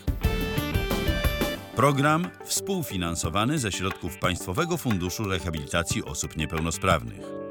Program 1.76 2.28
współfinansowany 2.44 3.58
ze 3.58 3.72
środków 3.72 4.18
Państwowego 4.18 4.76
Funduszu 4.76 5.24
Rehabilitacji 5.24 6.04
Osób 6.04 6.36
Niepełnosprawnych. 6.36 7.47